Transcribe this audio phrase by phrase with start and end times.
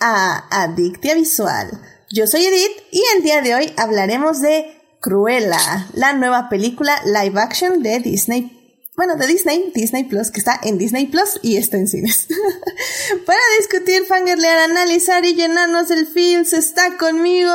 [0.00, 1.68] a Adictia Visual.
[2.10, 4.64] Yo soy Edith y el día de hoy hablaremos de
[4.98, 5.58] Cruella,
[5.92, 8.80] la nueva película live action de Disney.
[8.96, 12.28] Bueno, de Disney, Disney Plus, que está en Disney Plus y está en cines.
[13.26, 17.52] Para discutir, fangirlear, analizar y llenarnos el feels, está conmigo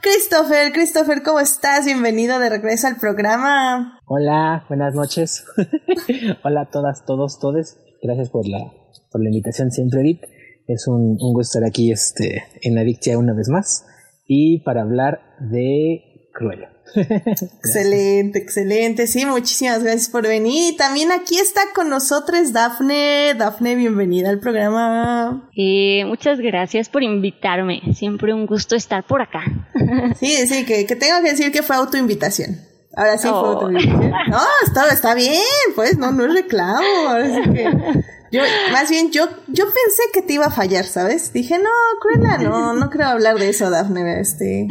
[0.00, 0.72] Christopher.
[0.72, 1.86] Christopher, ¿cómo estás?
[1.86, 3.98] Bienvenido de regreso al programa.
[4.06, 5.44] Hola, buenas noches.
[6.44, 7.78] Hola a todas, todos, todes.
[8.00, 8.72] Gracias por la,
[9.10, 10.37] por la invitación siempre, Edith.
[10.68, 13.86] Es un, un gusto estar aquí este, en Adictia una vez más
[14.26, 16.70] y para hablar de Cruella.
[16.94, 19.06] excelente, excelente.
[19.06, 20.74] Sí, muchísimas gracias por venir.
[20.74, 23.34] Y también aquí está con nosotros Dafne.
[23.36, 25.48] Dafne, bienvenida al programa.
[25.56, 27.80] Eh, muchas gracias por invitarme.
[27.94, 29.44] Siempre un gusto estar por acá.
[30.20, 32.60] sí, sí, que, que tengo que decir que fue autoinvitación.
[32.94, 33.46] Ahora sí fue oh.
[33.46, 34.10] autoinvitación.
[34.10, 35.40] No, está, está bien,
[35.74, 37.08] pues no, no reclamo.
[37.08, 37.64] Ahora sí que
[38.30, 41.32] yo, más bien, yo, yo pensé que te iba a fallar, ¿sabes?
[41.32, 44.66] Dije, no, Cruella, no, no creo hablar de eso, Daphne, este,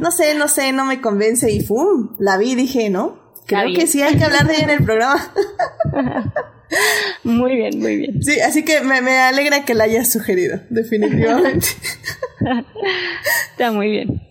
[0.00, 2.16] no sé, no sé, no me convence y ¡fum!
[2.18, 5.32] La vi dije, no, creo que sí hay que hablar de ella en el programa.
[7.24, 8.22] Muy bien, muy bien.
[8.22, 11.66] Sí, así que me, me alegra que la hayas sugerido, definitivamente.
[13.50, 14.22] Está muy bien.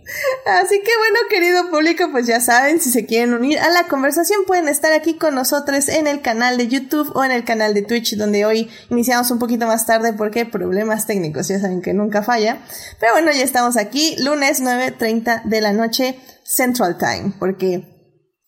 [0.45, 4.45] Así que bueno, querido público, pues ya saben, si se quieren unir a la conversación
[4.47, 7.83] pueden estar aquí con nosotros en el canal de YouTube o en el canal de
[7.83, 12.23] Twitch, donde hoy iniciamos un poquito más tarde porque problemas técnicos, ya saben que nunca
[12.23, 12.59] falla.
[12.99, 17.98] Pero bueno, ya estamos aquí, lunes 9.30 de la noche Central Time, porque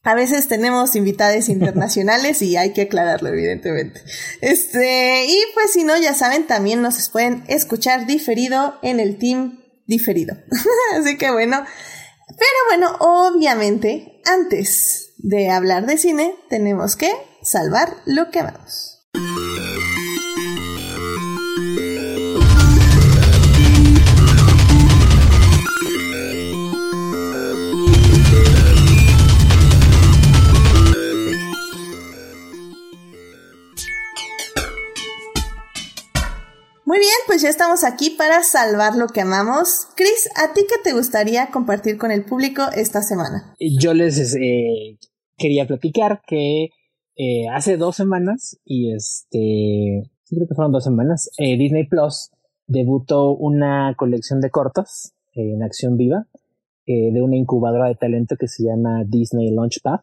[0.04, 4.02] a veces tenemos invitados internacionales y hay que aclararlo, evidentemente.
[4.42, 9.64] Este, y pues si no, ya saben, también nos pueden escuchar diferido en el team
[9.86, 10.36] diferido.
[11.00, 11.64] Así que bueno.
[12.28, 17.12] Pero bueno, obviamente, antes de hablar de cine, tenemos que
[17.44, 19.02] salvar lo que amamos.
[36.92, 39.88] Muy bien, pues ya estamos aquí para salvar lo que amamos.
[39.96, 43.56] Chris, ¿a ti qué te gustaría compartir con el público esta semana?
[43.80, 45.00] Yo les eh,
[45.38, 46.72] quería platicar que
[47.16, 52.30] eh, hace dos semanas, y este, sí creo que fueron dos semanas, eh, Disney Plus
[52.68, 56.28] debutó una colección de cortos en acción viva
[56.86, 60.02] de una incubadora de talento que se llama Disney Launchpad.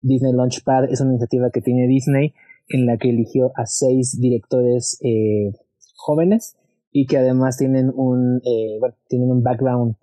[0.00, 2.32] Disney Launchpad es una iniciativa que tiene Disney
[2.68, 4.98] en la que eligió a seis directores
[6.04, 6.56] jóvenes
[6.92, 9.96] y que además tienen un, eh, bueno, tienen un background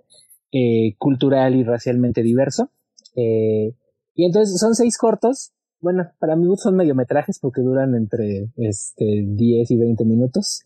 [0.52, 2.72] eh, cultural y racialmente diverso.
[3.16, 3.76] Eh,
[4.16, 5.54] y entonces son seis cortos.
[5.80, 10.64] Bueno, para mí son mediometrajes porque duran entre este, 10 y 20 minutos.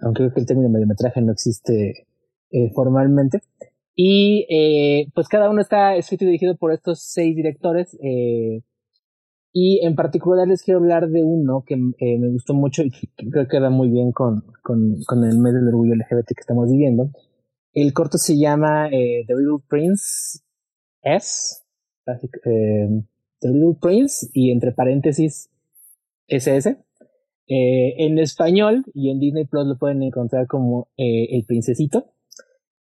[0.00, 2.06] Aunque creo que el término mediometraje no existe
[2.74, 3.40] formalmente.
[3.94, 4.46] Y
[5.12, 7.98] pues cada uno está escrito y dirigido por estos seis directores.
[9.52, 13.30] Y en particular les quiero hablar de uno que eh, me gustó mucho y que
[13.30, 17.10] creo que va muy bien con, con, el mes del orgullo LGBT que estamos viviendo.
[17.72, 20.40] El corto se llama eh, The Little Prince
[21.02, 21.56] S,
[22.06, 22.88] eh,
[23.40, 25.50] The Little Prince y entre paréntesis
[26.26, 26.76] SS.
[27.46, 32.12] en español y en Disney Plus lo pueden encontrar como El Princesito.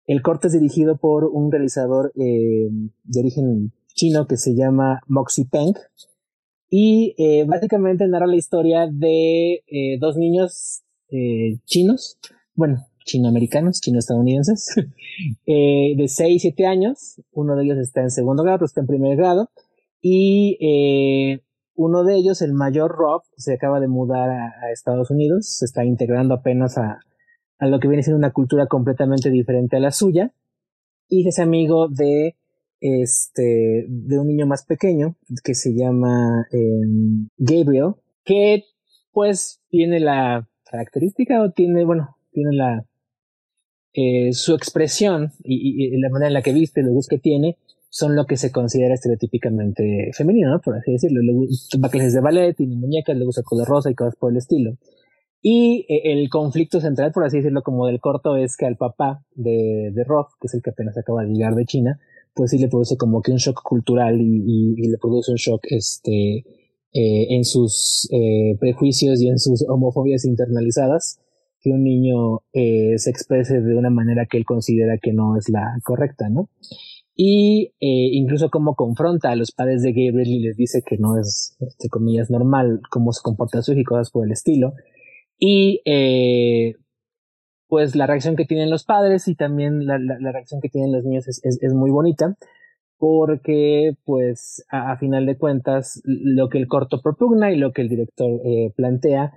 [0.06, 5.74] El corto es dirigido por un realizador de origen chino que se llama Moxie Peng
[6.70, 12.18] y eh, básicamente narra la historia de eh, dos niños eh, chinos,
[12.54, 14.76] bueno, chinoamericanos, chino-estadounidenses,
[15.48, 17.22] eh, de 6 y 7 años.
[17.32, 19.50] Uno de ellos está en segundo grado, otro está en primer grado.
[20.02, 21.42] Y eh,
[21.76, 25.66] uno de ellos, el mayor Rob, se acaba de mudar a, a, Estados Unidos, se
[25.66, 27.00] está integrando apenas a,
[27.58, 30.34] a lo que viene siendo una cultura completamente diferente a la suya.
[31.10, 32.36] Y es amigo de
[32.80, 37.94] este, de un niño más pequeño que se llama eh, Gabriel,
[38.24, 38.64] que
[39.12, 42.86] pues tiene la característica o tiene, bueno, tiene la,
[43.94, 47.58] eh, su expresión y, la manera en la que viste, los luz que tiene,
[47.90, 50.62] son lo que se considera estereotípicamente femenino, ¿no?
[50.62, 51.22] Por así decirlo.
[51.22, 54.78] Le clases de ballet, tiene muñecas, le gusta color rosa y cosas por el estilo.
[55.42, 59.24] Y eh, el conflicto central, por así decirlo, como del corto, es que al papá
[59.34, 62.00] de, de Roth, que es el que apenas acaba de llegar de China,
[62.38, 66.46] pues sí le produce como que un shock cultural y, le produce un shock este,
[66.94, 71.20] eh, en sus eh, prejuicios y en sus homofobias internalizadas
[71.60, 75.50] que un niño eh, se exprese de una manera que él considera que no es
[75.50, 76.50] la correcta, ¿no?
[77.20, 81.58] Y incluso como confronta a los padres de Gabriel y les dice que no es,
[81.60, 84.74] entre comillas, normal cómo se comporta su hijo y cosas por el estilo.
[85.40, 85.82] Y
[87.68, 91.04] pues la reacción que tienen los padres y también la, la, reacción que tienen los
[91.04, 92.38] niños es, es, muy bonita
[92.98, 97.90] porque pues a, final de cuentas lo que el corto propugna y lo que el
[97.90, 99.34] director eh, plantea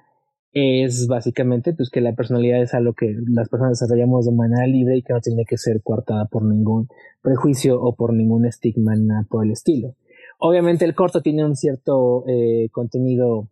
[0.53, 4.97] es básicamente pues que la personalidad es algo que las personas desarrollamos de manera libre
[4.97, 6.89] y que no tiene que ser coartada por ningún
[7.23, 8.95] prejuicio o por ningún estigma
[9.29, 9.95] por el estilo.
[10.39, 13.51] Obviamente el corto tiene un cierto eh, contenido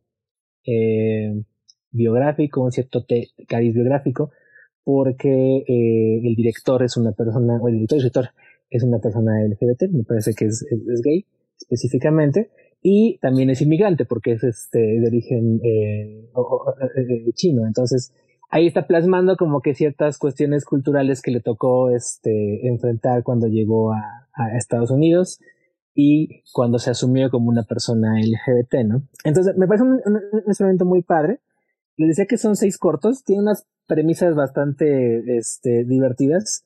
[0.65, 1.45] eh,
[1.91, 3.05] biográfico, un cierto
[3.47, 4.31] cariz biográfico,
[4.89, 8.31] porque eh, el director es una persona, o el director
[8.71, 10.65] es una persona LGBT, me parece que es,
[11.05, 11.27] gay
[11.61, 12.51] específicamente,
[12.81, 17.67] y también es inmigrante porque es este de origen eh, eh, chino.
[17.67, 18.15] Entonces,
[18.49, 23.93] ahí está plasmando como que ciertas cuestiones culturales que le tocó este enfrentar cuando llegó
[23.93, 24.25] a,
[24.57, 25.39] Estados Unidos
[25.95, 29.03] y cuando se asumió como una persona LGBT, ¿no?
[29.25, 31.41] Entonces, me parece un, un experimento muy padre.
[31.99, 36.65] Les decía que son seis cortos, tiene unas premisas bastante este, divertidas.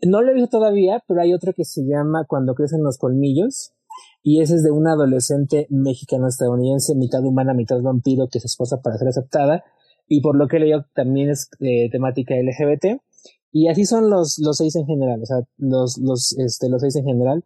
[0.00, 3.74] No lo he visto todavía, pero hay otro que se llama Cuando crecen los colmillos.
[4.22, 8.96] Y ese es de una adolescente mexicano-estadounidense, mitad humana, mitad vampiro, que se esposa para
[8.96, 9.64] ser aceptada.
[10.08, 13.02] Y por lo que leído también es eh, temática LGBT.
[13.50, 16.96] Y así son los, los seis en general, o sea, los, los, este, los seis
[16.96, 17.44] en general.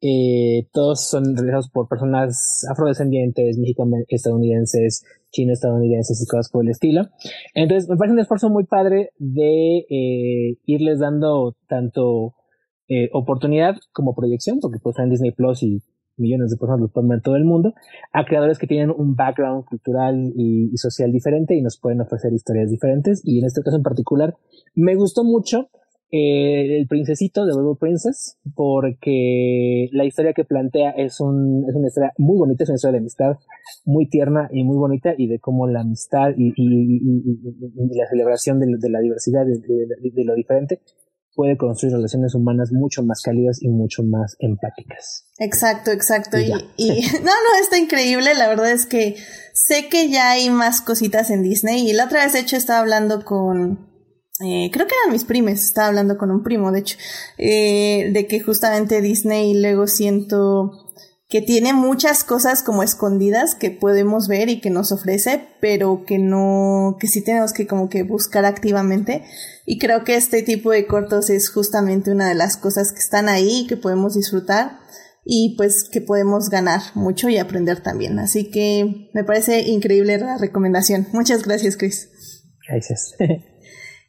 [0.00, 7.02] Eh, todos son realizados por personas afrodescendientes, mexicano-estadounidenses, chino-estadounidenses y cosas por el estilo.
[7.54, 12.34] Entonces, me parece un esfuerzo muy padre de eh, irles dando tanto
[12.88, 15.82] eh, oportunidad como proyección, porque pues en Disney Plus y
[16.16, 17.74] millones de personas lo pueden ver en todo el mundo,
[18.12, 22.70] a creadores que tienen un background cultural y, social diferente y nos pueden ofrecer historias
[22.70, 23.22] diferentes.
[23.24, 24.34] Y en este caso en particular,
[24.74, 25.70] me gustó mucho
[26.10, 31.88] eh, el princesito de Little Princess, porque la historia que plantea es, un, es una
[31.88, 33.36] historia muy bonita, es una historia de amistad
[33.84, 36.52] muy tierna y muy bonita, y de cómo la amistad y,
[37.94, 40.80] la celebración de, la diversidad, de, lo diferente,
[41.34, 45.26] puede construir relaciones humanas mucho más cálidas y mucho más empáticas.
[45.38, 46.38] Exacto, exacto.
[46.38, 46.88] Y, y,
[47.22, 48.34] no, no, está increíble.
[48.34, 49.14] La verdad es que
[49.52, 51.88] sé que ya hay más cositas en Disney.
[51.88, 53.88] Y la otra vez, de hecho, estaba hablando con,
[54.40, 56.96] eh, creo que eran mis primes, estaba hablando con un primo, de hecho,
[57.38, 60.88] eh, de que justamente Disney luego siento
[61.28, 66.18] que tiene muchas cosas como escondidas que podemos ver y que nos ofrece, pero que
[66.18, 69.24] no, que sí tenemos que como que buscar activamente.
[69.66, 73.28] Y creo que este tipo de cortos es justamente una de las cosas que están
[73.28, 74.78] ahí que podemos disfrutar
[75.22, 78.18] y pues que podemos ganar mucho y aprender también.
[78.18, 81.08] Así que me parece increíble la recomendación.
[81.12, 82.08] Muchas gracias, Chris.
[82.66, 83.14] Gracias.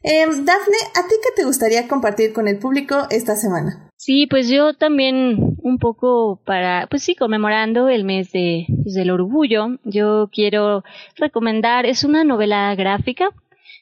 [0.02, 3.90] Eh, Dafne, ¿a ti qué te gustaría compartir con el público esta semana?
[3.96, 9.10] Sí, pues yo también un poco para, pues sí, conmemorando el mes de, pues, del
[9.10, 10.84] orgullo, yo quiero
[11.16, 13.28] recomendar, es una novela gráfica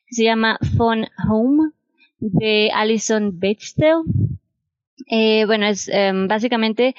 [0.09, 1.71] que se llama Phone Home
[2.19, 4.03] de Alison Bechdel.
[5.09, 6.97] Eh, bueno, es em, básicamente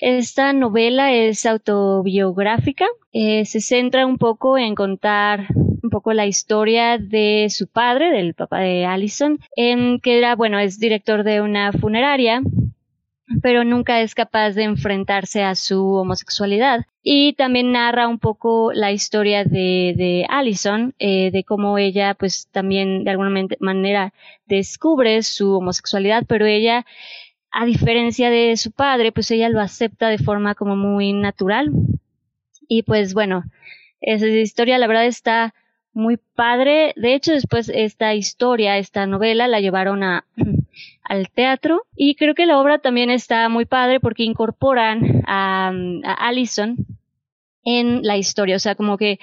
[0.00, 5.48] esta novela es autobiográfica, eh, se centra un poco en contar
[5.82, 10.58] un poco la historia de su padre, del papá de Allison, en que era, bueno,
[10.58, 12.42] es director de una funeraria,
[13.40, 16.86] pero nunca es capaz de enfrentarse a su homosexualidad.
[17.02, 22.48] Y también narra un poco la historia de, de Allison, eh, de cómo ella pues
[22.52, 24.12] también de alguna manera
[24.46, 26.84] descubre su homosexualidad, pero ella,
[27.50, 31.70] a diferencia de su padre, pues ella lo acepta de forma como muy natural.
[32.68, 33.44] Y pues bueno,
[34.00, 35.54] esa historia la verdad está
[35.92, 36.92] muy padre.
[36.96, 40.24] De hecho, después esta historia, esta novela, la llevaron a,
[41.04, 45.72] al teatro y creo que la obra también está muy padre porque incorporan a,
[46.04, 46.76] a Allison
[47.64, 48.56] en la historia.
[48.56, 49.18] O sea, como que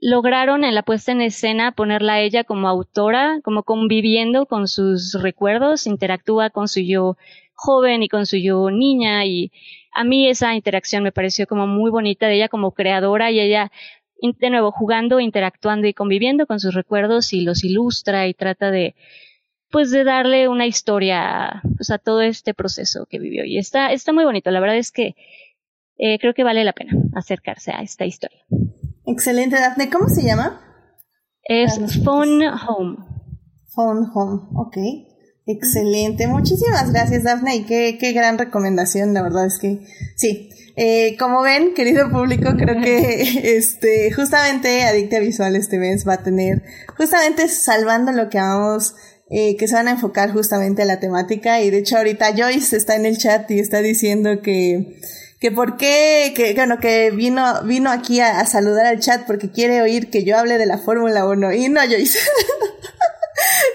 [0.00, 5.18] lograron en la puesta en escena ponerla a ella como autora, como conviviendo con sus
[5.20, 7.16] recuerdos, interactúa con su yo
[7.54, 9.52] joven y con su yo niña y
[9.92, 13.70] a mí esa interacción me pareció como muy bonita de ella como creadora y ella
[14.22, 18.94] de nuevo jugando, interactuando y conviviendo con sus recuerdos y los ilustra y trata de
[19.70, 23.44] pues de darle una historia pues, a todo este proceso que vivió.
[23.44, 24.50] Y está está muy bonito.
[24.50, 25.14] La verdad es que
[25.96, 28.44] eh, creo que vale la pena acercarse a esta historia.
[29.06, 30.60] Excelente Daphne ¿cómo se llama?
[31.42, 32.96] es Phone Home.
[33.74, 34.76] Phone Home ok
[35.52, 39.80] excelente muchísimas gracias Daphne y qué, qué gran recomendación la verdad es que
[40.16, 46.14] sí eh, como ven, querido público, creo que este, justamente Adicta Visual este mes va
[46.14, 46.62] a tener,
[46.96, 48.94] justamente salvando lo que vamos,
[49.28, 51.60] eh, que se van a enfocar justamente a la temática.
[51.60, 54.96] Y de hecho, ahorita Joyce está en el chat y está diciendo que,
[55.38, 59.50] que por qué, que, bueno, que vino, vino aquí a, a saludar al chat porque
[59.50, 61.52] quiere oír que yo hable de la Fórmula 1.
[61.52, 62.18] Y no, Joyce.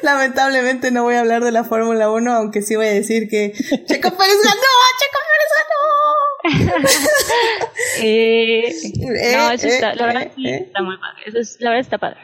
[0.02, 3.52] Lamentablemente no voy a hablar de la Fórmula 1, aunque sí voy a decir que
[3.86, 6.86] Checo Pérez ganó, Checo Pérez ganó.
[8.02, 11.24] eh, no, eso está, la verdad sí está muy padre.
[11.26, 12.20] Eso es, la verdad está padre.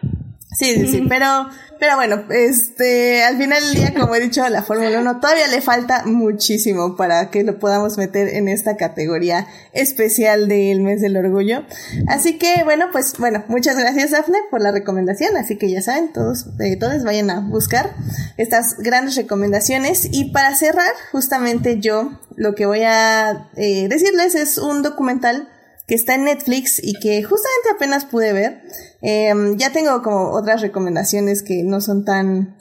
[0.54, 1.48] Sí, sí, sí, pero,
[1.80, 5.62] pero bueno, este, al final del día, como he dicho, la Fórmula 1 todavía le
[5.62, 11.64] falta muchísimo para que lo podamos meter en esta categoría especial del mes del orgullo.
[12.10, 15.38] Así que, bueno, pues, bueno, muchas gracias, Dafne, por la recomendación.
[15.38, 17.96] Así que ya saben, todos, eh, todos vayan a buscar
[18.36, 20.10] estas grandes recomendaciones.
[20.12, 25.48] Y para cerrar, justamente yo, lo que voy a eh, decirles es un documental
[25.92, 28.62] que está en Netflix y que justamente apenas pude ver.
[29.02, 32.56] Em, ya tengo como otras recomendaciones que no son tan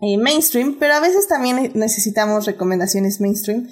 [0.00, 3.66] eh, mainstream, pero a veces también necesitamos recomendaciones mainstream.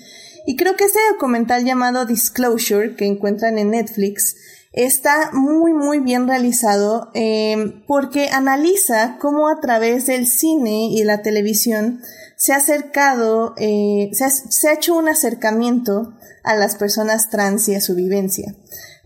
[0.44, 4.34] Y creo que este documental llamado Disclosure que encuentran en Netflix
[4.72, 11.22] está muy muy bien realizado em, porque analiza cómo a través del cine y la
[11.22, 12.00] televisión
[12.36, 17.68] se ha acercado, eh, se, ha, se ha hecho un acercamiento a las personas trans
[17.68, 18.52] y a su vivencia.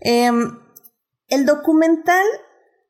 [0.01, 0.57] Em,
[1.27, 2.25] el documental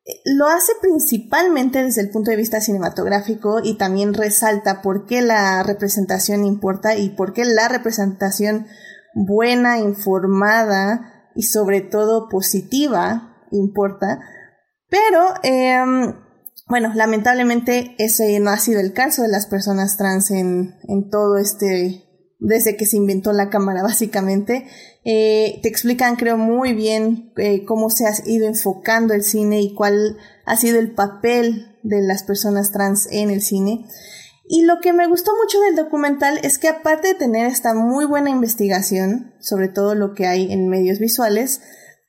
[0.05, 5.21] eh, lo hace principalmente desde el punto de vista cinematográfico y también resalta por qué
[5.21, 8.65] la representación importa y por qué la representación
[9.13, 14.19] buena, informada y sobre todo positiva importa.
[14.89, 16.15] Pero, em,
[16.67, 21.37] bueno, lamentablemente ese no ha sido el caso de las personas trans en, en todo
[21.37, 22.10] este,
[22.41, 24.65] desde que se inventó la cámara básicamente.
[25.05, 29.73] Eh, te explican, creo, muy bien eh, cómo se ha ido enfocando el cine y
[29.73, 33.85] cuál ha sido el papel de las personas trans en el cine.
[34.53, 38.03] Y lo que me gustó mucho del documental es que aparte de tener esta muy
[38.03, 41.61] buena investigación sobre todo lo que hay en medios visuales,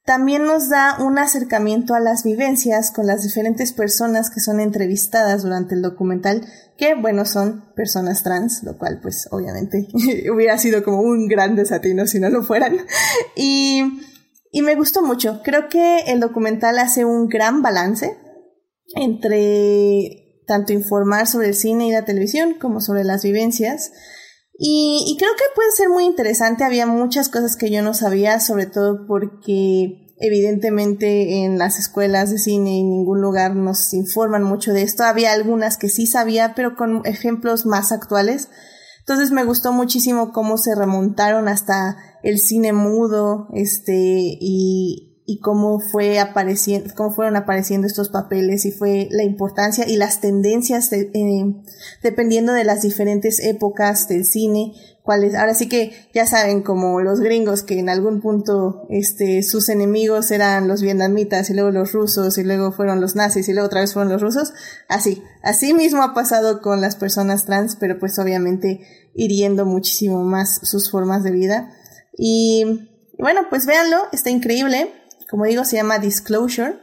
[0.04, 5.42] también nos da un acercamiento a las vivencias con las diferentes personas que son entrevistadas
[5.42, 6.44] durante el documental,
[6.76, 9.87] que bueno, son personas trans, lo cual pues obviamente
[10.32, 12.78] hubiera sido como un gran desatino si no lo fueran.
[13.37, 14.00] Y,
[14.50, 15.40] y me gustó mucho.
[15.44, 18.16] Creo que el documental hace un gran balance
[18.94, 23.92] entre tanto informar sobre el cine y la televisión como sobre las vivencias.
[24.54, 26.64] Y, y, creo que puede ser muy interesante.
[26.64, 32.38] Había muchas cosas que yo no sabía, sobre todo porque evidentemente en las escuelas de
[32.38, 35.02] cine en ningún lugar nos informan mucho de esto.
[35.02, 38.49] Había algunas que sí sabía, pero con ejemplos más actuales.
[39.00, 45.78] Entonces me gustó muchísimo cómo se remontaron hasta el cine mudo, este, y, y cómo
[45.78, 51.54] fue apareciendo, cómo fueron apareciendo estos papeles y fue la importancia y las tendencias eh,
[52.02, 54.74] dependiendo de las diferentes épocas del cine,
[55.04, 59.68] cuáles, ahora sí que ya saben como los gringos que en algún punto este sus
[59.68, 63.66] enemigos eran los vietnamitas y luego los rusos y luego fueron los nazis y luego
[63.66, 64.52] otra vez fueron los rusos,
[64.88, 68.80] así, así mismo ha pasado con las personas trans, pero pues obviamente
[69.14, 71.70] hiriendo muchísimo más sus formas de vida
[72.18, 72.88] y
[73.18, 74.92] bueno, pues véanlo, está increíble.
[75.32, 76.74] Como digo, se llama Disclosure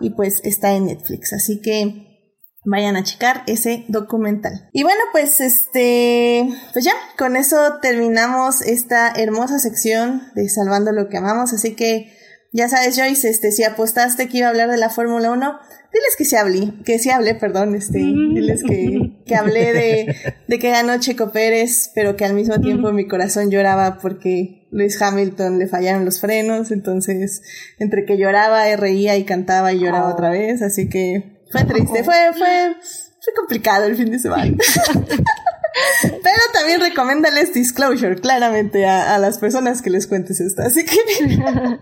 [0.00, 1.32] y pues está en Netflix.
[1.32, 2.28] Así que
[2.66, 4.68] vayan a checar ese documental.
[4.74, 11.08] Y bueno, pues este, pues ya, con eso terminamos esta hermosa sección de Salvando lo
[11.08, 11.54] que amamos.
[11.54, 12.15] Así que
[12.56, 15.58] ya sabes, Joyce, este, si apostaste que iba a hablar de la Fórmula 1,
[15.92, 20.16] diles que se hable, que se hable, perdón, este, diles que, que hablé de,
[20.48, 25.00] de que ganó Checo Pérez, pero que al mismo tiempo mi corazón lloraba porque Luis
[25.00, 27.42] Hamilton le fallaron los frenos, entonces
[27.78, 32.32] entre que lloraba, reía y cantaba y lloraba otra vez, así que fue triste, fue,
[32.32, 32.74] fue,
[33.20, 34.56] fue complicado el fin de semana.
[36.02, 40.62] Pero también recomiéndales Disclosure, claramente, a, a, las personas que les cuentes esto.
[40.62, 40.96] Así que,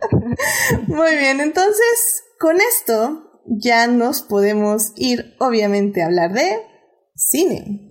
[0.86, 6.62] muy bien, entonces, con esto ya nos podemos ir, obviamente, a hablar de
[7.14, 7.90] cine.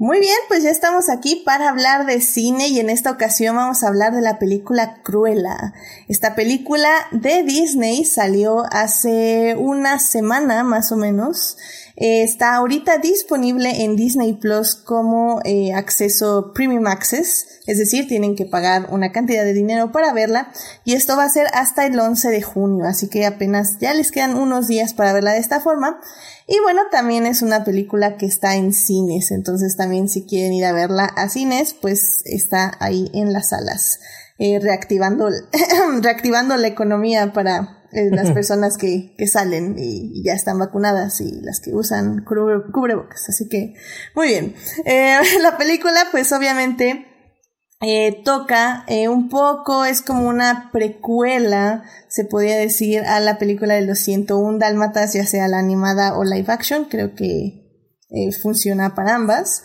[0.00, 3.82] Muy bien, pues ya estamos aquí para hablar de cine y en esta ocasión vamos
[3.82, 5.74] a hablar de la película Cruella.
[6.06, 11.56] Esta película de Disney salió hace una semana más o menos.
[12.00, 18.36] Eh, está ahorita disponible en Disney Plus como eh, acceso Premium Access, es decir, tienen
[18.36, 20.52] que pagar una cantidad de dinero para verla
[20.84, 24.12] y esto va a ser hasta el 11 de junio, así que apenas ya les
[24.12, 25.98] quedan unos días para verla de esta forma.
[26.46, 30.66] Y bueno, también es una película que está en cines, entonces también si quieren ir
[30.66, 33.98] a verla a cines, pues está ahí en las salas,
[34.38, 35.30] eh, reactivando,
[36.00, 41.40] reactivando la economía para eh, las personas que, que salen y, ya están vacunadas y
[41.40, 43.28] las que usan cubrebocas.
[43.28, 43.74] Así que,
[44.14, 44.54] muy bien.
[44.84, 47.06] Eh, la película, pues obviamente
[47.80, 53.82] eh, toca un poco, es como una precuela, se podría decir, a la película de
[53.82, 57.64] los 101 Dálmatas, ya sea la animada o live action, creo que
[58.42, 59.62] funciona para ambas.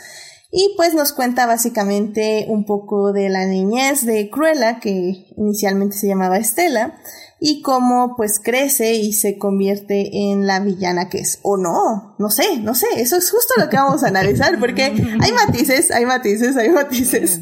[0.55, 6.07] Y pues nos cuenta básicamente un poco de la niñez de Cruella, que inicialmente se
[6.07, 6.99] llamaba Estela,
[7.45, 11.39] y cómo pues crece y se convierte en la villana que es.
[11.41, 14.83] O no, no sé, no sé, eso es justo lo que vamos a analizar, porque
[14.85, 17.41] hay matices, hay matices, hay matices.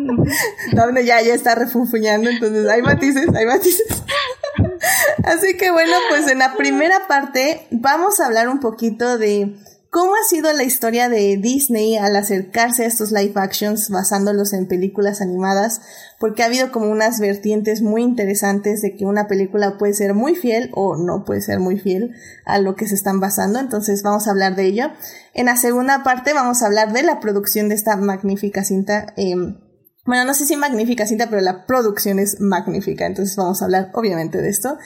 [0.72, 3.86] Donde ya, ya está refunfuñando, entonces hay matices, hay matices.
[5.24, 9.56] Así que bueno, pues en la primera parte vamos a hablar un poquito de
[9.92, 14.66] ¿Cómo ha sido la historia de Disney al acercarse a estos live actions basándolos en
[14.66, 15.82] películas animadas?
[16.18, 20.34] Porque ha habido como unas vertientes muy interesantes de que una película puede ser muy
[20.34, 22.14] fiel o no puede ser muy fiel
[22.46, 23.58] a lo que se están basando.
[23.58, 24.86] Entonces vamos a hablar de ello.
[25.34, 29.12] En la segunda parte vamos a hablar de la producción de esta magnífica cinta.
[29.18, 29.58] Em,
[30.06, 33.04] bueno, no sé si magnífica cinta, pero la producción es magnífica.
[33.04, 34.78] Entonces vamos a hablar obviamente de esto.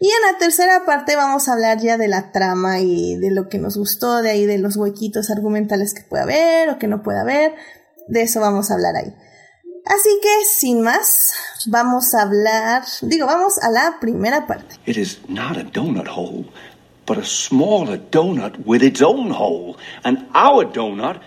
[0.00, 3.48] Y en la tercera parte vamos a hablar ya de la trama y de lo
[3.48, 7.02] que nos gustó, de ahí de los huequitos argumentales que puede haber o que no
[7.02, 7.54] puede haber.
[8.08, 9.14] De eso vamos a hablar ahí.
[9.86, 11.34] Así que, sin más,
[11.66, 14.76] vamos a hablar, digo, vamos a la primera parte.
[14.86, 16.46] It is not a donut hole,
[17.06, 19.76] but a smaller donut with its own hole.
[20.02, 21.20] And our donut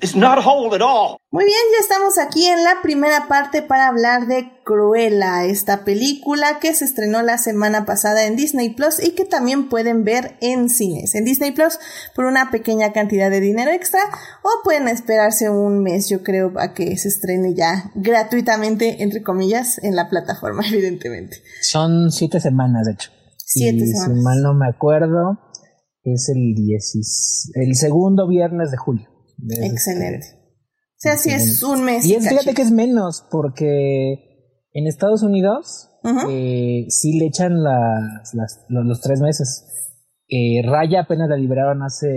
[0.00, 1.18] is not whole at all.
[1.30, 6.58] Muy bien, ya estamos aquí en la primera parte para hablar de Cruella, esta película
[6.60, 10.68] que se estrenó la semana pasada en Disney Plus y que también pueden ver en
[10.68, 11.14] cines.
[11.14, 11.78] En Disney Plus
[12.14, 14.00] por una pequeña cantidad de dinero extra
[14.42, 19.78] o pueden esperarse un mes, yo creo, a que se estrene ya gratuitamente, entre comillas,
[19.82, 21.42] en la plataforma, evidentemente.
[21.60, 23.10] Son siete semanas, de hecho.
[23.36, 24.16] Siete y semanas.
[24.18, 25.38] Si mal no me acuerdo,
[26.04, 29.17] es el, diecis, el segundo viernes de julio.
[29.62, 30.26] Excelente.
[30.36, 32.04] O sea, sí es un mes.
[32.06, 34.14] Y es, fíjate que es menos, porque
[34.72, 36.28] en Estados Unidos Ujú.
[36.30, 39.64] eh, sí le echan las, las- los, los tres meses.
[40.28, 42.08] Eh, Raya apenas la liberaron hace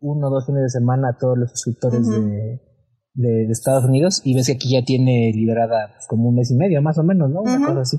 [0.00, 2.12] uno o dos fines de semana a todos los suscriptores Ujú.
[2.12, 2.60] de,
[3.14, 6.50] de- de Estados Unidos y ves que aquí ya tiene liberada pues, como un mes
[6.50, 7.42] y medio, más o menos, ¿no?
[7.42, 7.98] Una cosa así.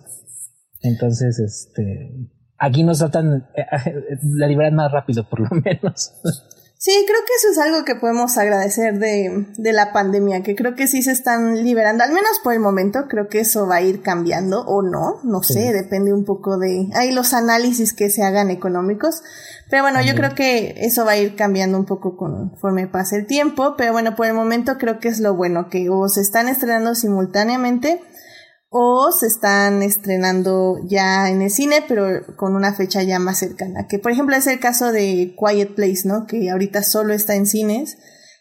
[0.81, 2.11] Entonces, este,
[2.57, 3.65] aquí nos tratan, eh,
[4.23, 6.13] la liberan más rápido, por lo menos.
[6.79, 10.75] Sí, creo que eso es algo que podemos agradecer de, de la pandemia, que creo
[10.75, 13.81] que sí se están liberando, al menos por el momento, creo que eso va a
[13.81, 15.53] ir cambiando o no, no Sí.
[15.53, 19.23] sé, depende un poco de, hay los análisis que se hagan económicos,
[19.71, 23.25] pero bueno, yo creo que eso va a ir cambiando un poco conforme pase el
[23.25, 26.47] tiempo, pero bueno, por el momento creo que es lo bueno, que o se están
[26.47, 28.01] estrenando simultáneamente,
[28.69, 33.87] o se están estrenando ya en el cine, pero con una fecha ya más cercana.
[33.87, 36.25] Que por ejemplo es el caso de Quiet Place, ¿no?
[36.25, 37.97] Que ahorita solo está en cines.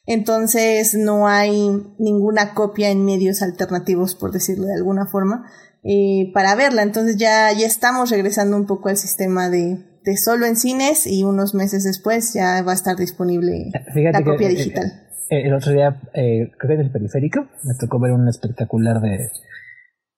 [0.06, 5.50] Entonces no hay ninguna copia en medios alternativos, por decirlo de alguna forma,
[5.82, 6.82] eh, para verla.
[6.82, 11.24] Entonces ya, ya estamos regresando un poco al sistema de, de solo en cines y
[11.24, 14.86] unos meses después ya va a estar disponible Fíjate la copia eh, digital.
[15.30, 19.00] eh, el otro día, eh, creo que en el periférico, me tocó ver un espectacular
[19.00, 19.28] de,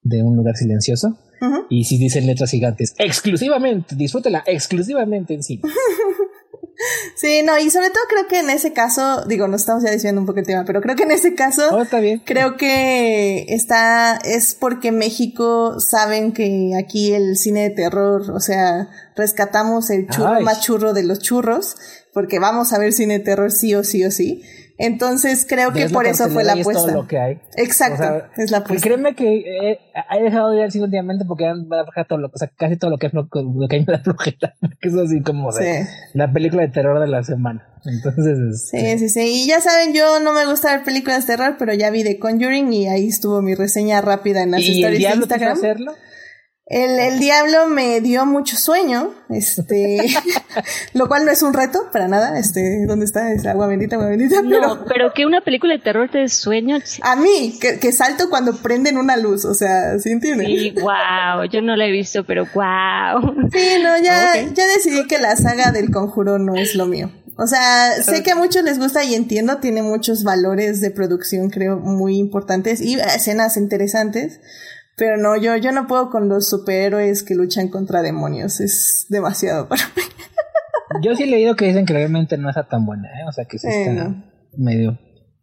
[0.08, 1.18] de un lugar silencioso.
[1.70, 5.62] Y sí dicen letras gigantes, exclusivamente, disfrútela exclusivamente en cine.
[7.16, 10.20] Sí, no, y sobre todo creo que en ese caso, digo, nos estamos ya diciendo
[10.20, 12.22] un poco el tema, pero creo que en ese caso Oh, está bien.
[12.24, 18.88] Creo que está, es porque México saben que aquí el cine de terror, o sea,
[19.16, 20.44] rescatamos el churro Ay.
[20.44, 21.76] más churro de los churros,
[22.12, 24.42] porque vamos a ver cine de terror sí o sí o sí.
[24.78, 26.92] Entonces creo que por eso fue la es todo apuesta.
[26.92, 27.40] lo que hay.
[27.56, 28.86] Exacto, O sea, es la Y apuesta.
[28.86, 29.80] créeme que eh,
[30.16, 32.38] he dejado de ir al cine últimamente porque ya me da flojera todo lo, o
[32.38, 34.54] sea, casi todo lo que es lo, lo que hay me da flojera.
[34.80, 37.66] Que es así como de la película de terror de la semana.
[37.84, 39.20] Entonces, Sí, sí, sí.
[39.44, 42.18] Y ya saben, yo no me gusta ver películas de terror, pero ya vi The
[42.18, 45.34] Conjuring y ahí estuvo mi reseña rápida en las y el stories de diablo quiso
[45.34, 45.58] Instagram.
[45.58, 45.92] hacerlo.
[46.70, 49.98] El, el diablo me dio mucho sueño, este,
[50.92, 53.33] lo cual no es un reto para nada, este, ¿dónde está?
[53.33, 56.28] Es agua bendita, agua bendita, No, pero pero que una película de terror te dé
[56.28, 56.78] sueño.
[57.02, 60.46] a mí, que, que salto cuando prenden una luz, o sea, ¿sí entienden?
[60.46, 63.35] Sí, wow, yo no la he visto, pero wow.
[63.50, 64.52] Sí, no, ya, Ok.
[64.54, 67.11] ya decidí que la saga del conjuro no es lo mío.
[67.40, 71.50] O sea, sé que a muchos les gusta y entiendo, tiene muchos valores de producción,
[71.50, 74.40] creo, muy importantes y escenas interesantes.
[74.98, 78.61] Pero no, yo, yo no puedo con los superhéroes que luchan contra demonios.
[78.61, 80.02] Es demasiado para mí.
[81.02, 83.24] Yo sí he leído que dicen que realmente no está tan buena, ¿eh?
[83.28, 84.24] O sea, que sí Eh, está no.
[84.56, 84.98] medio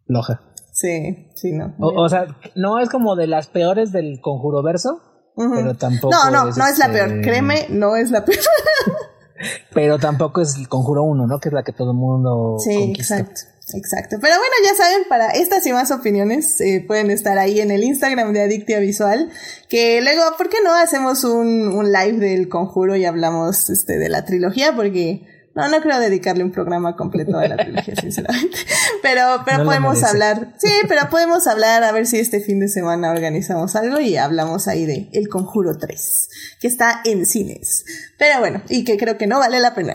[0.06, 0.42] floja.
[0.72, 1.74] Sí, sí, no.
[1.78, 5.00] O, o sea, no es como de las peores del conjuro verso,
[5.36, 6.12] pero tampoco.
[6.14, 7.20] no, no, no es la este, peor.
[7.22, 8.38] Créeme, no es la peor.
[9.74, 11.38] Pero tampoco es el conjuro 1, ¿no?
[11.38, 12.56] Que es la que todo el mundo.
[12.58, 13.18] Sí, conquista.
[13.18, 13.40] exacto.
[13.74, 14.18] Exacto.
[14.20, 17.82] Pero bueno, ya saben, para estas y más opiniones eh, pueden estar ahí en el
[17.82, 19.30] Instagram de Adictia Visual,
[19.68, 24.08] que luego, ¿por qué no hacemos un, un live del conjuro y hablamos este, de
[24.08, 24.76] la trilogía?
[24.76, 25.22] Porque
[25.56, 28.58] no, no creo dedicarle un programa completo a la trilogía, sinceramente.
[29.02, 30.52] Pero, pero podemos hablar.
[30.58, 34.68] Sí, pero podemos hablar a ver si este fin de semana organizamos algo y hablamos
[34.68, 36.28] ahí de El Conjuro 3,
[36.60, 37.86] que está en cines.
[38.18, 39.94] Pero bueno, y que creo que no vale la pena.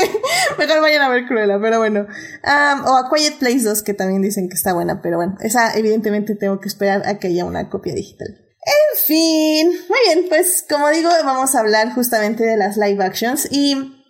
[0.58, 2.06] Mejor vayan a ver Cruella, pero bueno.
[2.86, 6.34] o a Quiet Place 2, que también dicen que está buena, pero bueno, esa evidentemente
[6.34, 8.28] tengo que esperar a que haya una copia digital.
[8.64, 13.46] En fin, muy bien, pues como digo, vamos a hablar justamente de las live actions
[13.50, 14.02] y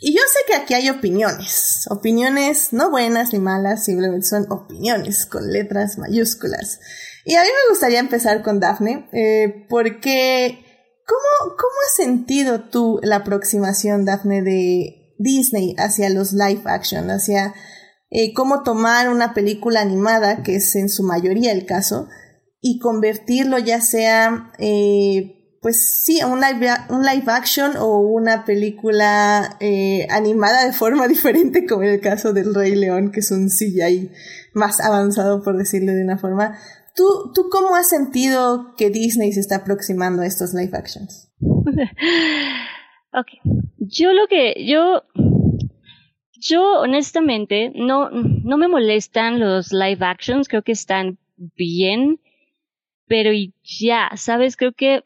[0.00, 5.26] y yo sé que aquí hay opiniones, opiniones no buenas ni malas, simplemente son opiniones
[5.26, 6.80] con letras mayúsculas.
[7.24, 10.64] Y a mí me gustaría empezar con Daphne, eh, porque
[11.06, 17.54] ¿cómo, ¿cómo has sentido tú la aproximación, Daphne, de Disney hacia los live action, hacia
[18.10, 22.08] eh, cómo tomar una película animada, que es en su mayoría el caso,
[22.60, 25.33] y convertirlo ya sea eh,
[25.64, 31.64] pues sí, un live, un live action o una película eh, animada de forma diferente,
[31.64, 34.10] como en el caso del Rey León, que es un CGI
[34.52, 36.58] más avanzado, por decirlo de una forma.
[36.94, 41.32] ¿Tú, ¿Tú cómo has sentido que Disney se está aproximando a estos live actions?
[41.40, 43.28] ok.
[43.78, 45.04] Yo lo que, yo,
[46.34, 51.16] yo honestamente no, no me molestan los live actions, creo que están
[51.56, 52.20] bien,
[53.06, 53.30] pero
[53.62, 54.58] ya, ¿sabes?
[54.58, 55.02] Creo que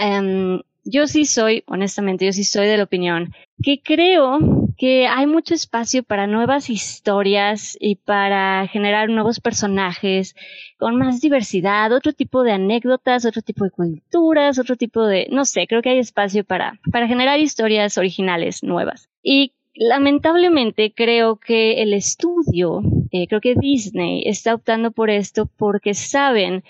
[0.00, 4.38] Em, yo sí soy, honestamente, yo sí soy de la opinión que creo
[4.78, 10.34] que hay mucho espacio para nuevas historias y para generar nuevos personajes
[10.78, 15.44] con más diversidad, otro tipo de anécdotas, otro tipo de culturas, otro tipo de, no
[15.44, 19.10] sé, creo que hay espacio para, para generar historias originales nuevas.
[19.22, 25.92] Y lamentablemente creo que el estudio, eh, creo que Disney está optando por esto porque
[25.92, 26.64] saben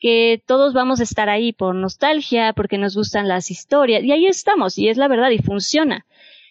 [0.00, 4.26] que todos vamos a estar ahí por nostalgia, porque nos gustan las historias, y ahí
[4.26, 6.06] estamos, y es la verdad, y funciona,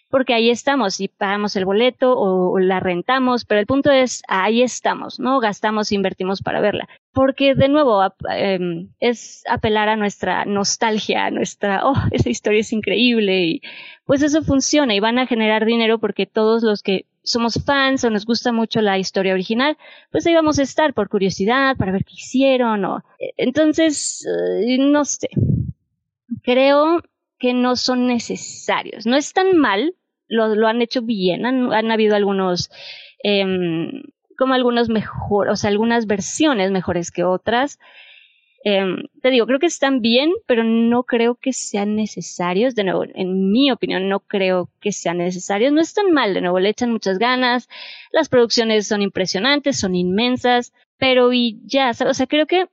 [0.08, 4.62] porque ahí estamos, y pagamos el boleto o, la rentamos, pero el punto es, ahí
[4.62, 5.40] estamos, ¿no?
[5.40, 6.88] Gastamos, invertimos para verla.
[7.12, 8.02] Porque, de nuevo,
[8.36, 13.62] em, es apelar a nuestra nostalgia, a nuestra, oh, esa historia es increíble, y
[14.04, 18.10] pues eso funciona, y van a generar dinero porque todos los que somos fans o
[18.10, 19.76] nos gusta mucho la historia original,
[20.10, 22.84] pues ahí vamos a estar por curiosidad, para ver qué hicieron.
[22.84, 23.04] O...
[23.36, 25.28] Entonces, eh, no sé.
[26.42, 27.02] Creo
[27.38, 29.06] que no son necesarios.
[29.06, 29.94] No es tan mal,
[30.28, 32.70] lo, han hecho bien, han, habido algunos,
[33.24, 33.44] eh,
[34.38, 37.78] como algunos mejor, o sea, algunas versiones mejores que otras.
[38.62, 42.74] Em, te digo, creo que están bien, pero no creo que sean necesarios.
[42.74, 45.72] De nuevo, en mi opinión, no creo que sean necesarios.
[45.72, 47.68] No están mal, de nuevo, le echan muchas ganas.
[48.12, 52.66] Las producciones son impresionantes, son inmensas, pero y ya, o sea, creo que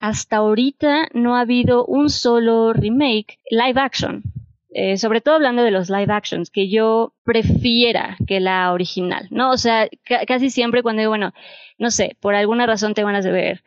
[0.00, 4.22] hasta ahorita no ha habido un solo remake live action.
[4.70, 9.50] Eh, sobre todo hablando de los live actions, que yo prefiera que la original, ¿no?
[9.50, 9.88] O sea,
[10.26, 11.32] casi siempre cuando digo, bueno,
[11.78, 13.62] no sé, por alguna razón te van a ver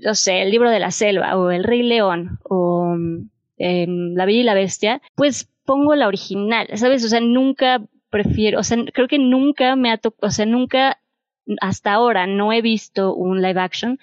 [0.00, 2.94] no sé, el libro de la selva o el Rey León o
[3.58, 7.04] em, La Bella y la Bestia, pues pongo la original, ¿sabes?
[7.04, 10.98] O sea, nunca prefiero, o sea, creo que nunca me ha tocado, o sea, nunca
[11.60, 13.98] hasta ahora no he visto un live action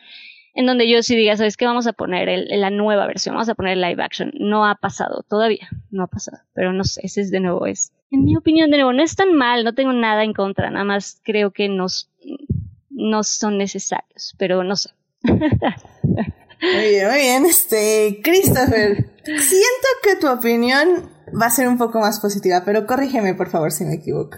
[0.55, 1.65] en donde yo sí diga, ¿sabes qué?
[1.65, 4.31] Vamos a poner la nueva versión, vamos a poner el live action.
[4.39, 7.91] No ha pasado todavía, no ha pasado, pero no sé, ese es de nuevo, es,
[8.11, 10.85] en mi opinión, de nuevo, no es tan mal, no tengo nada en contra, nada
[10.85, 12.11] más creo que nos,
[12.91, 14.91] no son necesarios, pero no sé,
[15.23, 17.45] muy bien, muy bien.
[17.45, 21.09] Este, Christopher, siento que tu opinión
[21.39, 24.37] va a ser un poco más positiva, pero corrígeme por favor si me equivoco.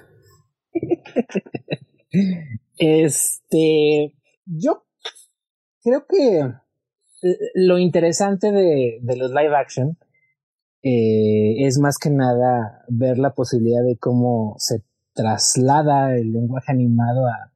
[2.77, 4.13] Este,
[4.45, 4.83] yo
[5.81, 9.97] creo que eh, lo interesante de, los live action
[10.83, 17.27] eh, es más que nada ver la posibilidad de cómo se traslada el lenguaje animado
[17.27, 17.51] a,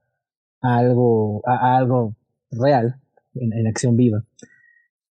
[0.61, 2.15] algo, a algo
[2.49, 3.01] real
[3.39, 4.25] en, acción viva,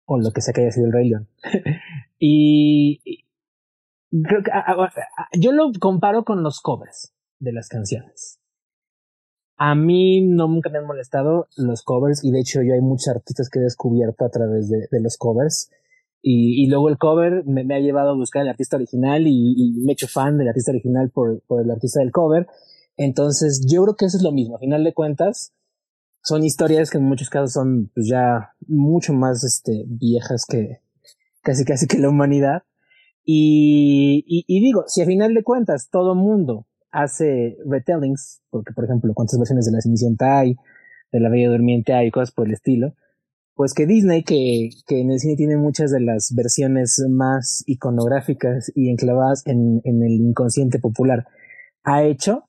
[0.05, 1.29] o lo que sea que haya sido el Rey León.
[2.19, 3.01] y,
[4.11, 4.51] creo que,
[5.39, 8.41] yo lo comparo con los covers de las canciones.
[9.59, 13.09] A mí no nunca me han molestado los covers y de hecho yo hay muchos
[13.09, 15.71] artistas que he descubierto a través de, los covers
[16.21, 19.93] y, y, luego el cover me, ha llevado a buscar el artista original y, me
[19.93, 22.47] he hecho fan del artista original por, por el artista del cover.
[22.99, 24.57] Entonces yo creo que eso es lo mismo.
[24.57, 25.55] A final de cuentas,
[26.27, 30.81] son historias que en muchos casos son pues, ya mucho más este, viejas que
[31.41, 32.65] casi casi que la humanidad.
[33.25, 39.15] Y, y, digo, si a final de cuentas todo mundo hace retellings, porque por ejemplo,
[39.15, 40.57] cuántas versiones de la Cenicienta hay,
[41.13, 42.95] de la Bella Durmiente hay, cosas por el estilo,
[43.55, 48.73] pues que Disney, que, que en el cine tiene muchas de las versiones más iconográficas
[48.75, 51.25] y enclavadas en, en el inconsciente popular,
[51.85, 52.49] ha hecho,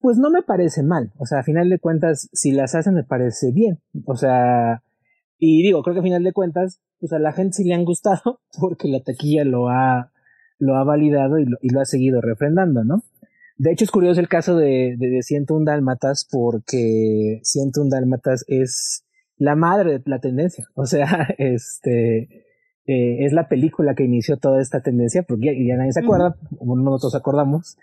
[0.00, 1.12] pues no me parece mal.
[1.18, 3.80] O sea, a final de cuentas, si las hacen me parece bien.
[4.04, 4.82] O sea,
[5.38, 7.84] y digo, creo que a final de cuentas, pues a la gente sí le han
[7.84, 10.12] gustado porque la taquilla lo ha,
[10.58, 13.02] lo ha validado y lo, y lo ha seguido refrendando, ¿no?
[13.58, 19.06] De hecho, es curioso el caso de, de, de 101 Dálmatas porque 101 Dálmatas es
[19.38, 20.66] la madre de la tendencia.
[20.74, 22.45] O sea, este,
[22.86, 26.76] eh, es la película que inició toda esta tendencia, porque ya, nadie se acuerda, como
[26.76, 27.76] nosotros acordamos,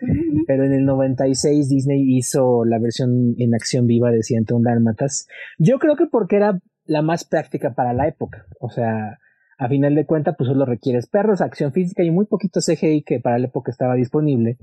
[0.47, 5.27] pero en el 96 Disney hizo la versión en acción viva de 101 Dálmatas.
[5.57, 8.45] Yo creo que porque era la más práctica para la época.
[8.59, 9.19] O sea,
[9.57, 13.19] a final de cuentas, pues solo requieres perros, acción física y muy poquito CGI que
[13.19, 14.57] para la época estaba disponible.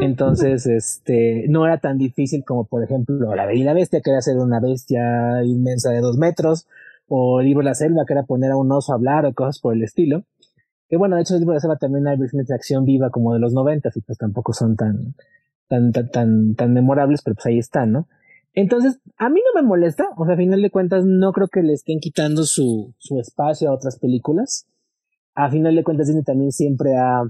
[0.00, 4.10] Entonces, este, no era tan difícil como, por ejemplo, La Bella y la Bestia, que
[4.10, 6.66] era hacer una bestia inmensa de dos metros,
[7.14, 9.34] o el libro de la selva, que era poner a un oso a hablar, o
[9.34, 10.24] cosas por el estilo.
[10.88, 13.10] Que bueno, de hecho, el libro de la selva también hay versiones de acción viva
[13.10, 15.14] como de los noventas, y pues tampoco son tan,
[15.68, 18.08] tan, tan, tan, tan memorables, pero pues ahí están, ¿no?
[18.54, 21.62] Entonces, a mí no me molesta, o sea, a final de cuentas no creo que
[21.62, 24.66] le estén quitando su, su espacio a otras películas.
[25.34, 27.24] A final de cuentas Disney también siempre ha,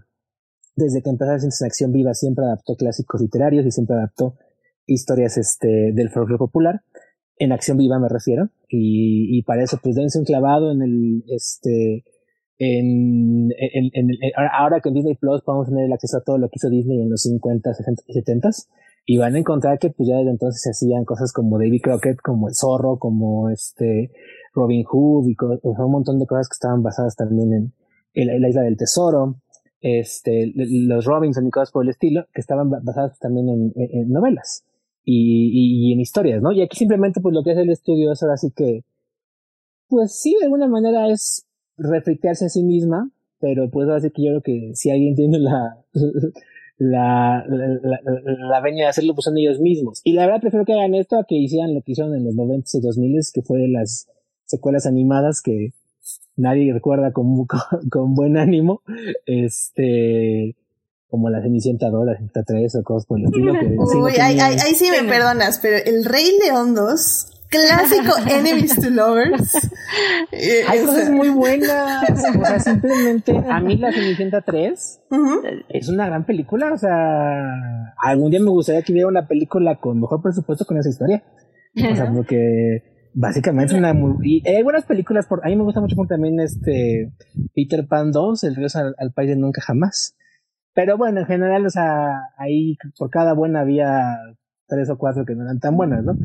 [0.76, 4.36] desde que empezó a hacer acción viva, siempre adaptó clásicos literarios y siempre adaptó
[4.86, 6.82] historias este, del folclore popular.
[7.36, 8.50] En acción viva me refiero.
[8.68, 12.04] Y, y para eso, pues dense un clavado en el, este,
[12.58, 14.08] en, en, en,
[14.56, 17.00] ahora que en Disney Plus podemos tener el acceso a todo lo que hizo Disney
[17.00, 18.50] en los 50, 60 y 70
[19.04, 22.20] y van a encontrar que pues ya desde entonces se hacían cosas como David Crockett,
[22.22, 24.12] como El Zorro, como este
[24.54, 27.72] Robin Hood y un montón de cosas que estaban basadas también en,
[28.14, 29.40] en, la isla del tesoro,
[29.80, 34.64] este, los Robinson y cosas por el estilo, que estaban basadas también en, en novelas
[35.04, 36.52] y, y, en historias, ¿no?
[36.52, 38.84] Y aquí simplemente pues lo que hace el estudio es ahora sí que,
[39.88, 43.10] pues sí, de alguna manera es refritearse a sí misma,
[43.40, 45.78] pero pues ahora sí que yo creo que si alguien tiene la
[46.78, 50.00] la, la, la, de hacerlo pues son ellos mismos.
[50.04, 52.34] Y la verdad prefiero que hagan esto a que hicieran lo que hicieron en los
[52.34, 54.08] 90 y 2000 que fue de las
[54.46, 55.72] secuelas animadas que
[56.36, 57.46] nadie recuerda con,
[57.90, 58.82] con, buen ánimo.
[59.26, 60.56] Este,
[61.12, 63.52] como la Cenicienta 2, la Cenicienta 3 o cosas por el estilo.
[63.52, 63.66] Que
[63.98, 69.70] Uy, ahí, ahí, sí me perdonas, pero el Rey León 2 clásico Enemies to Lovers.
[70.32, 72.02] Eh, Hay cosas muy buenas.
[72.10, 75.00] O sea, simplemente a mí la Cenicienta 3
[75.68, 76.72] es una gran película.
[76.72, 80.88] O sea, algún día me gustaría que hubiera una película con mejor presupuesto con esa
[80.88, 81.22] historia.
[81.76, 85.82] O sea, porque básicamente es una y hay buenas películas por a mí me gusta
[85.82, 87.12] mucho también este
[87.54, 90.16] Peter Pan 2 el río al, al, país de nunca jamás
[90.74, 94.16] pero bueno en general o sea ahí por cada buena había
[94.66, 96.16] tres o cuatro que no eran tan buenas no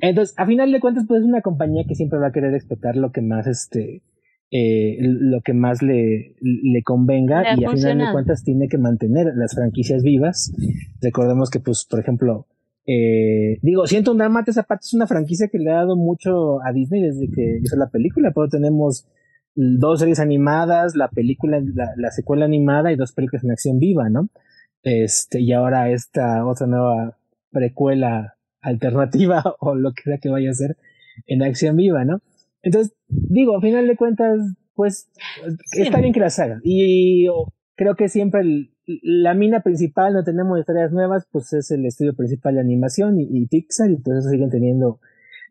[0.00, 2.96] entonces, a final de cuentas, pues es una compañía que siempre va a querer explotar
[2.96, 4.02] lo que más, este,
[4.50, 9.32] eh, lo que más le, le convenga y a final de cuentas tiene que mantener
[9.34, 10.52] las franquicias vivas.
[11.00, 12.46] Recordemos que, pues, por ejemplo,
[12.86, 16.72] eh, digo, siento un Dálmatas Zapata es una franquicia que le ha dado mucho a
[16.72, 19.06] Disney desde que hizo la película, pero tenemos
[19.54, 24.08] dos series animadas, la película, la, la secuela animada y dos películas en acción viva,
[24.08, 24.28] ¿no?
[24.82, 27.16] Este, y ahora esta otra nueva
[27.50, 30.76] precuela alternativa o lo que sea que vaya a ser
[31.26, 32.20] en acción viva, ¿no?
[32.62, 34.38] Entonces, digo, a final de cuentas,
[34.74, 35.10] pues
[35.72, 36.60] está bien que las hagan.
[36.64, 37.26] Y
[37.74, 38.42] creo que siempre
[39.02, 43.46] la mina principal, no tenemos historias nuevas, pues es el estudio principal de animación y,
[43.46, 45.00] Pixar, y pues eso siguen teniendo.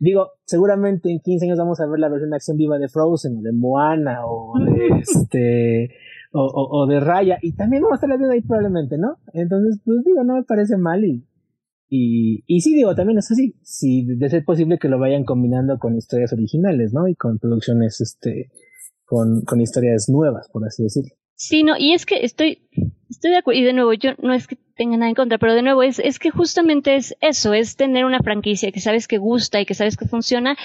[0.02, 3.38] Digo, seguramente en 15 años vamos a ver la versión de acción viva de Frozen,
[3.38, 5.94] o de Moana, o de este,
[6.32, 9.18] o, o, de Raya, y también vamos a estar viendo ahí probablemente, ¿no?
[9.32, 11.24] Entonces, pues digo, no me parece mal y
[11.94, 15.78] y, y sí, digo, también es así, si de ser posible que lo vayan combinando
[15.78, 17.06] con historias originales, ¿no?
[17.06, 18.50] Y con producciones, este,
[19.04, 21.14] con, con historias nuevas, por así decirlo.
[21.34, 22.66] Sí, no, y es que estoy,
[23.10, 25.54] estoy de acuerdo, y de nuevo, yo no es que tenga nada en contra, pero
[25.54, 29.18] de nuevo, es, es que justamente es eso, es tener una franquicia que sabes que
[29.18, 30.56] gusta y que sabes que funciona,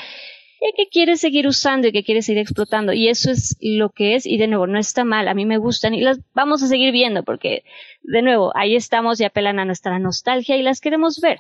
[0.59, 2.93] y que quieres seguir usando y que quieres seguir explotando.
[2.93, 5.59] Y eso es lo que es, y de nuevo, no está mal, a mí me
[5.59, 7.63] gustan y las vamos a seguir viendo porque,
[8.01, 11.39] de nuevo, ahí estamos y apelan a nuestra nostalgia y las queremos ver.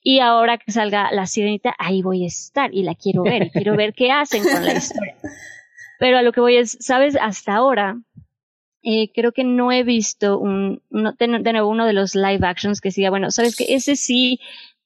[0.00, 3.50] Y ahora que salga la sirenita, ahí voy a estar y la quiero ver y
[3.50, 5.16] quiero ver qué hacen con la historia.
[5.98, 7.96] Pero a lo que voy es, sabes, hasta ahora,
[8.82, 12.90] eh, creo que no he visto un, de, nuevo, uno de los live actions que
[12.90, 14.40] siga, bueno, sabes que ese sí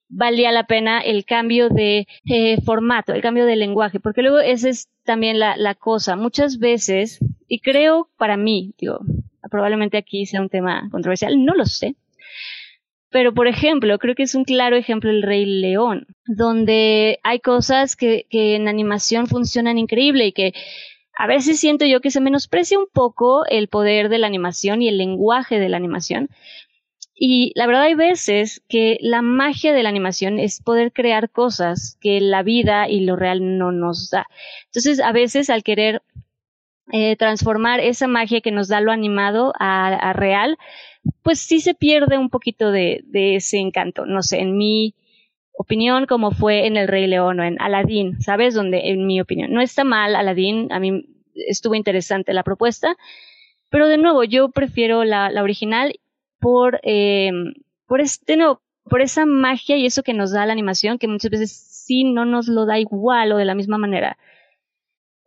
[0.09, 4.69] valía la pena el cambio de eh, formato, el cambio de lenguaje, porque luego esa
[4.69, 6.15] es también la, la cosa.
[6.17, 9.01] Muchas veces, y creo para mí, digo,
[9.51, 11.97] probablemente aquí sea un tema controversial, no lo sé,
[13.09, 17.97] Pero, por ejemplo, creo que es un claro ejemplo el Rey León, donde hay cosas
[17.97, 20.53] que, que en animación funcionan increíble y que
[21.17, 24.89] a veces siento yo que se menosprecia un poco el poder de la animación y
[24.89, 26.29] el lenguaje de la animación.
[27.19, 31.97] Y la verdad hay veces que la magia de la animación es poder crear cosas
[32.03, 34.27] que la vida y lo real no nos da.
[34.67, 36.03] Entonces, a veces al querer
[36.93, 40.59] eh, transformar esa magia que nos da lo animado a, real,
[41.23, 44.05] pues sí se pierde un poquito de, de, ese encanto.
[44.05, 44.95] No sé, en mi
[45.57, 48.55] opinión, como fue en El Rey León o en Aladdin, ¿sabes?
[48.55, 52.97] Donde, en mi opinión, no está mal Aladdin, a mí estuvo interesante la propuesta,
[53.71, 55.99] pero de nuevo, yo prefiero la, la original
[56.39, 57.31] por, eh,
[57.87, 61.31] por este, no, por esa magia y eso que nos da la animación, que muchas
[61.31, 64.17] veces sí no nos lo da igual o de la misma manera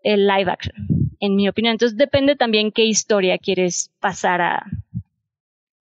[0.04, 0.76] el live action,
[1.20, 1.74] en mi opinión.
[1.74, 4.65] Entonces depende también qué historia quieres pasar a,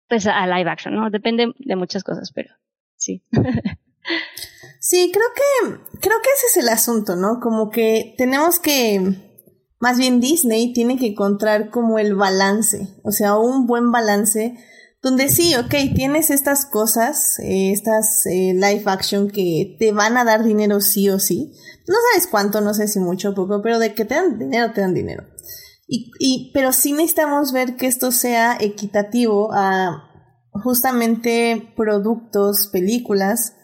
[0.08, 1.10] pues a live action, ¿no?
[1.10, 2.52] Depende de muchas cosas, pero
[2.96, 3.22] sí.
[4.80, 7.40] sí, creo que, creo que ese es el asunto, ¿no?
[7.40, 9.14] Como que tenemos que,
[9.80, 14.56] más bien Disney tiene que encontrar como el balance, o sea, un buen balance
[15.00, 20.24] donde sí, ok, tienes estas cosas, eh, estas eh, live action que te van a
[20.24, 21.52] dar dinero sí o sí.
[21.86, 24.72] No sabes cuánto, no sé si mucho o poco, pero de que te dan dinero,
[24.72, 25.24] te dan dinero.
[25.86, 30.04] Y, y, pero sí necesitamos ver que esto sea equitativo a
[30.52, 33.54] justamente productos, películas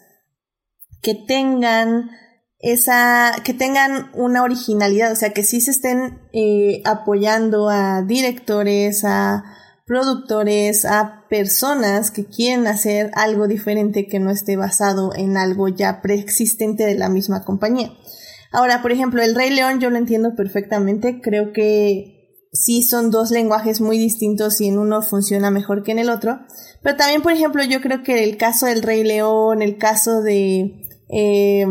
[1.05, 2.09] que tengan
[2.57, 9.03] esa, que tengan una originalidad, o sea, que sí se estén eh, apoyando a directores,
[9.05, 9.43] a
[9.85, 16.01] productores, a personas que quieren hacer algo diferente que no esté basado en algo ya
[16.01, 17.93] preexistente de la misma compañía.
[18.51, 23.29] Ahora, por ejemplo, el Rey León yo lo entiendo perfectamente, creo que sí son dos
[23.29, 26.39] lenguajes muy distintos y en uno funciona mejor que en el otro,
[26.81, 30.81] pero también, por ejemplo, yo creo que el caso del Rey León, el caso de...
[31.09, 31.65] Eh,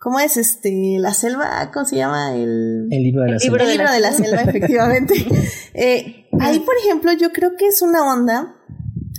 [0.00, 0.96] ¿Cómo es este?
[0.98, 2.34] La selva, ¿cómo se llama?
[2.34, 3.62] El, el libro de la selva.
[3.62, 5.14] El libro de la selva, efectivamente.
[5.74, 8.56] eh, ahí, por ejemplo, yo creo que es una onda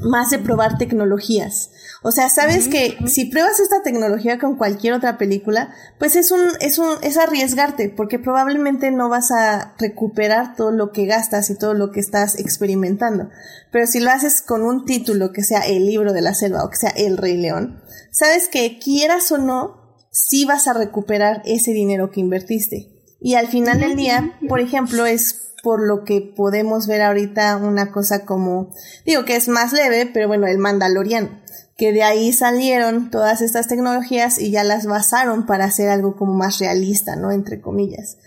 [0.01, 1.69] más de probar tecnologías.
[2.03, 6.41] O sea, sabes que si pruebas esta tecnología con cualquier otra película, pues es un,
[6.59, 11.57] es un, es arriesgarte, porque probablemente no vas a recuperar todo lo que gastas y
[11.57, 13.29] todo lo que estás experimentando.
[13.71, 16.69] Pero si lo haces con un título que sea El libro de la selva o
[16.69, 21.71] que sea El Rey León, sabes que quieras o no, sí vas a recuperar ese
[21.71, 22.90] dinero que invertiste.
[23.23, 27.91] Y al final del día, por ejemplo, es por lo que podemos ver ahorita una
[27.91, 28.73] cosa como,
[29.05, 31.29] digo que es más leve, pero bueno, el Mandaloriano,
[31.77, 36.33] que de ahí salieron todas estas tecnologías y ya las basaron para hacer algo como
[36.33, 37.31] más realista, ¿no?
[37.31, 38.17] Entre comillas.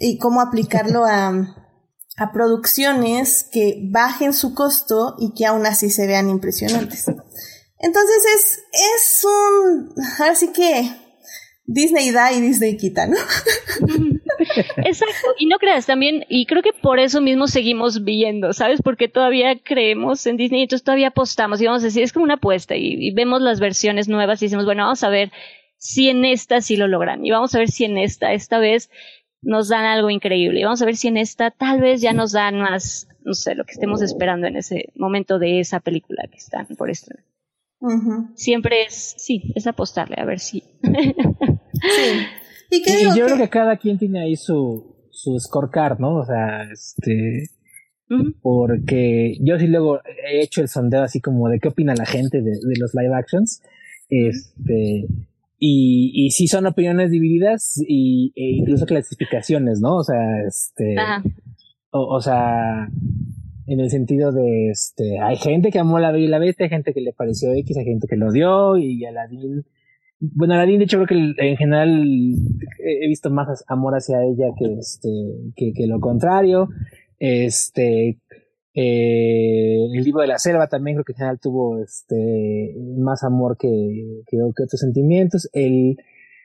[0.00, 1.30] Y cómo aplicarlo a,
[2.16, 7.06] a producciones que bajen su costo y que aún así se vean impresionantes.
[7.78, 8.58] Entonces es,
[8.96, 10.90] es un, ahora sí que
[11.64, 13.16] Disney da y Disney quita, ¿no?
[14.76, 18.82] Exacto, y no creas también, y creo que por eso mismo seguimos viendo, ¿sabes?
[18.82, 22.24] Porque todavía creemos en Disney, y entonces todavía apostamos y vamos a decir, es como
[22.24, 25.30] una apuesta, y, vemos las versiones nuevas y decimos, bueno, vamos a ver
[25.76, 28.90] si en esta sí lo logran, y vamos a ver si en esta, esta vez
[29.40, 32.32] nos dan algo increíble, y vamos a ver si en esta tal vez ya nos
[32.32, 36.38] dan más, no sé, lo que estemos esperando en ese momento de esa película que
[36.38, 37.24] están por estrenar.
[38.36, 40.60] Siempre es, sí, es apostarle a ver si.
[40.60, 42.26] sí.
[42.72, 46.16] ¿Y, yo creo que cada quien tiene ahí su, su scorecard, ¿no?
[46.16, 47.48] O sea, este.
[48.42, 52.42] Porque yo sí luego he hecho el sondeo así como de qué opina la gente
[52.42, 53.62] de, los live actions.
[54.08, 55.06] Este.
[55.58, 59.96] Y, y sí son opiniones divididas y, e incluso clasificaciones, ¿no?
[59.96, 60.96] O sea, este.
[61.90, 62.88] o sea,
[63.66, 66.70] en el sentido de, este, hay gente que amó la Bella y la Bestia, hay
[66.70, 69.64] gente que le pareció X, hay gente que lo odió, y Aladdin,
[70.22, 72.04] bueno, Aladdin de hecho creo que en general
[72.78, 75.08] he visto más amor hacia ella que, este,
[75.56, 76.68] que, lo contrario,
[77.18, 78.20] este,
[78.72, 83.56] eh, el libro de la selva también creo que en general tuvo, este, más amor
[83.58, 83.68] que,
[84.28, 85.96] que, que otros sentimientos, el,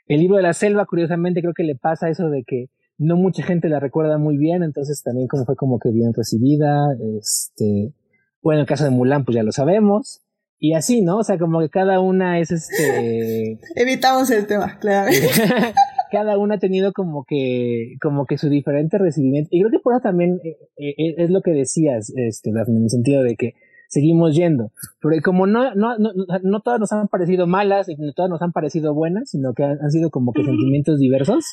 [0.07, 3.43] el libro de la selva, curiosamente, creo que le pasa eso de que no mucha
[3.43, 6.79] gente la recuerda muy bien, entonces también como fue como que bien recibida,
[7.19, 7.93] este,
[8.41, 10.23] bueno, en el caso de Mulan, pues ya lo sabemos,
[10.59, 11.17] y así, ¿no?
[11.17, 13.59] O sea, como que cada una es este...
[13.75, 15.11] Evitamos el tema, claro.
[16.11, 19.93] cada una ha tenido como que, como que su diferente recibimiento, y creo que por
[19.93, 23.53] eso también eh, eh, es lo que decías, este, en el sentido de que
[23.89, 24.71] seguimos yendo.
[25.01, 28.41] Porque como no, no, no, no todas nos han parecido malas y no todas nos
[28.41, 31.45] han parecido buenas, sino que han sido como que sentimientos diversos,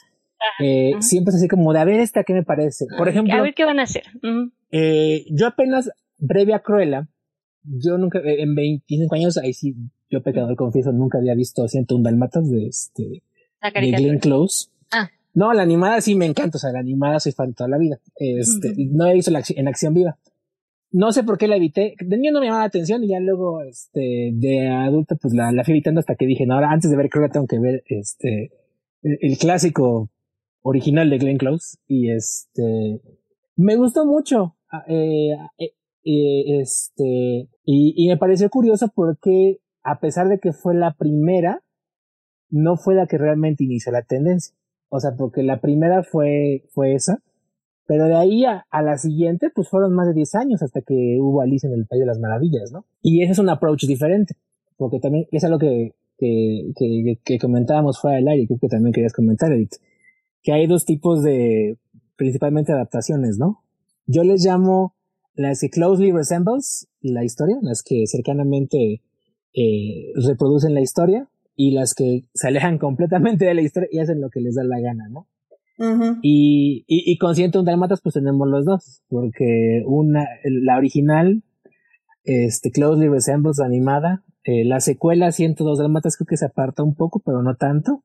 [0.61, 2.87] eh, siempre es así como de a ver esta qué me parece.
[2.97, 3.35] Por ejemplo.
[3.35, 4.05] A ver qué van a hacer.
[4.71, 7.09] Eh, yo apenas, breve a Cruella,
[7.65, 9.75] yo nunca, eh, en 25 años, ahí sí,
[10.11, 13.23] yo pecador confieso, nunca había visto un Dalmatas de este
[13.63, 14.69] de Glenn Close.
[14.93, 15.11] Ah.
[15.33, 17.99] No, la animada sí me encanta, o sea, la animada soy fan toda la vida.
[18.17, 20.17] Este, no he visto la en acción viva.
[20.93, 21.97] No sé por qué la evité.
[21.99, 25.51] De niño no me llamaba la atención y ya luego, este, de adulto, pues la,
[25.51, 27.59] la fui evitando hasta que dije, no, ahora antes de ver, creo que tengo que
[27.59, 28.53] ver, este,
[29.03, 30.11] el, clásico
[30.63, 31.79] original de Glenn Close.
[31.89, 33.01] Y este,
[33.57, 34.57] me gustó mucho.
[34.71, 35.73] Ah, eh, eh,
[36.05, 41.63] eh, este, y, me pareció curioso porque, a pesar de que fue la primera,
[42.51, 44.55] no fue la que realmente inició la tendencia.
[44.89, 47.23] O sea, porque la primera fue, fue esa
[47.87, 51.43] pero de ahí a, la siguiente, pues fueron más de 10 años hasta que hubo
[51.43, 52.87] Alice en el País de las Maravillas, ¿no?
[53.03, 54.37] Y ese es un approach diferente,
[54.77, 59.13] porque también es que, que, que, que comentábamos fuera del aire, creo que también querías
[59.13, 59.75] comentar, Edith,
[60.43, 61.77] que hay dos tipos de,
[62.17, 63.63] principalmente adaptaciones, ¿no?
[64.07, 64.95] Yo les llamo
[65.35, 69.03] las que closely resembles la historia, las que cercanamente
[69.55, 74.21] eh, reproducen la historia, y las que se alejan completamente de la historia y hacen
[74.21, 75.27] lo que les da la gana, ¿no?
[76.23, 81.43] y, y, y con un Dalmatas pues tenemos los dos, porque una, la original,
[82.23, 87.21] este, Closely Resembles animada, eh, la secuela 102 Dalmatas creo que se aparta un poco,
[87.25, 88.05] pero no tanto,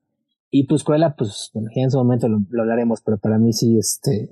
[0.50, 3.78] y pues Cruella, pues, bueno, ya en su momento lo, hablaremos, pero para mí sí,
[3.78, 4.28] este,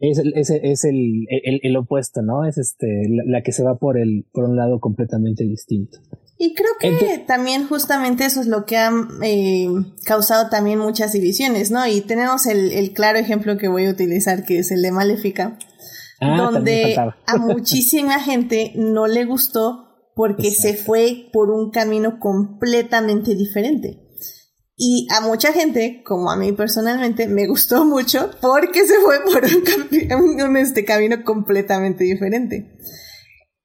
[0.00, 2.44] es, es, es el, el, el, opuesto, ¿no?
[2.44, 2.86] Es este,
[3.26, 5.98] la, que se va por el, por un lado completamente distinto.
[6.40, 8.92] Y creo que también justamente eso es lo que ha
[9.24, 9.66] eh,
[10.04, 11.84] causado también muchas divisiones, ¿no?
[11.88, 15.58] Y tenemos el, el, claro ejemplo que voy a utilizar, que es el de Maléfica,
[16.20, 23.34] ah, donde a muchísima gente no le gustó porque se fue por un camino completamente
[23.34, 23.98] diferente.
[24.80, 29.42] Y a mucha gente, como a mí personalmente, me gustó mucho porque se fue por
[30.46, 32.76] un, este camino completamente diferente.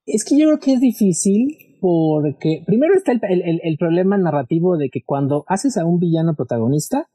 [0.07, 4.89] Es que yo creo que es difícil porque primero está el, el, problema narrativo de
[4.89, 7.09] que cuando haces a un villano protagonista,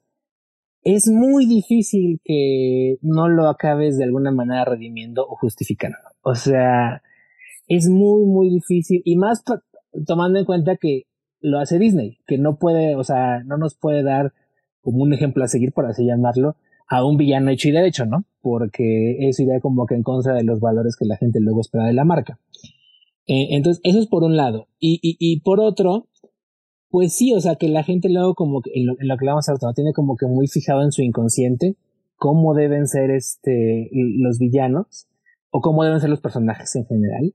[0.83, 5.99] es muy difícil que no lo acabes de alguna manera redimiendo o justificando.
[6.23, 7.03] O sea,
[7.67, 9.43] es muy, muy difícil y más
[10.07, 11.08] tomando en cuenta que
[11.41, 14.33] lo hace Disney, que no puede, o sea, no nos puede dar
[14.81, 16.57] como un ejemplo a seguir, por así llamarlo,
[16.89, 18.25] a un villano hecho y derecho, ¿no?
[18.41, 21.85] Porque eso iría como que en contra de los valores que la gente luego espera
[21.85, 22.39] de la marca.
[23.27, 24.69] Eh, entonces, eso es por un lado.
[24.79, 26.09] Y, y, y, por otro,
[26.89, 29.53] pues sí, o sea, que la gente luego como que, en lo, que vamos a
[29.53, 31.77] ver, tiene como que muy fijado en su inconsciente
[32.17, 35.07] cómo deben ser este, los villanos
[35.51, 37.35] o cómo deben ser los personajes en general.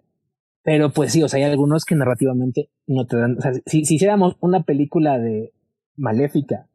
[0.64, 3.86] Pero pues sí, o sea, hay algunos que narrativamente no te dan, o sea, si,
[3.86, 5.52] si hiciéramos una película de
[5.96, 6.68] maléfica,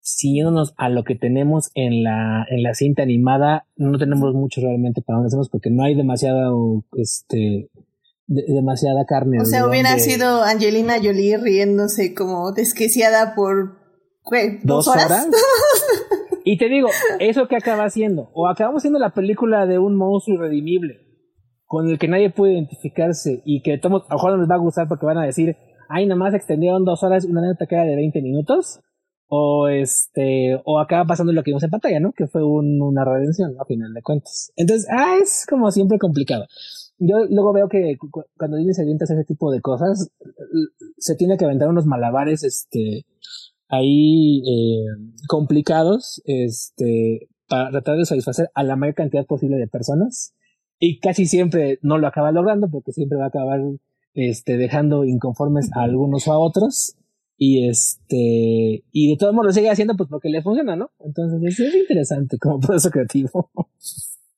[0.00, 5.00] siguiéndonos a lo que tenemos en la, en la cinta animada, no tenemos mucho realmente
[5.00, 7.70] para dónde hacemos porque no hay demasiado, este,
[8.26, 9.40] demasiada carne.
[9.40, 13.84] O sea, hubiera sido Angelina Jolie riéndose como desquiciada por
[14.62, 15.28] ¿Dos, horas.
[16.44, 16.88] y te digo,
[17.18, 21.00] eso que acaba haciendo, o acabamos siendo la película de un monstruo irredimible,
[21.74, 24.58] con el que nadie puede identificarse y que a lo mejor no les va a
[24.58, 25.56] gustar porque van a decir,
[25.88, 28.80] ay, nada más extendieron dos horas una neta que de 20 minutos,
[29.26, 32.12] o este, o acaba pasando lo que vimos en pantalla, ¿no?
[32.12, 34.52] Que fue una redención, a final de cuentas.
[34.56, 36.46] Entonces, ah, es como siempre complicado
[36.98, 37.96] yo luego veo que
[38.36, 40.10] cuando Disney se avienta ese tipo de cosas,
[40.98, 43.06] se tiene que aventar unos malabares, este,
[43.68, 44.86] ahí eh,
[45.28, 50.34] complicados, este, para tratar de satisfacer a la mayor cantidad posible de personas.
[50.78, 53.60] Y casi siempre no lo acaba logrando porque siempre va a acabar,
[54.14, 56.96] este, dejando inconformes a algunos o a otros.
[57.36, 60.90] Y este, y de todos modos lo sigue haciendo pues porque les funciona, ¿no?
[61.04, 63.50] Entonces es interesante como proceso creativo.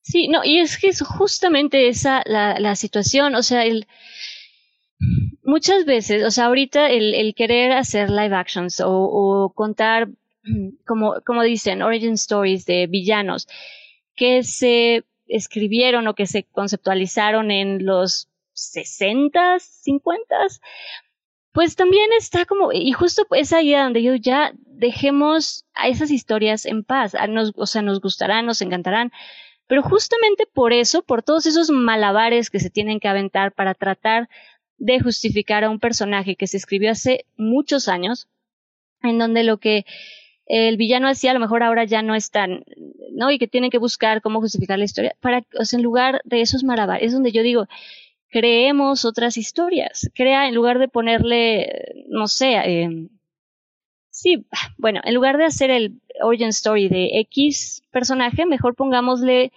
[0.01, 3.87] Sí, no, y es que es justamente esa la, la situación, o sea, el,
[5.43, 10.09] muchas veces, o sea, ahorita el, el querer hacer live actions o, o, contar,
[10.87, 13.49] como, como dicen, origin stories de villanos
[14.15, 20.37] que se escribieron o que se conceptualizaron en los 60, 50,
[21.53, 26.67] pues también está como, y justo es ahí donde yo ya dejemos a esas historias
[26.67, 29.11] en paz, a nos, o sea, nos gustarán, nos encantarán,
[29.67, 34.29] pero justamente por eso, por todos esos malabares que se tienen que aventar para tratar
[34.79, 38.29] de justificar a un personaje que se escribió hace muchos años,
[39.03, 39.87] en donde lo que
[40.47, 42.65] el villano hacía a lo mejor ahora ya no es tan,
[43.13, 43.31] ¿no?
[43.31, 46.41] Y que tienen que buscar cómo justificar la historia, para, o sea, en lugar de
[46.41, 47.67] esos malabares, es donde yo digo,
[48.31, 53.09] creemos otras historias, crea, en lugar de ponerle, no sé, eh,
[54.17, 54.47] Sí,
[54.79, 59.53] bueno, en lugar de hacer el origin story de X personaje, mejor pongámosle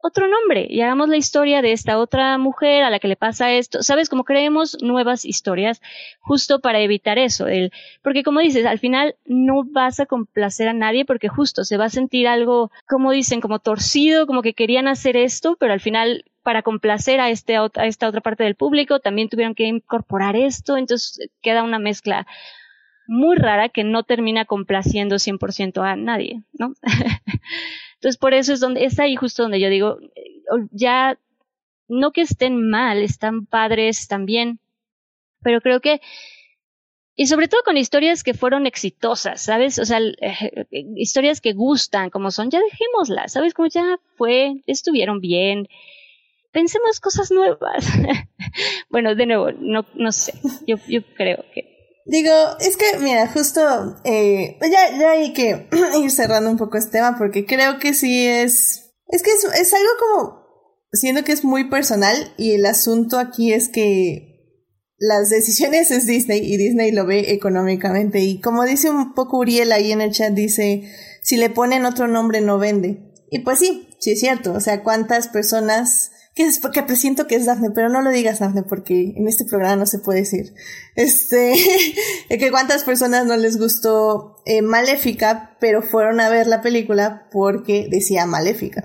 [0.00, 3.52] otro nombre y hagamos la historia de esta otra mujer a la que le pasa
[3.52, 3.82] esto.
[3.82, 4.08] ¿Sabes?
[4.08, 5.80] Como creemos nuevas historias
[6.20, 7.46] justo para evitar eso.
[7.46, 7.72] El,
[8.02, 11.86] porque como dices, al final no vas a complacer a nadie porque justo se va
[11.86, 16.24] a sentir algo, como dicen, como torcido, como que querían hacer esto, pero al final
[16.42, 20.76] para complacer a, este, a esta otra parte del público también tuvieron que incorporar esto.
[20.76, 22.26] Entonces queda una mezcla
[23.08, 26.74] muy rara que no termina complaciendo 100% a nadie, ¿no?
[27.98, 29.98] Entonces, por eso es donde, es ahí justo donde yo digo,
[30.70, 31.18] ya,
[31.88, 34.60] no que estén mal, están padres, están bien,
[35.42, 36.00] pero creo que,
[37.16, 39.80] y sobre todo con historias que fueron exitosas, ¿sabes?
[39.80, 43.52] O sea, eh, historias que gustan, como son, ya dejémoslas, ¿sabes?
[43.52, 45.66] Como ya fue, estuvieron bien,
[46.52, 47.84] pensemos cosas nuevas.
[48.90, 50.34] bueno, de nuevo, no, no sé,
[50.68, 50.76] yo
[51.16, 51.77] creo que
[52.08, 53.60] Digo, es que, mira, justo,
[54.04, 55.68] eh, ya, ya hay que
[56.02, 59.74] ir cerrando un poco este tema porque creo que sí es, es que es, es
[59.74, 60.38] algo como,
[60.90, 64.24] siendo que es muy personal y el asunto aquí es que
[64.96, 69.70] las decisiones es Disney y Disney lo ve económicamente y como dice un poco Uriel
[69.70, 70.90] ahí en el chat, dice,
[71.22, 73.04] si le ponen otro nombre no vende.
[73.30, 77.46] Y pues sí, sí es cierto, o sea, cuántas personas que es presiento que es
[77.46, 80.54] Daphne, pero no lo digas Daphne porque en este programa no se puede decir.
[80.94, 81.52] Este,
[82.28, 87.88] que cuántas personas no les gustó eh, Maléfica, pero fueron a ver la película porque
[87.90, 88.84] decía Maléfica.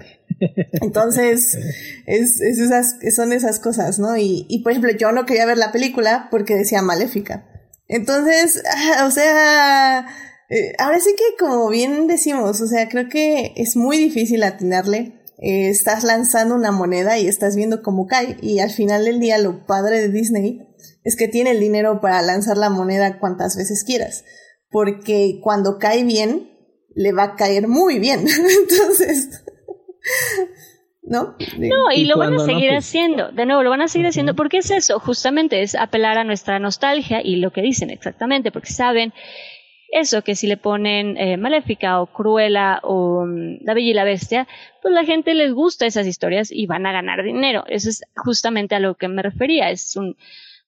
[0.81, 1.55] Entonces,
[2.07, 4.17] es, es esas, son esas cosas, ¿no?
[4.17, 7.45] Y, y por ejemplo, yo no quería ver la película porque decía Maléfica.
[7.87, 8.63] Entonces,
[9.05, 10.07] o sea,
[10.49, 15.22] eh, ahora sí que como bien decimos, o sea, creo que es muy difícil atinarle
[15.43, 18.37] eh, estás lanzando una moneda y estás viendo cómo cae.
[18.41, 20.61] Y al final del día lo padre de Disney
[21.03, 24.23] es que tiene el dinero para lanzar la moneda cuantas veces quieras.
[24.69, 26.49] Porque cuando cae bien,
[26.95, 28.25] le va a caer muy bien.
[28.61, 29.43] Entonces,
[31.01, 31.35] ¿no?
[31.57, 33.33] No, y, lo van a seguir pues, haciendo.
[33.33, 36.57] De nuevo, lo van a seguir haciendo porque es eso, justamente es apelar a nuestra
[36.57, 39.13] nostalgia y lo que dicen exactamente, porque saben
[39.93, 44.03] eso, que si le ponen eh, Maléfica o Cruella o mm, La Bella y la
[44.03, 44.47] Bestia,
[44.81, 47.63] pues la gente les gusta esas historias y van a ganar dinero.
[47.67, 49.69] Eso es justamente a lo que me refería.
[49.69, 50.17] Es un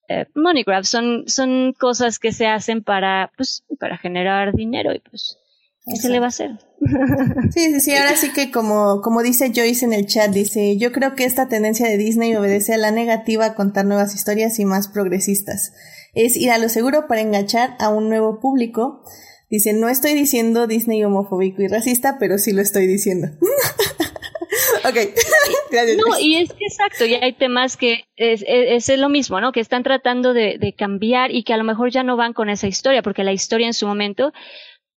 [0.08, 5.00] eh, money grab, son, son cosas que se hacen para, pues, para generar dinero y
[5.00, 5.40] pues,
[5.88, 6.52] ¿qué se le va a hacer?
[7.52, 10.92] Sí, sí, sí, ahora sí que como, como dice Joyce en el chat, dice, yo
[10.92, 14.66] creo que esta tendencia de Disney obedece a la negativa a contar nuevas historias y
[14.66, 15.74] más progresistas
[16.16, 19.03] es ir a lo seguro para enganchar a un nuevo público.
[19.49, 23.28] Dice, no estoy diciendo Disney homofóbico y racista, pero sí lo estoy diciendo.
[24.86, 24.95] ok,
[25.97, 29.51] No, y es que exacto, y hay temas que es, es, lo mismo, ¿no?
[29.51, 32.49] Que están tratando de, de, cambiar y que a lo mejor ya no van con
[32.49, 34.32] esa historia, porque la historia en su momento,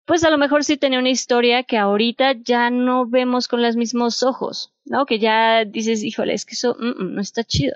[0.05, 3.76] pues a lo mejor sí tenía una historia que ahorita ya no vemos con los
[3.76, 5.05] mismos ojos, ¿no?
[5.05, 7.76] Que ya dices, híjole, es que eso mm, mm, no está chido.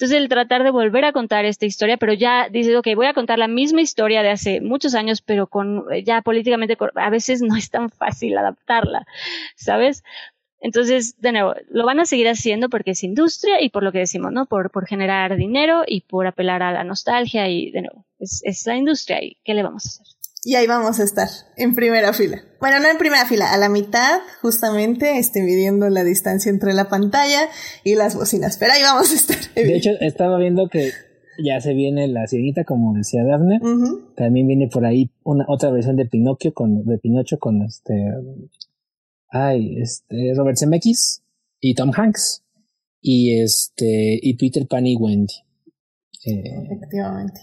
[0.00, 3.12] Entonces, el tratar de volver a contar esta historia, pero ya dices, ok, voy a
[3.12, 7.54] contar la misma historia de hace muchos años, pero con ya políticamente, a veces no
[7.54, 9.06] es tan fácil adaptarla,
[9.56, 10.02] ¿sabes?
[10.58, 13.98] Entonces, de nuevo, lo van a seguir haciendo porque es industria y por lo que
[13.98, 14.46] decimos, ¿no?
[14.46, 18.66] Por, por generar dinero y por apelar a la nostalgia y, de nuevo, es, es
[18.66, 20.19] la industria y ¿qué le vamos a hacer?
[20.42, 22.42] Y ahí vamos a estar, en primera fila.
[22.60, 26.88] Bueno, no en primera fila, a la mitad, justamente, este, midiendo la distancia entre la
[26.88, 27.48] pantalla
[27.84, 28.56] y las bocinas.
[28.56, 29.36] Pero ahí vamos a estar.
[29.54, 30.92] De hecho, estaba viendo que
[31.44, 33.60] ya se viene la sirenita, como decía Daphne.
[34.16, 37.94] También viene por ahí una otra versión de Pinocchio con, de Pinocho con este,
[39.28, 41.22] ay, este, Robert Zemeckis
[41.60, 42.44] y Tom Hanks.
[43.02, 45.34] Y este, y Peter Pan y Wendy.
[46.26, 47.40] Eh, Efectivamente.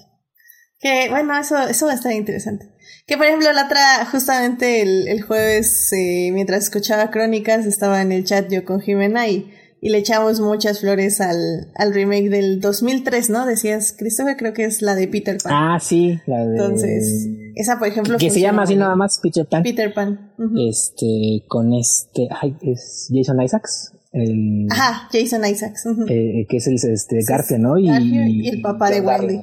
[0.80, 2.77] Que bueno, eso, eso va a estar interesante.
[3.06, 8.12] Que por ejemplo, la otra, justamente el, el jueves, eh, mientras escuchaba crónicas, estaba en
[8.12, 12.60] el chat yo con Jimena y, y le echamos muchas flores al, al remake del
[12.60, 13.46] 2003, ¿no?
[13.46, 15.54] Decías, Christopher, creo que es la de Peter Pan.
[15.56, 16.52] Ah, sí, la de.
[16.52, 18.18] Entonces, esa por ejemplo.
[18.18, 19.64] Que se llama así nada más, Peter Pan.
[19.64, 20.34] Peter Pan.
[20.68, 23.94] Este, con este, ay, es Jason Isaacs.
[24.14, 25.86] El, Ajá, Jason Isaacs.
[26.10, 27.78] eh, que es el este, Garfield, ¿no?
[27.78, 29.42] Y, y el papá de Wendy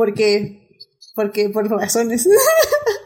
[0.00, 0.59] porque,
[1.20, 2.26] porque por razones.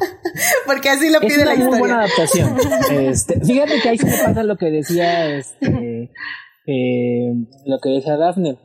[0.66, 1.54] porque así lo pide la.
[1.54, 2.56] Es una muy buena adaptación.
[2.92, 6.12] este, fíjate que ahí se me pasa lo que decía, este,
[6.66, 7.34] eh,
[7.66, 8.58] lo que decía Daphne.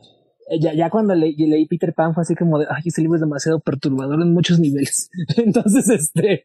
[0.60, 3.20] Ya, ya cuando le, leí Peter Pan fue así como de, ay, ese libro es
[3.20, 5.08] demasiado perturbador en muchos niveles.
[5.36, 6.42] Entonces, este,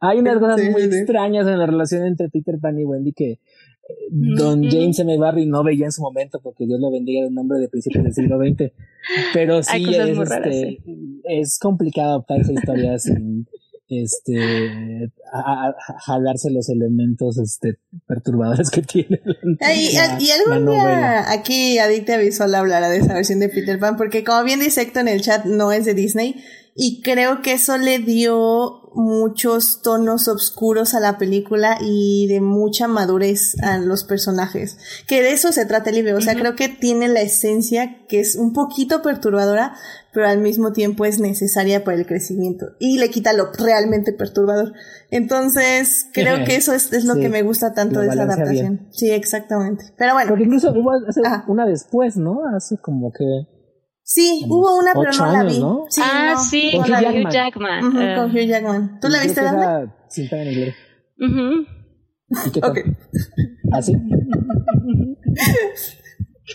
[0.00, 3.38] hay unas cosas muy extrañas en la relación entre Peter Pan y Wendy que,
[4.10, 5.18] Don James M.
[5.18, 8.14] Barry no veía en su momento, porque Dios lo bendiga, un hombre de principios del
[8.14, 8.72] siglo XX.
[9.34, 10.78] Pero sí, es, este,
[11.24, 13.46] es complicado adaptar esa historia sin,
[14.00, 15.74] este a,
[16.06, 19.20] jalarse los elementos este perturbadores que tiene
[19.60, 24.42] y, algún día aquí Adicta Visual hablará de esa versión de Peter Pan porque como
[24.44, 26.36] bien dice en el chat no es de Disney
[26.74, 32.88] y creo que eso le dio muchos tonos oscuros a la película y de mucha
[32.88, 34.78] madurez a los personajes.
[35.06, 36.16] Que de eso se trata el libro.
[36.16, 39.74] O sea, creo que tiene la esencia que es un poquito perturbadora,
[40.12, 42.72] pero al mismo tiempo es necesaria para el crecimiento.
[42.78, 44.72] Y le quita lo realmente perturbador.
[45.10, 48.88] Entonces, creo que eso es, lo que me gusta tanto de esa adaptación.
[48.92, 49.92] Sí, exactamente.
[49.96, 50.30] Pero bueno.
[50.30, 50.92] Porque incluso hubo
[51.48, 52.42] una después, ¿no?
[52.54, 53.46] Así como que
[54.04, 55.62] Sí, hubo una, pero no la vi.
[55.88, 57.92] Sí, ah, sí, con, Hugh Jackman.
[57.92, 59.00] con Hugh Jackman.
[59.00, 59.94] ¿Tú la viste, Dana?
[60.08, 60.74] Cinta en inglés.
[62.46, 62.96] ¿Y qué tal?
[63.72, 63.94] ¿Así?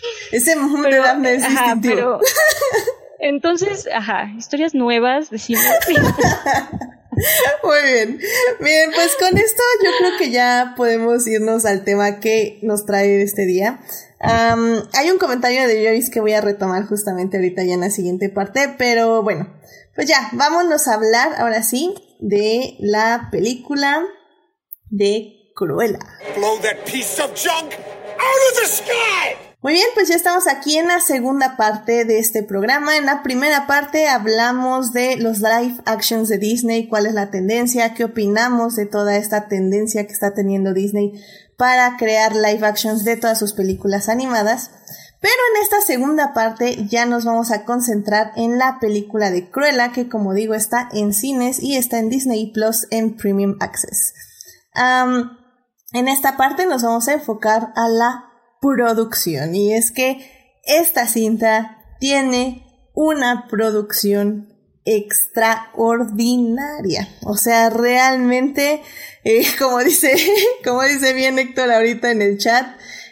[0.32, 1.94] Ese mundo de Daphne es ajá, distintivo.
[1.94, 2.20] Pero,
[3.18, 5.64] entonces, ajá, historias nuevas, decimos.
[7.62, 8.20] Muy bien.
[8.60, 13.22] Bien, pues con esto yo creo que ya podemos irnos al tema que nos trae
[13.22, 13.80] este día
[14.20, 18.28] hay un comentario de Joyce que voy a retomar justamente ahorita ya en la siguiente
[18.28, 19.54] parte, pero bueno,
[19.94, 24.02] pues ya, vámonos a hablar ahora sí de la película
[24.90, 25.98] de Cruella.
[29.60, 32.96] Muy bien, pues ya estamos aquí en la segunda parte de este programa.
[32.96, 37.92] En la primera parte hablamos de los live actions de Disney, cuál es la tendencia,
[37.92, 41.20] qué opinamos de toda esta tendencia que está teniendo Disney
[41.56, 44.70] para crear live actions de todas sus películas animadas.
[45.20, 49.90] Pero en esta segunda parte ya nos vamos a concentrar en la película de Cruella,
[49.90, 54.14] que como digo está en cines y está en Disney Plus en Premium Access.
[55.92, 58.27] en esta parte nos vamos a enfocar a la
[58.60, 60.30] producción y es que
[60.64, 64.54] esta cinta tiene una producción
[64.84, 67.08] extraordinaria.
[67.22, 68.82] O sea, realmente,
[69.24, 70.12] eh, como dice,
[70.64, 72.66] como dice bien Héctor ahorita en el chat,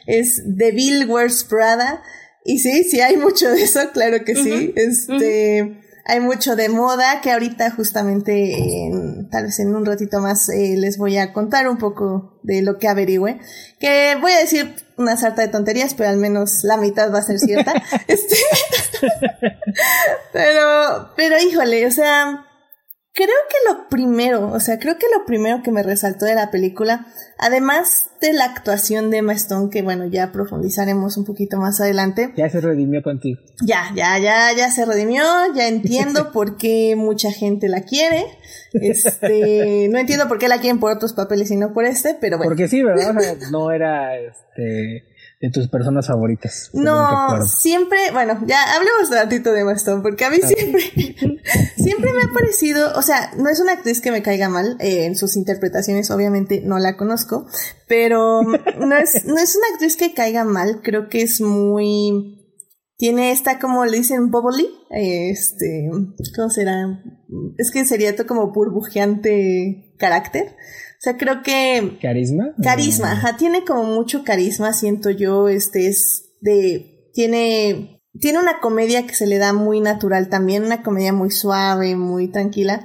[0.06, 2.02] es The Bill Wears Prada.
[2.44, 4.72] Y sí, sí hay mucho de eso, claro que sí.
[4.76, 8.90] este, hay mucho de moda que ahorita justamente,
[9.30, 12.78] tal vez en un ratito más, eh, les voy a contar un poco de lo
[12.78, 13.40] que averigüe.
[13.80, 17.22] Que voy a decir una sarta de tonterías, pero al menos la mitad va a
[17.22, 17.74] ser cierta.
[18.06, 18.36] este,
[20.32, 22.45] pero, pero híjole, o sea,
[23.16, 26.50] creo que lo primero, o sea, creo que lo primero que me resaltó de la
[26.50, 27.06] película,
[27.38, 32.34] además de la actuación de Emma Stone, que bueno, ya profundizaremos un poquito más adelante.
[32.36, 33.40] Ya se redimió contigo.
[33.64, 35.22] Ya, ya, ya, ya se redimió,
[35.54, 38.26] ya entiendo por qué mucha gente la quiere.
[38.74, 42.36] Este, no entiendo por qué la quieren por otros papeles y no por este, pero
[42.36, 42.50] bueno.
[42.50, 43.14] Porque sí, ¿verdad?
[43.50, 45.04] no era este
[45.40, 46.70] de tus personas favoritas.
[46.72, 50.80] No, siempre, bueno, ya hablemos un ratito de Emma porque a mí siempre,
[51.76, 55.04] siempre me ha parecido, o sea, no es una actriz que me caiga mal, eh,
[55.04, 57.46] en sus interpretaciones obviamente no la conozco,
[57.86, 62.36] pero no es, no es una actriz que caiga mal, creo que es muy,
[62.96, 65.90] tiene esta, como le dicen, bubbly, este,
[66.34, 67.02] ¿cómo será?
[67.58, 70.56] Es que sería todo como burbujeante carácter.
[71.06, 71.98] O sea, creo que...
[72.02, 72.52] ¿Carisma?
[72.60, 77.12] Carisma, ajá, tiene como mucho carisma, siento yo, este es de...
[77.14, 78.02] Tiene...
[78.18, 82.26] Tiene una comedia que se le da muy natural también, una comedia muy suave, muy
[82.26, 82.84] tranquila.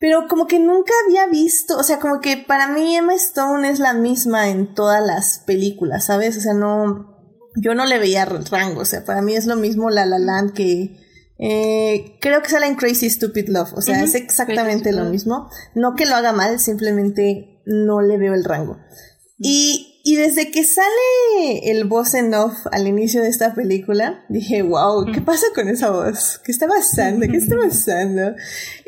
[0.00, 3.78] Pero como que nunca había visto, o sea, como que para mí Emma Stone es
[3.78, 6.36] la misma en todas las películas, ¿sabes?
[6.38, 7.16] O sea, no,
[7.62, 10.52] yo no le veía rango, o sea, para mí es lo mismo La La Land
[10.52, 10.98] que
[11.38, 15.48] eh, creo que sale en Crazy Stupid Love, o sea, es exactamente lo mismo.
[15.74, 18.78] No que lo haga mal, simplemente no le veo el rango.
[19.38, 24.62] Y, y desde que sale el voz en off al inicio de esta película, dije,
[24.62, 26.40] wow, ¿qué pasa con esa voz?
[26.42, 27.26] ¿Qué está pasando?
[27.28, 28.34] ¿Qué está pasando?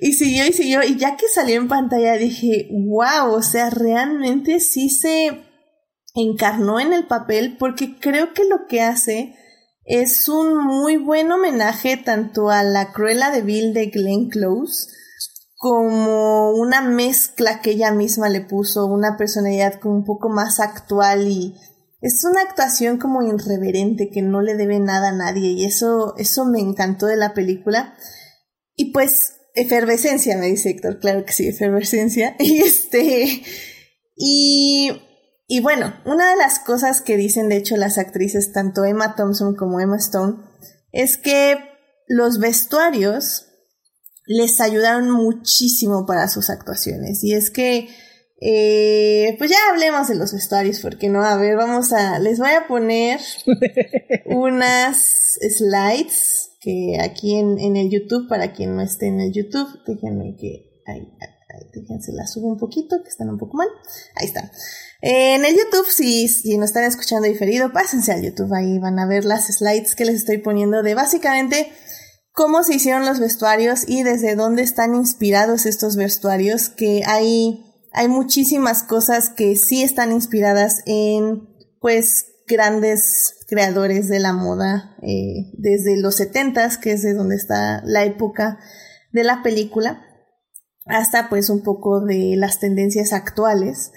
[0.01, 4.61] Y siguió y siguió, y ya que salió en pantalla dije, wow, o sea, realmente
[4.61, 5.45] sí se
[6.15, 9.35] encarnó en el papel porque creo que lo que hace
[9.89, 14.87] es un muy buen homenaje tanto a la Cruella de Bill de Glenn Close
[15.57, 21.27] como una mezcla que ella misma le puso, una personalidad como un poco más actual
[21.27, 21.55] y
[22.03, 26.45] es una actuación como irreverente que no le debe nada a nadie y eso, eso
[26.45, 27.97] me encantó de la película.
[28.77, 32.37] Y pues, efervescencia, me dice Héctor, claro que sí, efervescencia.
[32.39, 33.43] Y este,
[34.15, 34.91] y
[35.51, 39.57] y bueno, una de las cosas que dicen de hecho las actrices, tanto Emma Thompson
[39.57, 40.37] como Emma Stone,
[40.93, 41.57] es que
[42.07, 43.47] los vestuarios
[44.27, 47.25] les ayudaron muchísimo para sus actuaciones.
[47.25, 47.89] Y es que,
[48.43, 52.51] eh, pues ya hablemos de los vestuarios, porque no, a ver, vamos a, les voy
[52.51, 53.19] a poner
[54.27, 59.81] unas slides que aquí en, en el YouTube, para quien no esté en el YouTube,
[59.87, 61.11] déjenme que, ahí,
[61.73, 63.69] Déjense la subo un poquito, que están un poco mal.
[64.15, 64.51] Ahí está.
[65.01, 69.07] En el YouTube, si, si nos están escuchando diferido, pásense al YouTube, ahí van a
[69.07, 71.71] ver las slides que les estoy poniendo de básicamente
[72.33, 78.09] cómo se hicieron los vestuarios y desde dónde están inspirados estos vestuarios, que hay, hay
[78.09, 81.49] muchísimas cosas que sí están inspiradas en,
[81.81, 87.83] pues, grandes creadores de la moda eh, desde los setentas, que es de donde está
[87.85, 88.59] la época
[89.13, 90.03] de la película,
[90.87, 93.93] hasta pues un poco de las tendencias actuales.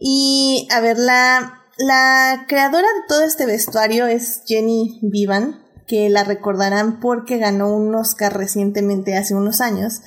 [0.00, 6.24] Y a ver, la, la creadora de todo este vestuario es Jenny Vivan, que la
[6.24, 10.00] recordarán porque ganó un Oscar recientemente hace unos años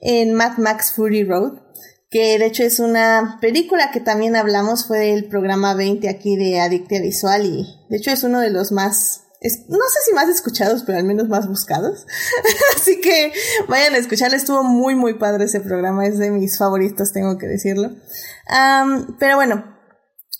[0.00, 1.58] en Mad Max Fury Road,
[2.10, 6.60] que de hecho es una película que también hablamos, fue el programa 20 aquí de
[6.60, 10.82] Adictia Visual y de hecho es uno de los más no sé si más escuchados,
[10.84, 12.06] pero al menos más buscados.
[12.76, 13.32] Así que
[13.68, 14.36] vayan a escucharlo.
[14.36, 16.06] Estuvo muy, muy padre ese programa.
[16.06, 17.90] Es de mis favoritos, tengo que decirlo.
[19.18, 19.64] pero bueno,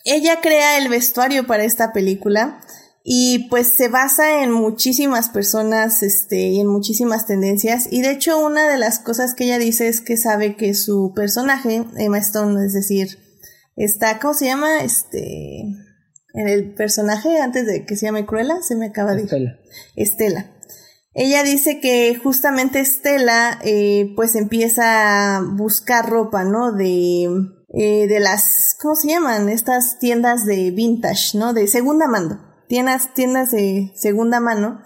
[0.04, 2.60] ella crea el vestuario para esta película
[3.02, 7.88] y pues se basa en muchísimas personas este, y en muchísimas tendencias.
[7.90, 11.12] Y de hecho, una de las cosas que ella dice es que sabe que su
[11.14, 13.18] personaje, Emma Stone, es decir,
[13.76, 14.82] está, ¿cómo se llama?
[14.82, 15.89] Este
[16.34, 19.58] en el personaje antes de que se llame Cruella, se me acaba de Estela.
[19.96, 20.56] Estela.
[21.12, 26.72] Ella dice que justamente Estela eh, pues empieza a buscar ropa, ¿no?
[26.72, 27.24] De,
[27.74, 29.48] eh, de las, ¿cómo se llaman?
[29.48, 31.52] Estas tiendas de vintage, ¿no?
[31.52, 32.40] De segunda mano.
[32.68, 34.82] Tiendas, tiendas de segunda mano.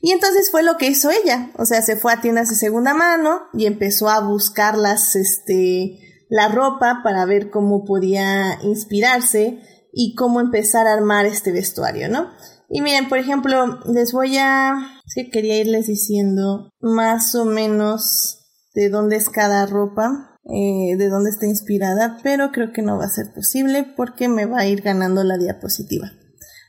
[0.00, 1.50] Y entonces fue lo que hizo ella.
[1.56, 6.26] O sea, se fue a tiendas de segunda mano y empezó a buscar las, este,
[6.28, 9.60] la ropa para ver cómo podía inspirarse
[9.92, 12.30] y cómo empezar a armar este vestuario, ¿no?
[12.68, 15.00] Y miren, por ejemplo, les voy a...
[15.04, 18.40] Es que quería irles diciendo más o menos
[18.74, 23.06] de dónde es cada ropa, eh, de dónde está inspirada, pero creo que no va
[23.06, 26.12] a ser posible porque me va a ir ganando la diapositiva.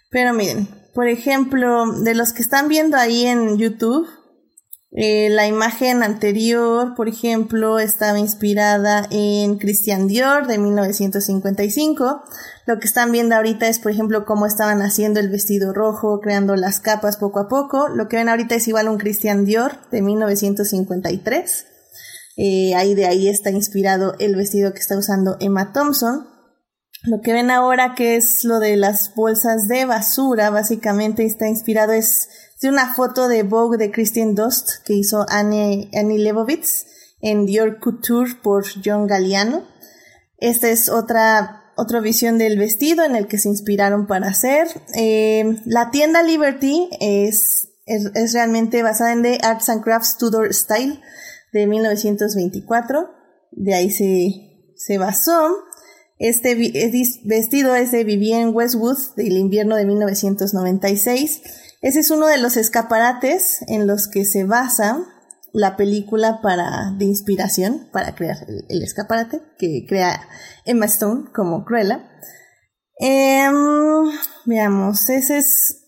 [0.10, 4.08] Pero miren, por ejemplo, de los que están viendo ahí en YouTube,
[4.94, 12.24] eh, la imagen anterior, por ejemplo, estaba inspirada en Christian Dior de 1955.
[12.66, 16.58] Lo que están viendo ahorita es, por ejemplo, cómo estaban haciendo el vestido rojo, creando
[16.58, 17.88] las capas poco a poco.
[17.88, 21.66] Lo que ven ahorita es igual un Christian Dior de 1953.
[22.36, 26.28] Eh, ahí de ahí está inspirado el vestido que está usando Emma Thompson.
[27.04, 31.94] Lo que ven ahora que es lo de las bolsas de basura, básicamente está inspirado
[31.94, 32.28] es
[32.62, 36.86] de una foto de Vogue de Christian Dost que hizo Annie, Annie Leibovitz
[37.20, 39.64] en Dior Couture por John Galliano.
[40.38, 44.68] Esta es otra, otra visión del vestido en el que se inspiraron para hacer.
[44.96, 51.00] Eh, la tienda Liberty es, es, realmente basada en The Arts and Crafts Tudor Style
[51.54, 53.10] de 1924.
[53.52, 55.58] De ahí se, se basó.
[56.20, 56.54] Este
[57.26, 61.42] vestido es de Vivienne Westwood del invierno de 1996
[61.82, 65.00] ese es uno de los escaparates en los que se basa
[65.54, 68.38] la película para, de inspiración para crear
[68.70, 70.22] el, escaparate que crea
[70.66, 72.10] Emma Stone como Cruella.
[72.98, 73.54] Em,
[74.46, 75.81] veamos, ese es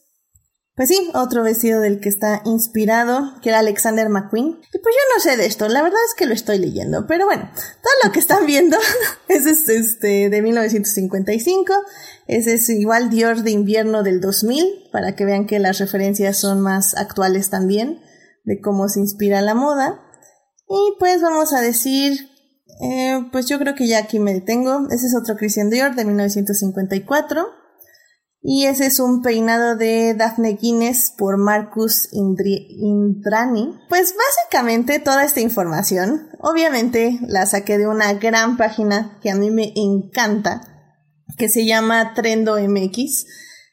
[0.76, 4.48] pues sí, otro vestido del que está inspirado, que era Alexander McQueen.
[4.48, 7.06] Y pues yo no sé de esto, la verdad es que lo estoy leyendo.
[7.06, 8.78] Pero bueno, todo lo que están viendo
[9.28, 11.74] es este de 1955.
[12.28, 16.62] Ese es igual Dior de invierno del 2000, para que vean que las referencias son
[16.62, 18.02] más actuales también,
[18.44, 20.02] de cómo se inspira la moda.
[20.68, 22.30] Y pues vamos a decir,
[22.82, 24.88] eh, pues yo creo que ya aquí me detengo.
[24.90, 27.63] Ese es otro Christian Dior de 1954.
[28.46, 33.80] Y ese es un peinado de Daphne Guinness por Marcus Indrani.
[33.88, 39.50] Pues básicamente toda esta información, obviamente la saqué de una gran página que a mí
[39.50, 40.60] me encanta,
[41.38, 43.26] que se llama Trendo MX.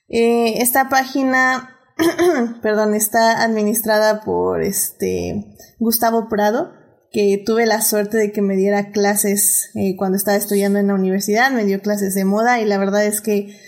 [0.08, 1.76] Eh, esta página,
[2.62, 6.70] perdón, está administrada por este Gustavo Prado,
[7.10, 10.94] que tuve la suerte de que me diera clases eh, cuando estaba estudiando en la
[10.94, 13.58] universidad, me dio clases de moda y la verdad es que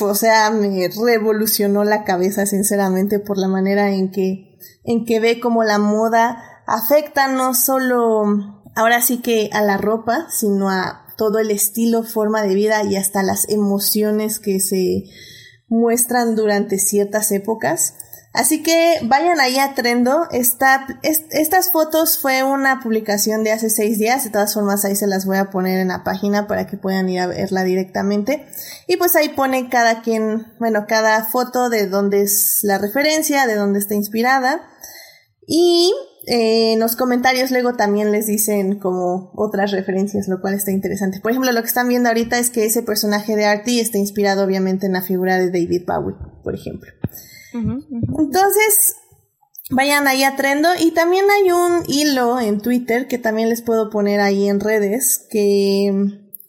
[0.00, 5.40] o sea, me revolucionó la cabeza sinceramente por la manera en que, en que ve
[5.40, 8.24] cómo la moda afecta no solo
[8.74, 12.96] ahora sí que a la ropa, sino a todo el estilo, forma de vida y
[12.96, 15.04] hasta las emociones que se
[15.68, 17.94] muestran durante ciertas épocas.
[18.32, 20.26] Así que vayan ahí a Trendo.
[20.30, 24.24] Esta, estas fotos fue una publicación de hace seis días.
[24.24, 27.10] De todas formas, ahí se las voy a poner en la página para que puedan
[27.10, 28.46] ir a verla directamente.
[28.86, 33.54] Y pues ahí pone cada quien, bueno, cada foto de dónde es la referencia, de
[33.54, 34.62] dónde está inspirada.
[35.46, 35.92] Y
[36.26, 41.20] eh, en los comentarios luego también les dicen como otras referencias, lo cual está interesante.
[41.20, 44.42] Por ejemplo, lo que están viendo ahorita es que ese personaje de Artie está inspirado
[44.42, 46.90] obviamente en la figura de David Bowie, por ejemplo.
[47.52, 48.96] Entonces,
[49.70, 53.90] vayan ahí a Trendo y también hay un hilo en Twitter que también les puedo
[53.90, 55.92] poner ahí en redes que,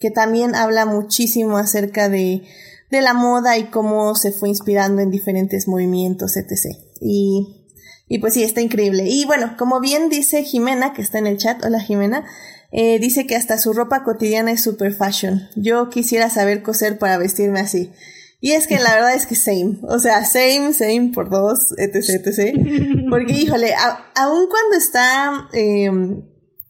[0.00, 2.42] que también habla muchísimo acerca de,
[2.90, 6.76] de la moda y cómo se fue inspirando en diferentes movimientos, etc.
[7.00, 7.64] Y
[8.06, 9.04] y pues sí, está increíble.
[9.08, 12.24] Y bueno, como bien dice Jimena, que está en el chat, hola Jimena,
[12.70, 15.48] eh, dice que hasta su ropa cotidiana es super fashion.
[15.56, 17.92] Yo quisiera saber coser para vestirme así.
[18.44, 19.78] Y es que la verdad es que same.
[19.88, 22.54] O sea, same, same por dos, etc, etc.
[23.08, 23.72] Porque, híjole,
[24.16, 26.22] aun cuando está em,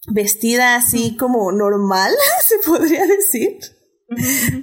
[0.06, 2.12] vestida así como normal,
[2.46, 3.58] se podría decir.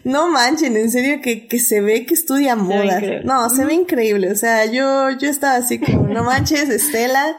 [0.05, 3.01] No manchen, en serio que, que se ve que estudia moda.
[3.26, 4.32] No, se ve increíble.
[4.32, 7.36] O sea, yo, yo estaba así como, no manches, Estela,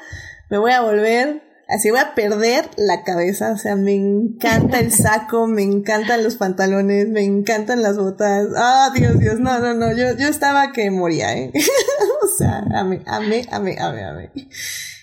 [0.51, 1.43] me voy a volver,
[1.75, 3.53] así voy a perder la cabeza.
[3.53, 8.49] O sea, me encanta el saco, me encantan los pantalones, me encantan las botas.
[8.57, 11.53] Ah, Dios, Dios, no, no, no, yo, yo estaba que moría, ¿eh?
[12.23, 14.31] o sea, amé, amé, amé, amé, amé.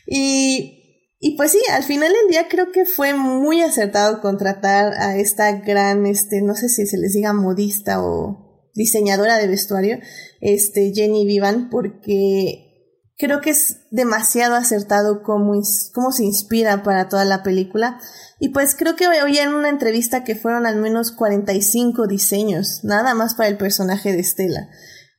[0.06, 0.80] Y
[1.22, 5.52] y pues sí, al final del día creo que fue muy acertado contratar a esta
[5.52, 10.00] gran, este, no sé si se les diga modista o diseñadora de vestuario,
[10.40, 12.69] este, Jenny Vivan, porque
[13.20, 18.00] creo que es demasiado acertado cómo, se inspira para toda la película.
[18.40, 23.14] Y pues creo que oí en una entrevista que fueron al menos 45 diseños, nada
[23.14, 24.70] más para el personaje de Estela.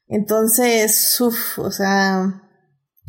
[0.09, 2.43] Entonces, uff, o sea,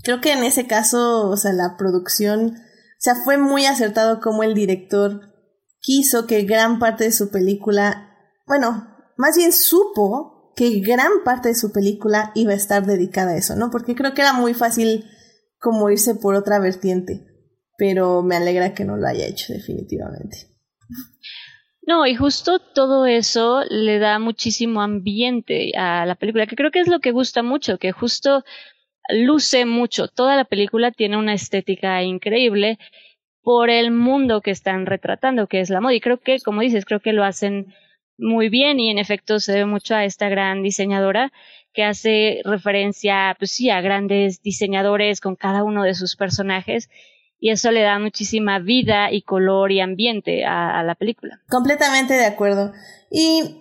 [0.04, 2.58] creo que en ese caso, o sea, la producción
[3.02, 5.22] o sea, fue muy acertado como el director
[5.80, 8.16] quiso que gran parte de su película,
[8.46, 10.31] bueno, más bien supo
[10.62, 13.72] que gran parte de su película iba a estar dedicada a eso, ¿no?
[13.72, 15.06] Porque creo que era muy fácil
[15.58, 17.26] como irse por otra vertiente,
[17.80, 20.38] pero me alegra que no lo haya hecho definitivamente.
[21.82, 26.82] No, y justo todo eso le da muchísimo ambiente a la película, que creo que
[26.82, 28.44] es lo que gusta mucho, que justo
[29.10, 30.10] luce mucho.
[30.10, 32.78] Toda la película tiene una estética increíble
[33.42, 35.96] por el mundo que están retratando, que es la moda.
[35.96, 37.74] Y creo que, como dices, creo que lo hacen
[38.22, 41.34] muy bien y en efecto se ve mucho a esta gran diseñadora
[41.74, 46.90] que hace referencia, pues sí, a grandes diseñadores con cada uno de sus personajes
[47.40, 51.42] y eso le da muchísima vida y color y ambiente a, la película.
[51.50, 52.72] Completamente de acuerdo.
[53.10, 53.58] Y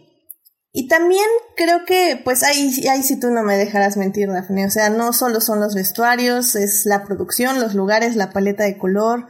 [0.72, 1.24] y también
[1.56, 4.66] creo que, pues ahí, ahí sí tú no me dejarás mentir, Daphne.
[4.66, 8.78] O sea, no solo son los vestuarios, es la producción, los lugares, la paleta de
[8.78, 9.26] color.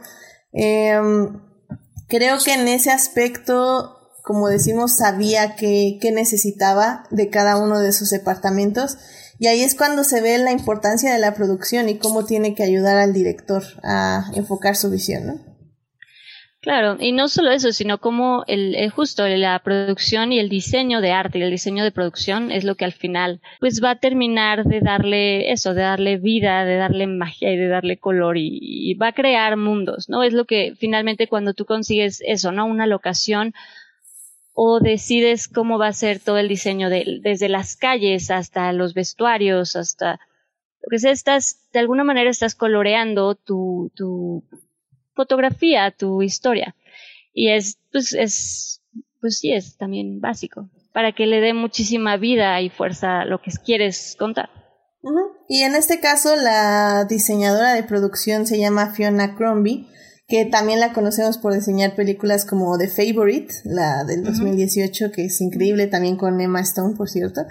[0.51, 1.41] Em,
[2.07, 7.91] creo que en ese aspecto, como decimos, sabía que, que necesitaba de cada uno de
[7.91, 8.97] sus departamentos.
[9.39, 12.63] Y ahí es cuando se ve la importancia de la producción y cómo tiene que
[12.63, 15.51] ayudar al director a enfocar su visión, ¿no?
[16.61, 21.01] Claro, y no solo eso, sino como el, el, justo la producción y el diseño
[21.01, 23.99] de arte y el diseño de producción es lo que al final pues va a
[23.99, 28.59] terminar de darle eso, de darle vida, de darle magia y de darle color y,
[28.61, 30.21] y va a crear mundos, ¿no?
[30.21, 32.67] Es lo que finalmente cuando tú consigues eso, ¿no?
[32.67, 33.55] Una locación
[34.53, 38.93] o decides cómo va a ser todo el diseño de, desde las calles hasta los
[38.93, 40.19] vestuarios, hasta
[40.81, 44.43] lo que sea, estás, de alguna manera estás coloreando tu, tu
[45.13, 46.75] fotografía tu historia.
[47.33, 48.81] Y es, pues, es,
[49.19, 53.41] pues sí, es también básico, para que le dé muchísima vida y fuerza a lo
[53.41, 54.49] que quieres contar.
[55.47, 59.87] Y en este caso, la diseñadora de producción se llama Fiona Crombie,
[60.31, 65.41] que también la conocemos por diseñar películas como The Favorite, la del 2018, que es
[65.41, 67.41] increíble, también con Emma Stone, por cierto,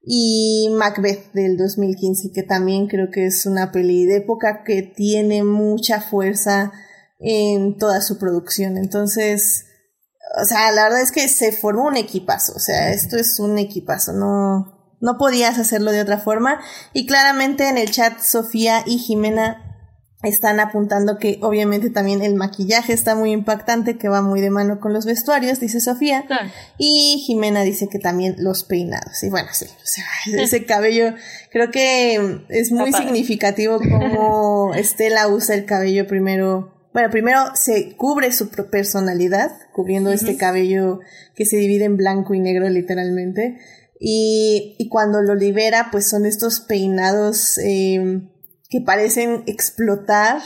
[0.00, 5.44] y Macbeth del 2015, que también creo que es una peli de época que tiene
[5.44, 6.72] mucha fuerza,
[7.20, 8.78] en toda su producción.
[8.78, 9.66] Entonces,
[10.40, 13.58] o sea, la verdad es que se formó un equipazo, o sea, esto es un
[13.58, 16.58] equipazo, no, no podías hacerlo de otra forma.
[16.94, 19.73] Y claramente en el chat Sofía y Jimena
[20.24, 24.80] están apuntando que obviamente también el maquillaje está muy impactante, que va muy de mano
[24.80, 26.24] con los vestuarios, dice Sofía.
[26.78, 29.22] Y Jimena dice que también los peinados.
[29.22, 30.04] Y bueno, sí, o sea,
[30.42, 31.14] ese cabello,
[31.50, 38.30] creo que es muy significativo como Estela usa el cabello primero bueno, primero se cubre
[38.30, 41.00] su personalidad, cubriendo este cabello
[41.34, 43.58] que se divide en blanco y negro literalmente.
[43.98, 48.22] Y, y cuando lo libera, pues son estos peinados eh,
[48.68, 50.40] que parecen explotar,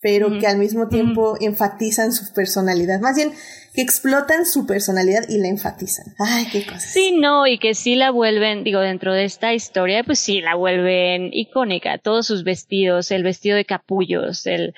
[0.00, 3.00] pero que al mismo tiempo enfatizan su personalidad.
[3.00, 3.32] Más bien,
[3.74, 6.14] que explotan su personalidad y la enfatizan.
[6.18, 6.84] Ay, qué cosas.
[6.84, 10.54] Sí, no, y que sí la vuelven, digo, dentro de esta historia, pues sí la
[10.54, 11.98] vuelven icónica.
[11.98, 14.74] Todos sus vestidos, el vestido de capullos, el,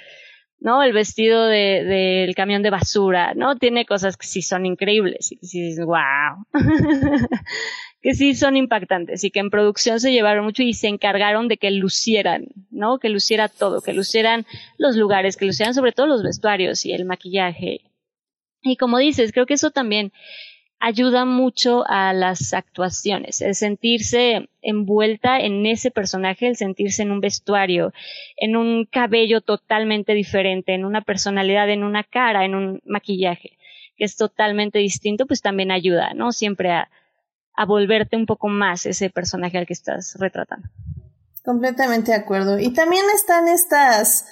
[0.60, 0.82] ¿no?
[0.82, 3.56] El vestido del de, camión de basura, ¿no?
[3.56, 6.46] Tiene cosas que sí son increíbles y que sí dices, wow.
[8.02, 11.58] que sí son impactantes y que en producción se llevaron mucho y se encargaron de
[11.58, 12.98] que lucieran, ¿no?
[12.98, 14.46] Que luciera todo, que lucieran
[14.78, 17.82] los lugares, que lucieran sobre todo los vestuarios y el maquillaje.
[18.62, 20.12] Y como dices, creo que eso también
[20.78, 27.20] ayuda mucho a las actuaciones, el sentirse envuelta en ese personaje, el sentirse en un
[27.20, 27.92] vestuario,
[28.38, 33.58] en un cabello totalmente diferente, en una personalidad, en una cara, en un maquillaje,
[33.98, 36.32] que es totalmente distinto, pues también ayuda, ¿no?
[36.32, 36.88] Siempre a,
[37.60, 40.66] a volverte un poco más ese personaje al que estás retratando.
[41.44, 42.58] Completamente de acuerdo.
[42.58, 44.24] Y también están estas,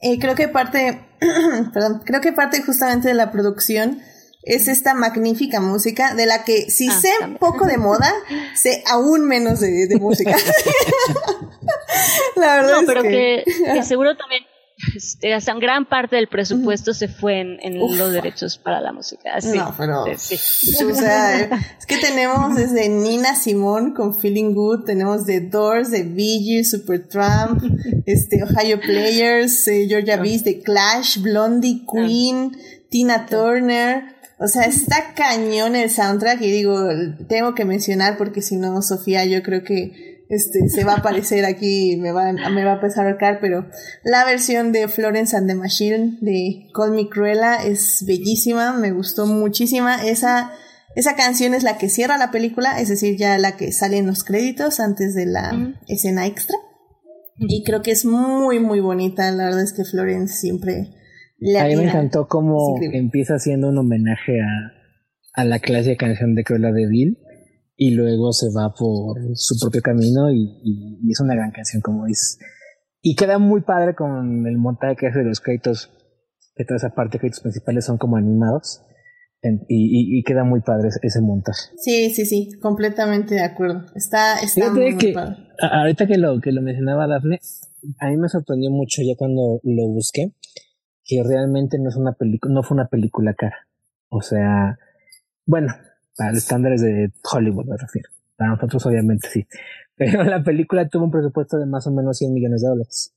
[0.00, 1.04] eh, creo que parte,
[1.74, 4.00] perdón, creo que parte justamente de la producción
[4.44, 7.10] es esta magnífica música de la que si ah, sé
[7.40, 8.12] poco de moda,
[8.54, 10.36] sé aún menos de, música.
[12.36, 14.44] la verdad no, pero que, que seguro también
[14.94, 19.34] este, gran parte del presupuesto se fue en, los derechos para la música.
[19.34, 20.36] Así, no, pero, sí.
[20.84, 21.40] o sea,
[21.78, 27.06] es que tenemos desde Nina Simone con Feeling Good, tenemos The Doors, The Bee Super
[27.08, 27.62] Trump,
[28.06, 31.86] este, Ohio Players, eh, Georgia Beast, The Clash, Blondie.
[31.90, 32.56] Queen,
[32.90, 36.78] Tina Turner, o sea, está cañón el soundtrack y digo,
[37.28, 41.44] tengo que mencionar porque si no, Sofía, yo creo que este, se va a aparecer
[41.44, 43.66] aquí, me va, me va a empezar a arcar, pero
[44.04, 49.26] la versión de Florence and the Machine de Call Me Cruella es bellísima, me gustó
[49.26, 50.04] muchísima.
[50.04, 50.52] Esa,
[50.96, 54.06] esa canción es la que cierra la película, es decir, ya la que sale en
[54.06, 56.56] los créditos antes de la escena extra.
[57.38, 59.30] Y creo que es muy, muy bonita.
[59.30, 60.88] La verdad es que Florence siempre
[61.38, 64.72] le A mí me encantó cómo empieza haciendo un homenaje a,
[65.34, 67.18] a la clásica canción de Cruella de Bill
[67.76, 72.38] y luego se va por su propio camino y, es una gran canción, como dices.
[73.02, 75.92] Y queda muy padre con el montaje que hace de los créditos,
[76.54, 78.82] que toda esa parte de créditos principales son como animados.
[79.68, 81.70] y, queda muy padre ese montaje.
[81.76, 83.84] Sí, sí, sí, completamente de acuerdo.
[83.94, 85.36] Está, está muy, que, padre.
[85.60, 87.38] Ahorita que lo, que lo mencionaba Dafne,
[88.00, 90.32] a mí me sorprendió mucho ya cuando lo busqué,
[91.04, 93.68] que realmente no es una película, no fue una película cara.
[94.08, 94.78] O sea,
[95.44, 95.74] bueno,
[96.16, 98.10] para los estándares de Hollywood me refiero.
[98.36, 99.46] Para nosotros obviamente sí.
[99.96, 103.14] Pero la película tuvo un presupuesto de más o menos 100 millones de dólares.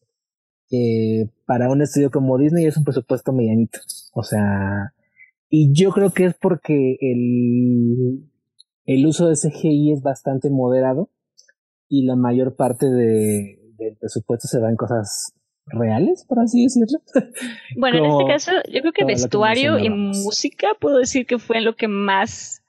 [1.46, 3.80] para un estudio como Disney es un presupuesto medianito.
[4.14, 4.94] O sea,
[5.50, 8.30] y yo creo que es porque el,
[8.86, 11.10] el uso de CGI es bastante moderado
[11.90, 15.34] y la mayor parte de, del presupuesto se va en cosas
[15.66, 17.00] reales, por así decirlo.
[17.78, 21.76] Bueno, en este caso, yo creo que vestuario y música puedo decir que fue lo
[21.76, 22.64] que más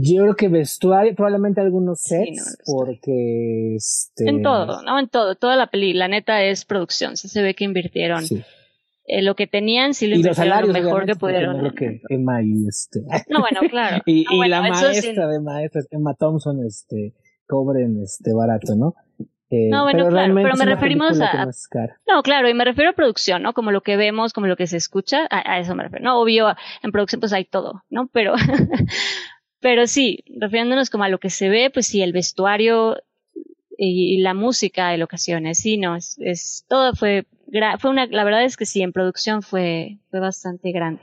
[0.00, 4.28] yo creo que vestuario, probablemente algunos sets, porque este...
[4.28, 4.98] En todo, ¿no?
[4.98, 8.24] En todo, toda la peli, la neta es producción, sí se ve que invirtieron.
[9.06, 11.62] Eh, lo que tenían, sí lo invirtieron lo mejor que pudieron.
[11.62, 13.00] No que Emma y este...
[13.28, 14.02] No, bueno, claro.
[14.06, 17.14] y, la maestra de maestras, Emma Thompson, este,
[17.46, 18.94] cobren este barato, ¿no?
[19.50, 21.46] Eh, no, bueno, claro, pero me referimos a...
[22.08, 23.52] No, claro, y me refiero a producción, ¿no?
[23.52, 26.04] Como lo que vemos, como lo que se escucha, a, a eso me refiero.
[26.04, 26.48] No, obvio,
[26.82, 28.08] en producción pues hay todo, ¿no?
[28.12, 28.34] Pero,
[29.64, 32.98] Pero sí, refiriéndonos como a lo que se ve, pues sí, el vestuario
[33.78, 37.24] y, la música de ocasiones, sí, no, es, es todo fue,
[37.78, 41.00] fue una, la verdad es que sí, en producción fue, fue bastante grande.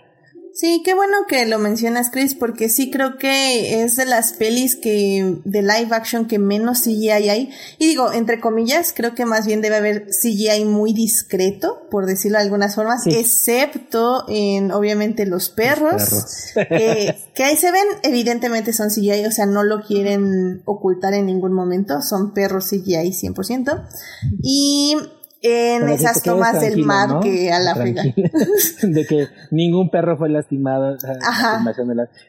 [0.53, 4.75] Sí, qué bueno que lo mencionas, Chris, porque sí creo que es de las pelis
[4.75, 7.49] que de live action que menos CGI hay.
[7.77, 12.37] Y digo, entre comillas, creo que más bien debe haber CGI muy discreto, por decirlo
[12.37, 18.89] de algunas formas, excepto en, obviamente, los perros, que, que ahí se ven, evidentemente son
[18.89, 23.87] CGI, o sea, no lo quieren ocultar en ningún momento, son perros CGI 100%.
[24.43, 24.97] Y
[25.41, 30.97] en esas tomas del mar que a la de que ningún perro fue lastimado.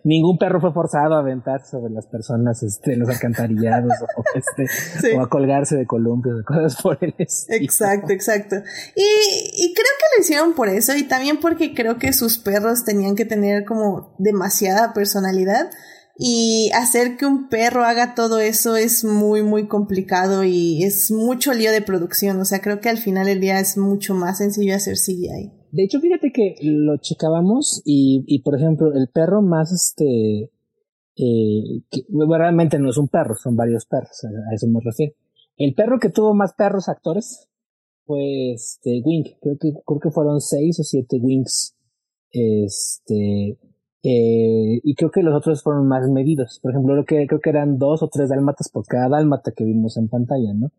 [0.03, 5.17] ningún perro fue forzado a aventar sobre las personas este, en los alcantarillados o, este,
[5.17, 7.63] o a colgarse de columpios, de cosas por el estilo.
[7.63, 8.57] Exacto, exacto.
[8.97, 12.85] Y, y creo que lo hicieron por eso y también porque creo que sus perros
[12.85, 15.71] tenían que tener como demasiada personalidad
[16.17, 21.53] y hacer que un perro haga todo eso es muy, muy complicado y es mucho
[21.53, 22.39] lío de producción.
[22.41, 25.53] O sea, creo que al final del día es mucho más sencillo hacer CGI.
[25.73, 30.51] De hecho, fíjate que lo checábamos y, y por ejemplo, el perro más este.
[31.15, 32.05] Eh, que,
[32.39, 35.15] realmente no es un perro, son varios perros, a eso me refiero.
[35.59, 37.49] El perro que tuvo más perros actores
[38.07, 41.77] fue este Wink, creo que, creo que fueron seis o siete Winks.
[42.31, 43.59] Este,
[44.03, 46.59] eh, y creo que los otros fueron más medidos.
[46.63, 49.65] Por ejemplo, creo que, creo que eran dos o tres dálmatas por cada dálmata que
[49.65, 50.71] vimos en pantalla, ¿no?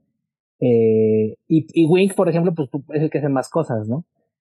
[0.59, 4.05] Eh, y, y Wink, por ejemplo, pues es el que hace más cosas, ¿no?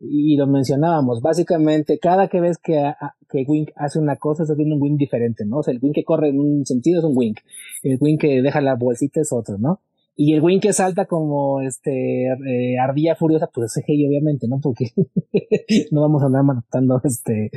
[0.03, 2.91] y lo mencionábamos, básicamente cada que ves que,
[3.29, 5.59] que Wink hace una cosa, estás viendo un Wink diferente, ¿no?
[5.59, 7.39] O sea, el Wink que corre en un sentido es un Wink,
[7.83, 9.79] el Wink que deja la bolsita es otro, ¿no?
[10.15, 14.59] Y el Wink que salta como este eh, ardilla furiosa, pues es CGI obviamente, ¿no?
[14.59, 14.91] Porque
[15.91, 17.49] no vamos a andar matando este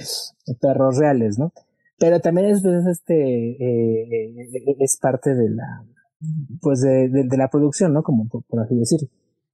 [0.61, 1.53] perros reales, ¿no?
[1.99, 5.85] Pero también es, pues, este eh, eh, es parte de la
[6.63, 8.03] pues de, de, la producción, ¿no?
[8.03, 9.09] Como por, así decirlo.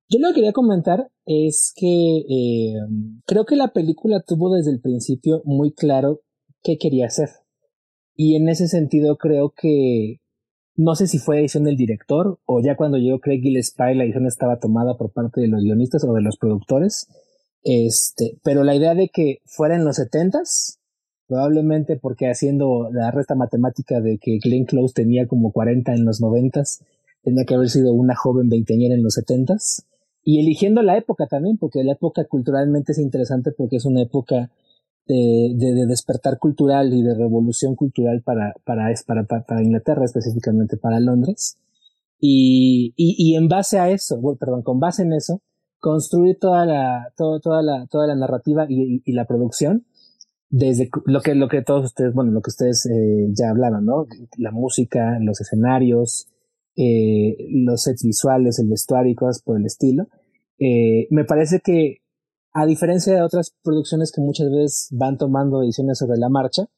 [0.09, 2.74] Yo lo que quería comentar es que
[3.26, 6.20] creo que la película tuvo desde el principio muy claro
[6.62, 7.30] qué quería hacer.
[8.14, 10.20] Y en ese sentido creo que
[10.76, 14.26] no sé si fue edición del director o ya cuando llegó Craig Gillespie la edición
[14.26, 17.08] estaba tomada por parte de los guionistas o de los productores.
[17.62, 20.78] Este, pero la idea de que fuera en los setentas,
[21.26, 26.20] probablemente porque haciendo la resta matemática de que Glenn Close tenía como 40 en los
[26.20, 26.82] noventas,
[27.22, 29.86] tenía que haber sido una joven veinteañera en los setentas
[30.22, 34.50] y eligiendo la época también, porque la época culturalmente es interesante porque es una época
[35.14, 41.00] de, de, despertar cultural y de revolución cultural para, para, para, para Inglaterra, específicamente para
[41.00, 41.58] Londres.
[42.20, 45.40] Y, y, en base a eso, perdón, con base en eso,
[45.78, 49.86] construir toda la, todo, toda la, toda la narrativa y, y, la producción
[50.50, 54.06] desde lo que, lo que todos ustedes, bueno, lo que ustedes eh, ya hablaron, ¿no?
[54.36, 56.28] La música, los escenarios,
[56.76, 60.08] eh, los sets visuales, el vestuario y cosas por el estilo.
[60.58, 62.02] Eh, me parece que,
[62.53, 66.68] a diferencia de otras producciones que muchas veces van tomando ediciones sobre la marcha,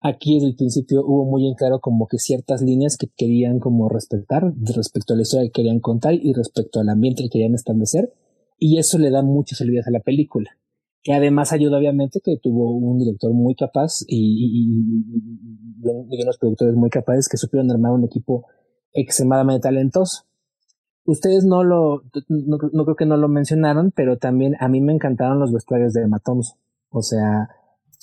[0.00, 3.88] aquí desde el principio hubo muy en claro como que ciertas líneas que querían como
[3.88, 8.12] respetar respecto a la historia que querían contar y respecto al ambiente que querían establecer
[8.58, 10.50] y eso le da mucha solidez a la película
[11.02, 14.68] que además ayuda obviamente que tuvo un director muy capaz y, y,
[15.80, 18.46] y, y unos productores muy capaces que supieron armar un equipo
[18.92, 20.24] extremadamente talentoso.
[21.04, 25.40] Ustedes no lo, no, creo que no lo mencionaron, pero también a mí me encantaron
[25.40, 26.56] los vestuarios de Emma Thompson.
[26.90, 27.48] O sea,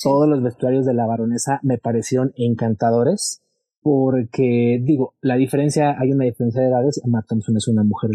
[0.02, 3.42] todos los vestuarios de la baronesa me parecieron encantadores
[3.82, 7.02] porque, digo, la diferencia, hay una diferencia de edades.
[7.04, 8.12] Emma Thompson es una mujer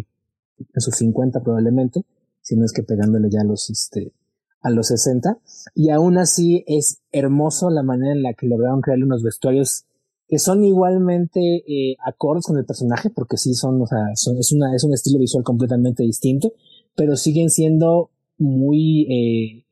[0.59, 2.05] en sus 50 probablemente,
[2.43, 4.13] si no es que pegándole ya a los, este,
[4.61, 5.39] a los 60.
[5.75, 9.87] Y aún así es hermoso la manera en la que lograron crearle unos vestuarios
[10.29, 14.53] que son igualmente eh, acordes con el personaje, porque sí son, o sea, son, es,
[14.53, 16.53] una, es un estilo visual completamente distinto,
[16.97, 19.65] pero siguen siendo muy, eh,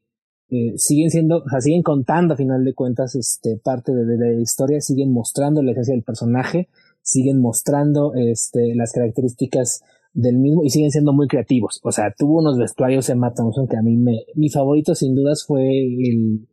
[0.50, 4.40] eh, siguen siendo, o sea, siguen contando a final de cuentas este, parte de, la
[4.40, 6.68] historia, siguen mostrando la esencia del personaje,
[7.00, 9.82] siguen mostrando este, las características
[10.12, 11.80] del mismo y siguen siendo muy creativos.
[11.82, 15.14] O sea, tuvo unos vestuarios en Matt Thompson que a mí me, mi favorito sin
[15.14, 16.46] dudas fue el,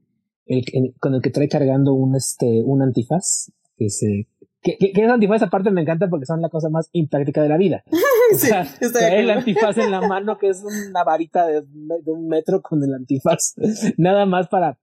[0.45, 4.27] el, el, con el que trae cargando un, este, un antifaz que se
[4.61, 7.49] que, que, que, esa antifaz aparte me encanta porque son la cosa más impráctica de
[7.49, 7.83] la vida.
[8.31, 12.27] O sí, sea, el antifaz en la mano que es una varita de, de, un
[12.27, 13.55] metro con el antifaz,
[13.97, 14.77] nada más para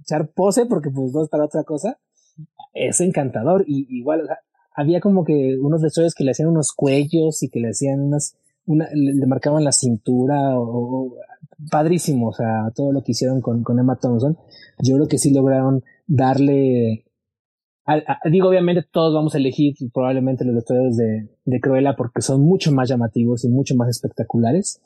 [0.00, 1.98] echar pose porque pues no es para otra cosa.
[2.72, 4.38] Es encantador y igual o sea,
[4.76, 8.36] había como que unos vestuarios que le hacían unos cuellos y que le hacían unas
[8.66, 11.16] una, le marcaban la cintura o, o,
[11.70, 14.38] padrísimo, o sea, todo lo que hicieron con, con Emma Thompson,
[14.78, 17.04] yo creo que sí lograron darle
[18.30, 22.72] digo, obviamente todos vamos a elegir probablemente los vestuarios de, de Cruella porque son mucho
[22.72, 24.80] más llamativos y mucho más espectaculares,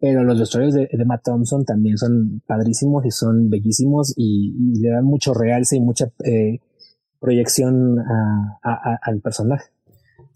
[0.00, 4.90] pero los vestuarios de, de Matt Thompson también son padrísimos y son bellísimos y, le
[4.90, 6.60] dan mucho realce y mucha eh,
[7.20, 9.70] proyección a, al personaje.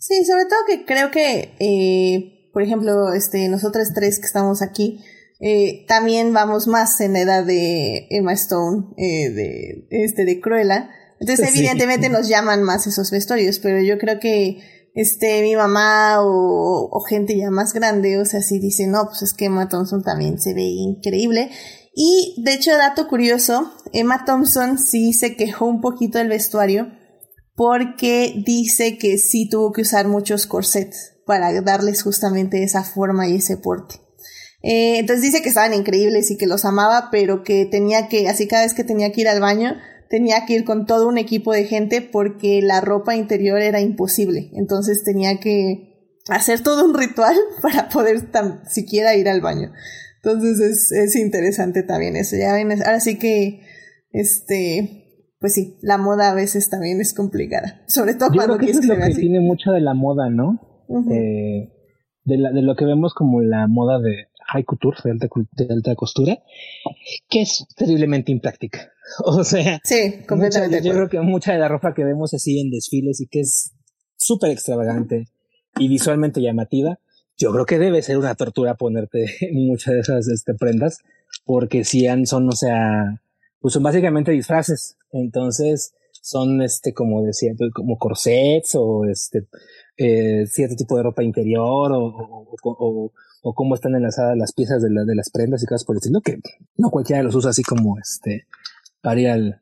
[0.02, 4.98] Sí, sobre todo que creo que, eh, por ejemplo, este, nosotros tres que estamos aquí,
[5.38, 10.90] eh, también vamos más en la edad de Emma Stone, eh, de, este, de Cruella,
[11.22, 16.88] entonces, evidentemente nos llaman más esos vestuarios, pero yo creo que este, mi mamá o,
[16.90, 20.02] o, gente ya más grande, o sea, sí dice, no, pues es que Emma Thompson
[20.02, 21.48] también se ve increíble.
[21.94, 26.88] Y de hecho, dato curioso, Emma Thompson sí se quejó un poquito del vestuario
[27.54, 33.36] porque dice que sí tuvo que usar muchos corsets para darles justamente esa forma y
[33.36, 34.00] ese porte.
[34.64, 38.48] Eh, entonces dice que estaban increíbles y que los amaba, pero que tenía que, así
[38.48, 39.76] cada vez que tenía que ir al baño,
[40.12, 44.50] tenía que ir con todo un equipo de gente porque la ropa interior era imposible.
[44.52, 49.72] Entonces tenía que hacer todo un ritual para poder tan siquiera ir al baño.
[50.22, 52.36] Entonces es, es interesante también eso.
[52.36, 53.62] Ya ven, ahora sí que,
[54.10, 57.82] este, pues sí, la moda a veces también es complicada.
[57.88, 59.20] Sobre todo Yo cuando creo que eso es lo que así.
[59.22, 60.60] tiene mucho de la moda, ¿no?
[60.88, 61.10] Uh -huh.
[61.10, 61.72] eh,
[62.24, 65.72] de, la, de lo que vemos como la moda de high couture, de alta, de
[65.72, 66.38] alta costura,
[67.30, 68.91] que es terriblemente impráctica.
[69.24, 70.76] O sea, sí, completamente.
[70.76, 73.40] Mucha, yo creo que mucha de la ropa que vemos así en desfiles y que
[73.40, 73.72] es
[74.16, 75.28] súper extravagante
[75.76, 76.98] y visualmente llamativa,
[77.36, 80.98] yo creo que debe ser una tortura ponerte muchas de esas este, prendas,
[81.44, 83.20] porque si son, o sea,
[83.60, 84.96] pues son básicamente disfraces.
[85.12, 89.48] Entonces, son este, como decía, como corsets o este,
[89.96, 93.12] eh, cierto tipo de ropa interior o, o, o,
[93.42, 95.98] o, cómo están enlazadas las piezas de, la, de las prendas y cosas por el
[95.98, 96.38] estilo, que
[96.76, 98.46] no cualquiera los usa así como este,
[99.02, 99.60] para ir al,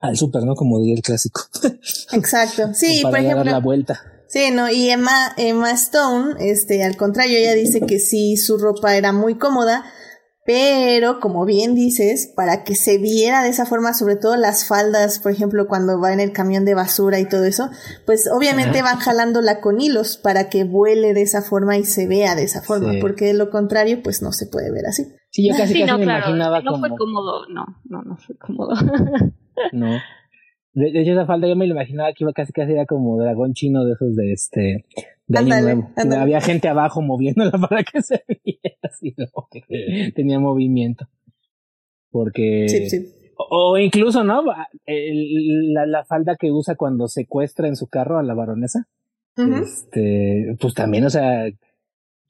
[0.00, 0.54] al súper, ¿no?
[0.54, 1.42] Como diría el clásico.
[2.12, 2.74] Exacto.
[2.74, 3.44] Sí, por ejemplo.
[3.44, 4.00] Dar la vuelta.
[4.28, 8.96] Sí, no, y Emma, Emma Stone, este, al contrario, ella dice que sí, su ropa
[8.96, 9.84] era muy cómoda,
[10.46, 15.18] pero como bien dices, para que se viera de esa forma, sobre todo las faldas,
[15.18, 17.70] por ejemplo, cuando va en el camión de basura y todo eso,
[18.06, 22.36] pues obviamente van jalándola con hilos para que vuele de esa forma y se vea
[22.36, 25.12] de esa forma, porque de lo contrario, pues no se puede ver así.
[25.30, 28.74] Sí, yo casi, casi me imaginaba no fue cómodo, no, no, no fue cómodo.
[29.72, 29.98] no.
[30.72, 33.54] De, hecho, esa falda yo me lo imaginaba que iba casi casi era como dragón
[33.54, 34.84] chino de esos de este
[35.26, 35.90] de año nuevo.
[36.16, 39.14] Había gente abajo moviéndola para que se viera así,
[40.14, 41.06] tenía movimiento.
[42.10, 43.14] Porque sí, sí.
[43.48, 44.42] O, incluso, ¿no?
[44.44, 48.86] la, la, falda que usa cuando secuestra en su carro a la baronesa.
[49.36, 51.46] Este, pues también, o sea,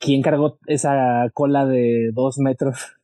[0.01, 2.97] ¿quién cargó esa cola de dos metros?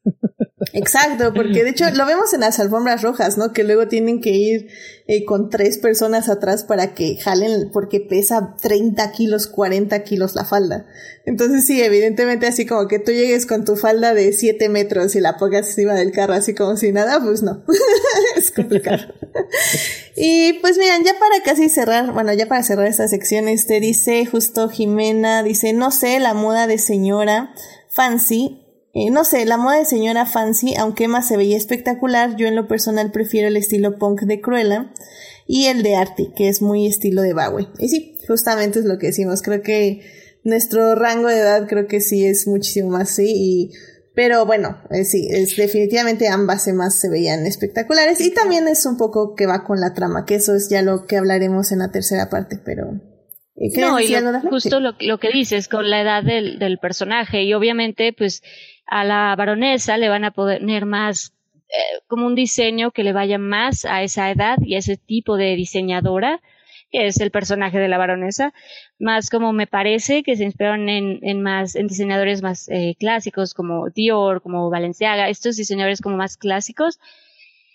[0.72, 3.52] Exacto, porque de hecho lo vemos en las alfombras rojas, ¿no?
[3.52, 4.68] Que luego tienen que ir
[5.06, 10.44] eh, con tres personas atrás para que jalen, porque pesa 30 kilos, 40 kilos la
[10.44, 10.86] falda.
[11.24, 15.20] Entonces sí, evidentemente así como que tú llegues con tu falda de 7 metros y
[15.20, 17.64] la pongas encima del carro así como si nada, pues no,
[18.36, 19.14] es complicado.
[20.16, 24.26] y pues miren, ya para casi cerrar, bueno, ya para cerrar esta sección, este dice
[24.26, 27.54] justo Jimena, dice, no sé, la moda de señora
[27.88, 28.65] fancy
[28.98, 32.56] eh, no sé, la moda de señora fancy, aunque más se veía espectacular, yo en
[32.56, 34.90] lo personal prefiero el estilo punk de Cruella
[35.46, 37.68] y el de Artie, que es muy estilo de Bowie.
[37.78, 39.42] Y sí, justamente es lo que decimos.
[39.42, 40.00] Creo que
[40.44, 43.70] nuestro rango de edad creo que sí es muchísimo más sí y
[44.14, 48.96] pero bueno, eh, sí, es definitivamente ambas más se veían espectaculares y también es un
[48.96, 51.90] poco que va con la trama, que eso es ya lo que hablaremos en la
[51.90, 52.92] tercera parte, pero
[53.56, 54.14] eh, no, y
[54.48, 58.42] justo lo, lo, que dices con la edad del, del personaje y obviamente pues
[58.86, 61.32] a la baronesa le van a poner más
[61.68, 65.36] eh, como un diseño que le vaya más a esa edad y a ese tipo
[65.36, 66.40] de diseñadora
[66.90, 68.54] que es el personaje de la baronesa,
[68.98, 73.90] más como me parece que se inspiraron en, más, en diseñadores más eh, clásicos como
[73.90, 77.00] Dior, como Valenciaga, estos diseñadores como más clásicos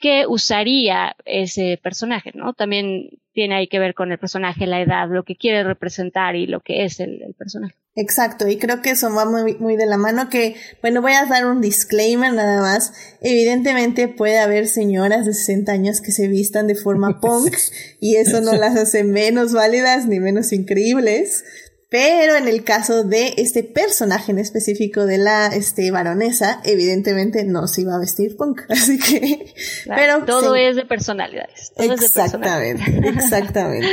[0.01, 2.53] que usaría ese personaje, ¿no?
[2.53, 6.47] También tiene ahí que ver con el personaje, la edad, lo que quiere representar y
[6.47, 7.75] lo que es el personaje.
[7.95, 11.25] Exacto, y creo que eso va muy, muy de la mano que, bueno, voy a
[11.25, 12.93] dar un disclaimer nada más.
[13.19, 17.53] Evidentemente puede haber señoras de 60 años que se vistan de forma punk
[17.99, 21.43] y eso no las hace menos válidas ni menos increíbles.
[21.91, 27.67] Pero en el caso de este personaje en específico de la este, baronesa, evidentemente no
[27.67, 28.61] se iba a vestir punk.
[28.69, 29.53] Así que.
[29.85, 31.73] pero todo es de personalidades.
[31.77, 33.89] exactamente, exactamente.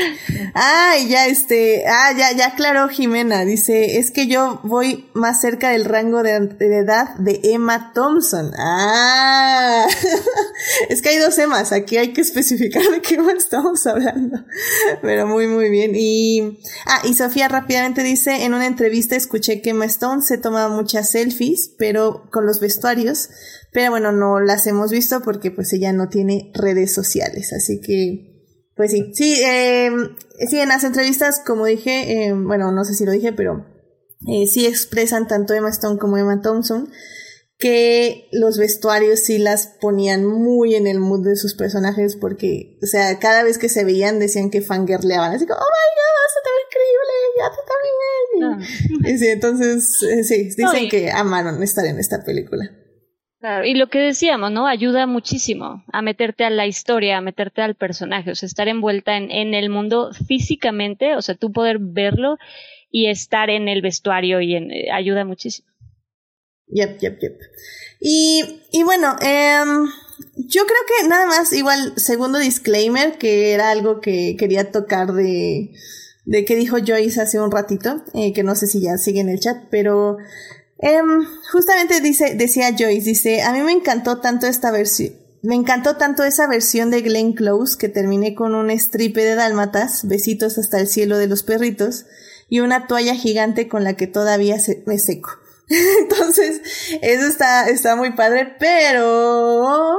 [0.55, 1.87] Ah, ya este.
[1.89, 3.45] Ah, ya, ya aclaró Jimena.
[3.45, 8.53] Dice: Es que yo voy más cerca del rango de, de edad de Emma Thompson.
[8.57, 9.89] Ah.
[10.89, 11.73] es que hay dos Emmas.
[11.73, 14.39] Aquí hay que especificar de qué Emma estamos hablando.
[15.03, 15.97] Pero muy, muy bien.
[15.97, 16.61] Y.
[16.87, 21.11] Ah, y Sofía rápidamente dice, en una entrevista escuché que Emma Stone se toma muchas
[21.11, 23.29] selfies, pero con los vestuarios,
[23.73, 28.73] pero bueno, no las hemos visto porque pues ella no tiene redes sociales, así que,
[28.77, 29.91] pues sí, sí, eh,
[30.49, 33.67] sí, en las entrevistas, como dije, eh, bueno, no sé si lo dije, pero
[34.27, 36.91] eh, sí expresan tanto Emma Stone como Emma Thompson
[37.59, 42.87] que los vestuarios sí las ponían muy en el mood de sus personajes porque, o
[42.87, 46.51] sea, cada vez que se veían decían que fangirleaban, así como, oh my god, está
[46.69, 49.15] increíble, ya tú también.
[49.15, 52.65] Y sí, entonces, eh, sí, dicen que amaron estar en esta película.
[53.41, 54.67] Claro, y lo que decíamos, ¿no?
[54.67, 59.17] Ayuda muchísimo a meterte a la historia, a meterte al personaje, o sea, estar envuelta
[59.17, 62.37] en, en el mundo físicamente, o sea, tú poder verlo
[62.91, 65.68] y estar en el vestuario y en, eh, ayuda muchísimo.
[66.71, 67.41] Yep, yep, yep.
[68.01, 69.63] Y, y bueno, eh,
[70.37, 75.73] yo creo que nada más, igual, segundo disclaimer, que era algo que quería tocar de,
[76.25, 79.29] de que dijo Joyce hace un ratito, eh, que no sé si ya sigue en
[79.29, 80.19] el chat, pero
[80.79, 81.01] eh,
[81.53, 86.25] justamente dice, decía Joyce, dice, a mí me encantó tanto esta versión, me encantó tanto
[86.25, 90.89] esa versión de Glenn Close que terminé con un stripe de dálmatas, besitos hasta el
[90.89, 92.07] cielo de los perritos,
[92.49, 95.31] y una toalla gigante con la que todavía se, me seco.
[96.01, 96.61] Entonces,
[97.03, 99.97] eso está, está muy padre, pero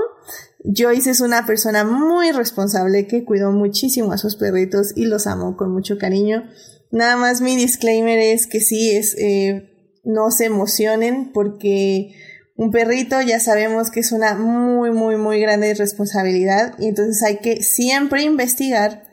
[0.63, 5.55] Joyce es una persona muy responsable que cuidó muchísimo a sus perritos y los amó
[5.55, 6.43] con mucho cariño.
[6.91, 12.15] Nada más mi disclaimer es que sí, es, eh, no se emocionen porque
[12.59, 17.37] Un perrito ya sabemos que es una muy, muy, muy grande responsabilidad y entonces hay
[17.37, 19.03] que siempre investigar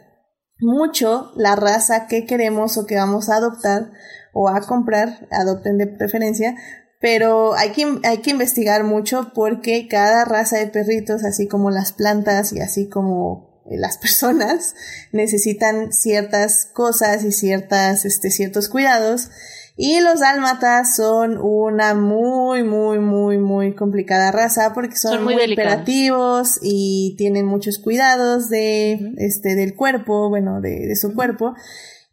[0.58, 3.90] mucho la raza que queremos o que vamos a adoptar
[4.32, 6.56] o a comprar, adopten de preferencia,
[7.00, 11.92] pero hay que, hay que investigar mucho porque cada raza de perritos, así como las
[11.92, 14.74] plantas y así como las personas,
[15.12, 19.30] necesitan ciertas cosas y ciertas, este, ciertos cuidados
[19.76, 26.58] y los dálmatas son una muy, muy, muy, muy complicada raza porque son, muy, operativos
[26.62, 31.54] y tienen muchos cuidados de, este, del cuerpo, bueno, de, de su cuerpo.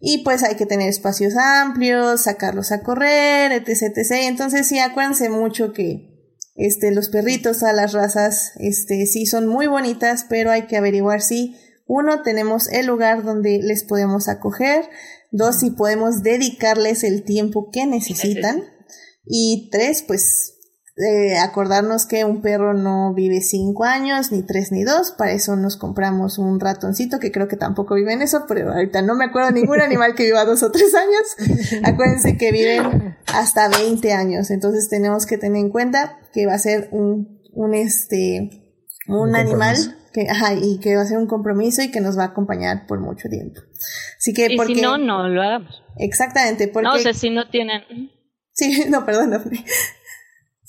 [0.02, 4.12] Y pues hay que tener espacios amplios, sacarlos a correr, etc, etc.
[4.24, 6.14] Entonces sí, acuérdense mucho que,
[6.56, 11.22] este, los perritos, a las razas, este, sí son muy bonitas, pero hay que averiguar
[11.22, 14.90] si, uno, tenemos el lugar donde les podemos acoger,
[15.36, 18.64] Dos, si podemos dedicarles el tiempo que necesitan.
[19.26, 20.54] Y tres, pues
[20.96, 25.12] eh, acordarnos que un perro no vive cinco años, ni tres ni dos.
[25.18, 29.02] Para eso nos compramos un ratoncito que creo que tampoco vive en eso, pero ahorita
[29.02, 31.82] no me acuerdo ningún animal que viva dos o tres años.
[31.84, 34.52] Acuérdense que viven hasta 20 años.
[34.52, 38.52] Entonces tenemos que tener en cuenta que va a ser un, un este,
[39.08, 42.24] un, animal que, ajá, y que va a ser un compromiso y que nos va
[42.24, 43.60] a acompañar por mucho tiempo.
[44.18, 45.84] Así que, y porque, si no, no lo hagamos.
[45.98, 46.88] Exactamente, porque...
[46.88, 47.82] No, o sea, si no tienen...
[48.54, 49.42] Sí, no, perdón, no.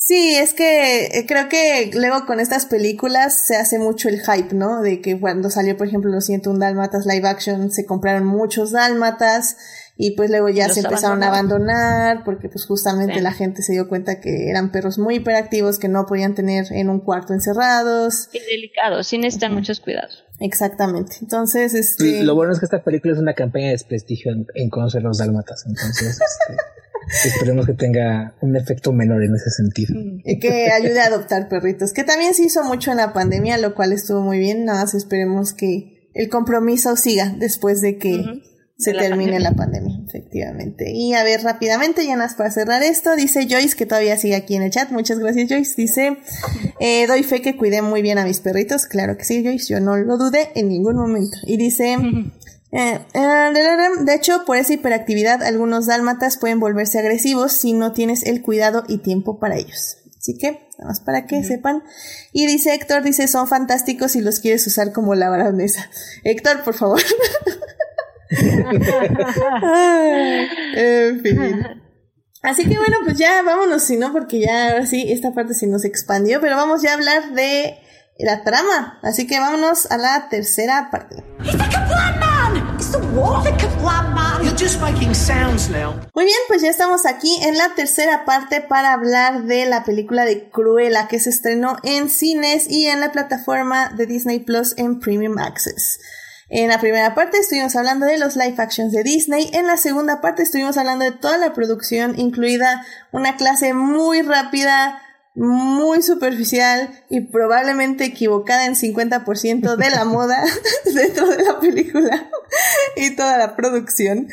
[0.07, 4.55] Sí, es que eh, creo que luego con estas películas se hace mucho el hype,
[4.55, 4.83] ¿no?
[4.83, 9.57] De que cuando salió, por ejemplo, Los un Dálmatas live action, se compraron muchos dálmatas
[9.97, 13.89] y pues luego ya se empezaron a abandonar porque pues justamente la gente se dio
[13.89, 18.29] cuenta que eran perros muy hiperactivos que no podían tener en un cuarto encerrados.
[18.33, 20.25] Y delicados, sí necesitan muchos cuidados.
[20.41, 21.17] Exactamente.
[21.21, 22.25] Entonces, este...
[22.25, 25.65] Lo bueno es que esta película es una campaña de desprestigio en, conocer los dálmatas,
[25.67, 26.19] entonces...
[26.21, 29.95] Este, esperemos que tenga un efecto menor en ese sentido.
[30.25, 33.77] Y que ayude a adoptar perritos, que también se hizo mucho en la pandemia, lo
[33.77, 34.65] cual estuvo muy bien.
[34.65, 38.43] Nada más esperemos que el compromiso siga después de que
[38.77, 40.91] se termine la pandemia, efectivamente.
[40.93, 44.57] Y a ver, rápidamente, ya más para cerrar esto, dice Joyce, que todavía sigue aquí
[44.57, 46.19] en el chat, muchas gracias Joyce, dice,
[46.81, 49.81] eh, doy fe que cuidé muy bien a mis perritos, claro que sí Joyce, yo
[49.81, 51.37] no lo dudé en ningún momento.
[51.47, 51.97] Y dice,
[52.73, 53.53] eh, eh,
[54.01, 58.83] de hecho, por esa hiperactividad, algunos dálmatas pueden volverse agresivos si no tienes el cuidado
[58.89, 59.99] y tiempo para ellos.
[60.19, 61.85] Así que, nada más para que sepan.
[62.33, 65.91] Y dice Héctor, dice, son fantásticos si los quieres usar como la baronesa.
[66.25, 67.01] Héctor, por favor.
[70.77, 71.67] en fin.
[72.43, 75.67] Así que bueno, pues ya vámonos, si no, porque ya ahora sí, esta parte sí
[75.67, 77.79] nos expandió, pero vamos ya a hablar de
[78.19, 78.99] la trama.
[79.03, 81.25] Así que vámonos a la tercera parte.
[86.15, 90.25] Muy bien, pues ya estamos aquí en la tercera parte para hablar de la película
[90.25, 95.01] de Cruella que se estrenó en cines y en la plataforma de Disney Plus en
[95.01, 95.99] Premium Access.
[96.49, 100.21] En la primera parte estuvimos hablando de los live actions de Disney, en la segunda
[100.21, 105.01] parte estuvimos hablando de toda la producción, incluida una clase muy rápida,
[105.35, 110.45] muy superficial y probablemente equivocada en 50% de la moda
[110.95, 112.31] dentro de la película
[112.97, 114.29] y toda la producción.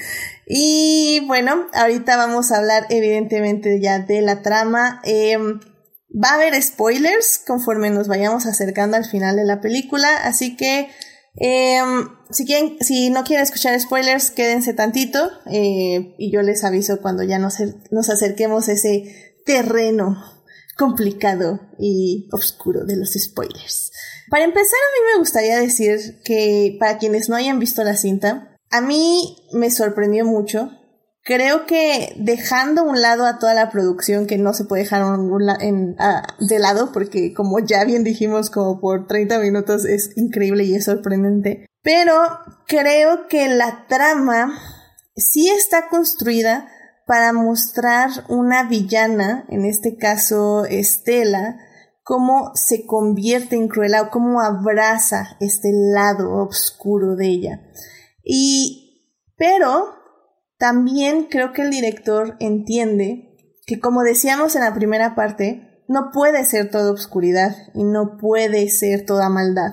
[0.45, 5.01] Y bueno, ahorita vamos a hablar evidentemente ya de la trama.
[5.03, 5.59] Em,
[6.11, 10.89] va a haber spoilers conforme nos vayamos acercando al final de la película, así que
[11.35, 17.01] Em, si, quieren, si no quieren escuchar spoilers, quédense tantito eh, y yo les aviso
[17.01, 17.55] cuando ya nos,
[17.89, 20.17] nos acerquemos a ese terreno
[20.77, 23.91] complicado y oscuro de los spoilers.
[24.29, 28.57] Para empezar, a mí me gustaría decir que para quienes no hayan visto la cinta,
[28.69, 30.71] a mí me sorprendió mucho
[31.23, 36.59] Creo que dejando un lado a toda la producción que no se puede dejar de
[36.59, 41.67] lado porque como ya bien dijimos como por 30 minutos es increíble y es sorprendente.
[41.83, 42.13] Pero
[42.67, 44.57] creo que la trama
[45.15, 46.67] sí está construida
[47.05, 51.57] para mostrar una villana, en este caso Estela,
[52.03, 57.61] cómo se convierte en Cruella o cómo abraza este lado oscuro de ella.
[58.23, 60.00] Y, pero
[60.61, 63.35] también creo que el director entiende
[63.65, 68.69] que, como decíamos en la primera parte, no puede ser toda obscuridad y no puede
[68.69, 69.71] ser toda maldad.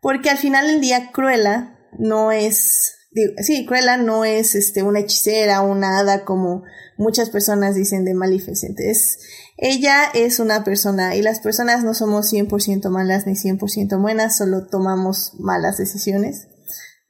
[0.00, 2.94] Porque al final del día, Cruella no es.
[3.38, 6.62] sí, Cruella no es este, una hechicera, una hada como
[6.98, 8.78] muchas personas dicen de Maleficent.
[9.56, 14.68] ella es una persona y las personas no somos 100% malas ni 100% buenas, solo
[14.68, 16.46] tomamos malas decisiones.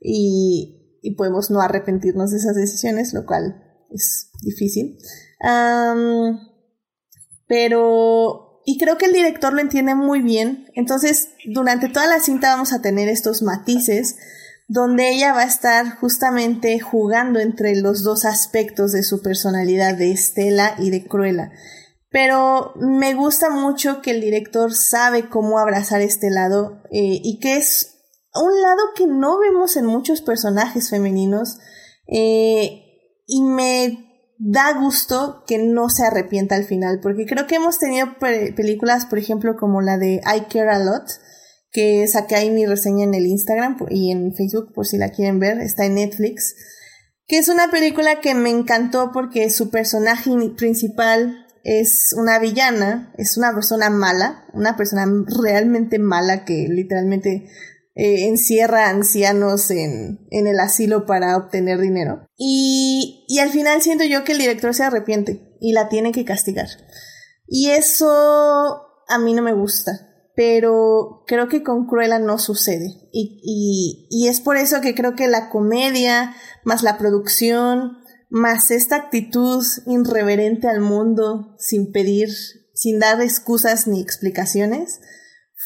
[0.00, 0.77] Y
[1.08, 4.98] y podemos no arrepentirnos de esas decisiones, lo cual es difícil.
[7.46, 10.66] pero y creo que el director lo entiende muy bien.
[10.74, 14.16] Entonces, durante toda la cinta vamos a tener estos matices
[14.66, 20.12] donde ella va a estar justamente jugando entre los dos aspectos de su personalidad de
[20.12, 21.50] Estela y de Cruella.
[22.10, 27.56] Pero me gusta mucho que el director sabe cómo abrazar este lado eh, y que
[27.56, 27.97] es
[28.34, 31.58] un lado que no vemos en muchos personajes femeninos
[32.06, 32.82] eh,
[33.26, 34.04] y me
[34.38, 39.18] da gusto que no se arrepienta al final porque creo que hemos tenido películas por
[39.18, 41.08] ejemplo como la de I Care a Lot
[41.70, 45.38] que saqué ahí mi reseña en el Instagram y en Facebook por si la quieren
[45.38, 46.54] ver, está en Netflix,
[47.26, 53.36] que es una película que me encantó porque su personaje principal es una villana, es
[53.36, 55.06] una persona mala, una persona
[55.42, 57.50] realmente mala que literalmente
[57.98, 62.28] eh, encierra ancianos en, en, el asilo para obtener dinero.
[62.36, 66.24] Y, y al final siento yo que el director se arrepiente y la tiene que
[66.24, 66.68] castigar.
[67.48, 68.06] Y eso
[69.08, 70.04] a mí no me gusta
[70.38, 73.08] pero creo que con Cruella no sucede.
[73.10, 77.98] Y, y, y, es por eso que creo que la comedia, más la producción,
[78.30, 82.28] más esta actitud irreverente al mundo, sin pedir,
[82.72, 85.00] sin dar excusas ni explicaciones,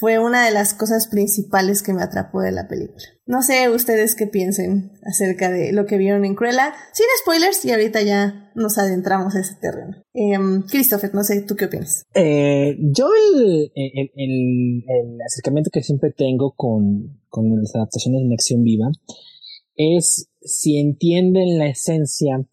[0.03, 3.05] fue una de las cosas principales que me atrapó de la película.
[3.25, 7.71] No sé ustedes qué piensen acerca de lo que vieron en Cruella, sin spoilers, y
[7.71, 10.03] ahorita ya nos adentramos a ese terreno.
[10.13, 10.37] Eh,
[10.69, 12.05] Christopher, no sé, ¿tú qué opinas?
[12.17, 18.65] Eh, yo el, el, el, acercamiento que siempre tengo con, con las adaptaciones en acción
[18.65, 18.89] viva
[19.77, 22.45] es si entienden la esencia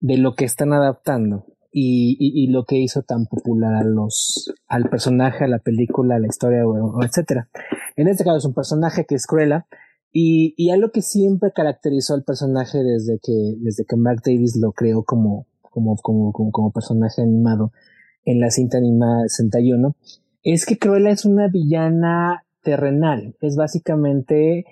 [0.00, 1.46] de lo que están adaptando
[1.78, 6.18] y, y, lo que hizo tan popular a los, al personaje, a la película, a
[6.18, 6.62] la historia,
[7.02, 7.50] etcétera.
[7.96, 9.66] En este caso es un personaje que es Cruella
[10.10, 14.72] y, y algo que siempre caracterizó al personaje desde que, desde que Mark Davis lo
[14.72, 17.72] creó como, como, como, como, como personaje animado
[18.24, 19.96] en la cinta animada 61,
[20.44, 23.36] es que Cruella es una villana terrenal.
[23.42, 24.64] Es básicamente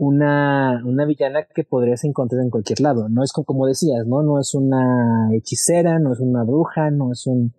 [0.00, 3.10] una, una villana que podrías encontrar en cualquier lado.
[3.10, 4.22] No es como, decías, ¿no?
[4.22, 7.52] No es una hechicera, no es una bruja, no es un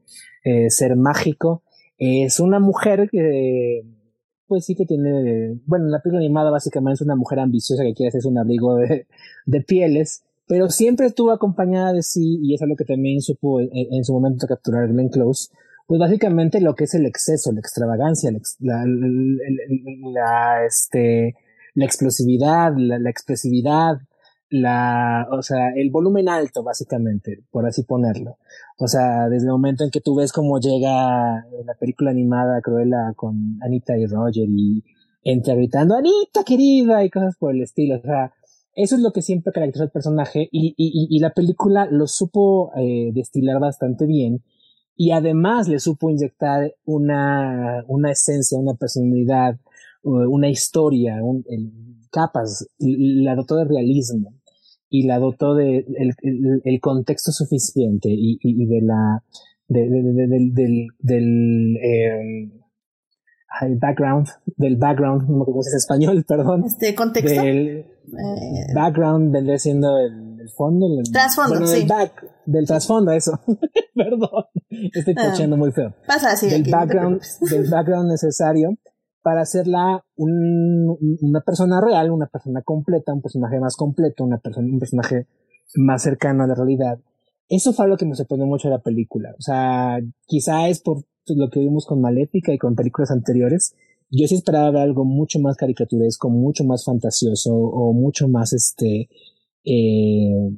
[0.43, 1.61] eh, ser mágico.
[1.99, 3.83] Es una mujer que,
[4.47, 8.07] pues sí que tiene, bueno, la película animada básicamente es una mujer ambiciosa que quiere
[8.07, 12.85] hacerse un abrigo de, pieles, pero siempre estuvo acompañada de sí, y es algo que
[12.85, 15.49] también supo en, su momento capturar Glenn Close,
[15.85, 21.35] pues básicamente lo que es el exceso, la extravagancia, la, la este,
[21.73, 23.99] la explosividad, la, expresividad,
[24.49, 28.37] la, o sea, el volumen alto, básicamente, por así ponerlo.
[28.77, 33.13] O sea, desde el momento en que tú ves cómo llega la película animada Cruella
[33.15, 34.83] con Anita y Roger y
[35.23, 37.97] entra gritando, Anita querida, y cosas por el estilo.
[37.97, 38.33] O sea,
[38.73, 42.71] eso es lo que siempre caracteriza al personaje y, y, y la película lo supo
[42.77, 44.43] eh, destilar bastante bien
[44.95, 49.57] y además le supo inyectar una, una esencia, una personalidad,
[50.03, 51.71] una historia, un, el,
[52.11, 54.33] capas, la dotó de realismo
[54.89, 59.23] y la dotó de el, el, contexto suficiente y, y, de la
[59.67, 62.51] de, de, del, del eh,
[63.79, 66.65] background, del background, no si es español, perdón.
[66.65, 67.41] Este contexto.
[67.41, 70.87] Del eh, background vendría siendo el, fondo.
[70.99, 71.79] El, trasfondo, sí.
[71.79, 73.39] Del, back, del trasfondo, eso.
[73.95, 74.45] perdón.
[74.93, 75.93] Estoy cocheando ah, muy feo.
[76.05, 76.49] Pasa así.
[76.49, 78.77] Del background, del background necesario
[79.21, 84.67] para hacerla un, una persona real, una persona completa, un personaje más completo, una persona,
[84.67, 85.27] un personaje
[85.75, 86.99] más cercano a la realidad.
[87.47, 89.35] Eso fue lo que me sorprendió mucho de la película.
[89.37, 93.75] O sea, quizá es por lo que vimos con Maléfica y con películas anteriores.
[94.09, 99.09] Yo sí esperaba ver algo mucho más caricaturesco, mucho más fantasioso o mucho más este,
[99.63, 100.51] eh,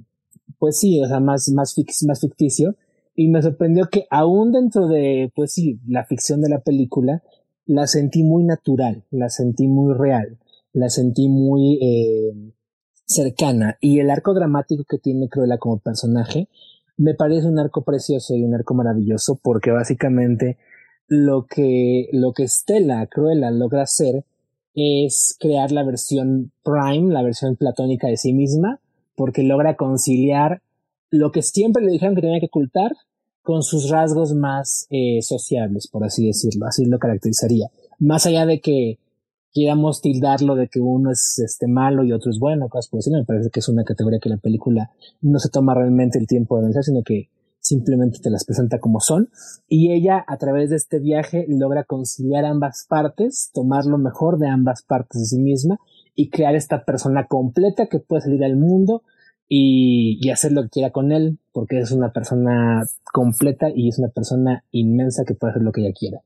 [0.58, 1.76] pues sí, o sea, más, más
[2.22, 2.76] ficticio.
[3.16, 7.22] Y me sorprendió que aún dentro de, pues sí, la ficción de la película,
[7.66, 10.38] la sentí muy natural, la sentí muy real,
[10.74, 12.54] la sentí muy eh,
[13.06, 13.78] cercana.
[13.82, 16.50] Y el arco dramático que tiene Cruella como personaje
[16.98, 20.58] me parece un arco precioso y un arco maravilloso porque básicamente
[21.08, 24.26] lo que, lo que Stella Cruella logra hacer
[24.76, 28.80] es crear la versión prime, la versión platónica de sí misma,
[29.16, 30.62] porque logra conciliar
[31.10, 32.92] lo que siempre le dijeron que tenía que ocultar
[33.44, 37.70] con sus rasgos más eh, sociables, por así decirlo, así lo caracterizaría.
[38.00, 39.00] Más allá de que
[39.52, 43.20] quieramos tildarlo de que uno es este malo y otro es bueno, cosas por decirlo,
[43.20, 44.92] me parece que es una categoría que la película
[45.22, 47.30] no se toma realmente el tiempo de analizar, sino que
[47.60, 49.30] simplemente te las presenta como son.
[49.68, 54.48] Y ella, a través de este viaje, logra conciliar ambas partes, tomar lo mejor de
[54.48, 55.80] ambas partes de sí misma
[56.14, 59.04] y crear esta persona completa que puede salir al mundo
[59.48, 64.10] y, hacer lo que quiera con él, porque es una persona completa y es una
[64.10, 66.22] persona inmensa que puede hacer lo que ella quiera.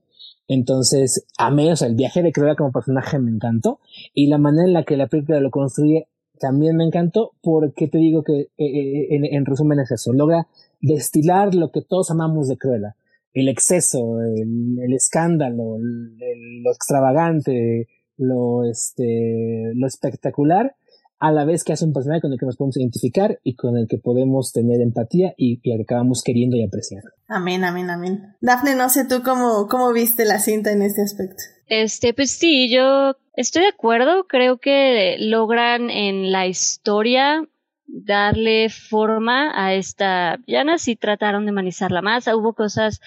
[0.47, 3.79] Entonces, a mí, o sea, el viaje de Cruella como personaje me encantó
[4.13, 6.07] y la manera en la que la película lo construye
[6.39, 10.47] también me encantó porque te digo que eh, eh, en, resumen es eso, logra
[10.81, 12.95] destilar lo que todos amamos de Cruella,
[13.33, 17.87] el exceso, el, escándalo, lo extravagante,
[18.17, 20.75] lo, este, lo espectacular,
[21.19, 23.77] a la vez que hace un personaje con el que nos podemos identificar y con
[23.77, 27.09] el que podemos tener empatía y, que acabamos queriendo y apreciando.
[27.27, 28.35] Amén, amén, amén.
[28.41, 31.43] Dafne, no sé tú cómo, cómo viste la cinta en este aspecto.
[31.67, 34.25] Este, pues sí, yo estoy de acuerdo.
[34.27, 37.43] Creo que logran en la historia
[37.87, 42.27] darle forma a esta llana si trataron de manizarla más.
[42.27, 43.01] Hubo cosas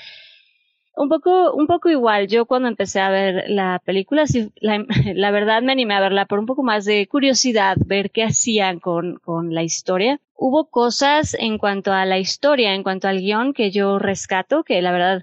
[1.01, 2.29] un poco, un poco igual.
[2.29, 6.39] Yo cuando empecé a ver la película, sí, la, verdad me animé a verla por
[6.39, 10.21] un poco más de curiosidad, ver qué hacían con, con la historia.
[10.35, 14.83] Hubo cosas en cuanto a la historia, en cuanto al guion que yo rescato, que
[14.83, 15.23] la verdad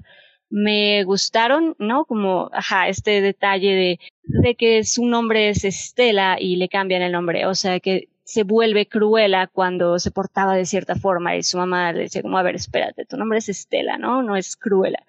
[0.49, 2.05] me gustaron, ¿no?
[2.05, 7.11] Como, ajá, este detalle de, de que su nombre es Estela y le cambian el
[7.11, 7.45] nombre.
[7.45, 11.93] O sea, que se vuelve cruela cuando se portaba de cierta forma y su mamá
[11.93, 14.23] le dice como, a ver, espérate, tu nombre es Estela, ¿no?
[14.23, 15.03] No es cruela.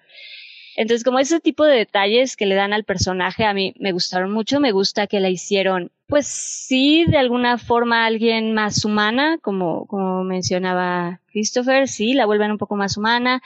[0.81, 4.31] Entonces, como ese tipo de detalles que le dan al personaje a mí me gustaron
[4.31, 9.87] mucho, me gusta que la hicieron, pues sí, de alguna forma alguien más humana, como,
[9.87, 13.41] como mencionaba Christopher, sí, la vuelven un poco más humana.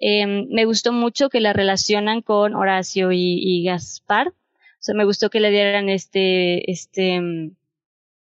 [0.00, 4.28] Eh, me gustó mucho que la relacionan con Horacio y, y Gaspar.
[4.28, 4.32] O
[4.78, 7.20] sea, me gustó que le dieran este, este,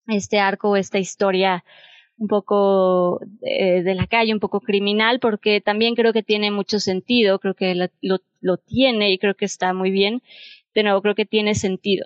[0.09, 1.63] este arco, esta historia
[2.21, 6.79] un poco eh, de la calle, un poco criminal, porque también creo que tiene mucho
[6.79, 7.89] sentido, creo que lo,
[8.43, 10.23] lo, tiene y creo que está muy bien.
[10.75, 12.05] De nuevo, creo que tiene sentido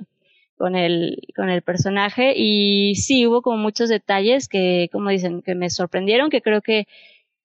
[0.57, 5.57] con el, con el personaje y sí, hubo como muchos detalles que, como dicen, que
[5.57, 6.87] me sorprendieron, que creo que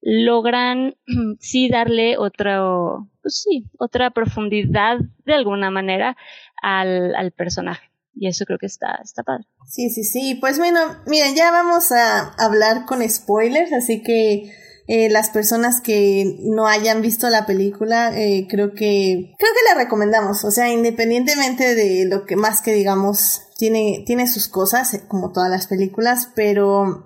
[0.01, 0.95] logran
[1.39, 6.17] sí darle otro, pues sí, otra profundidad de alguna manera
[6.61, 7.88] al, al personaje.
[8.13, 9.45] Y eso creo que está, está padre.
[9.67, 10.35] Sí, sí, sí.
[10.35, 14.51] Pues bueno, miren, ya vamos a hablar con spoilers, así que
[14.91, 19.83] eh, las personas que no hayan visto la película, eh, creo que creo que la
[19.83, 20.43] recomendamos.
[20.43, 25.31] O sea, independientemente de lo que más que digamos, tiene, tiene sus cosas, eh, como
[25.31, 27.05] todas las películas, pero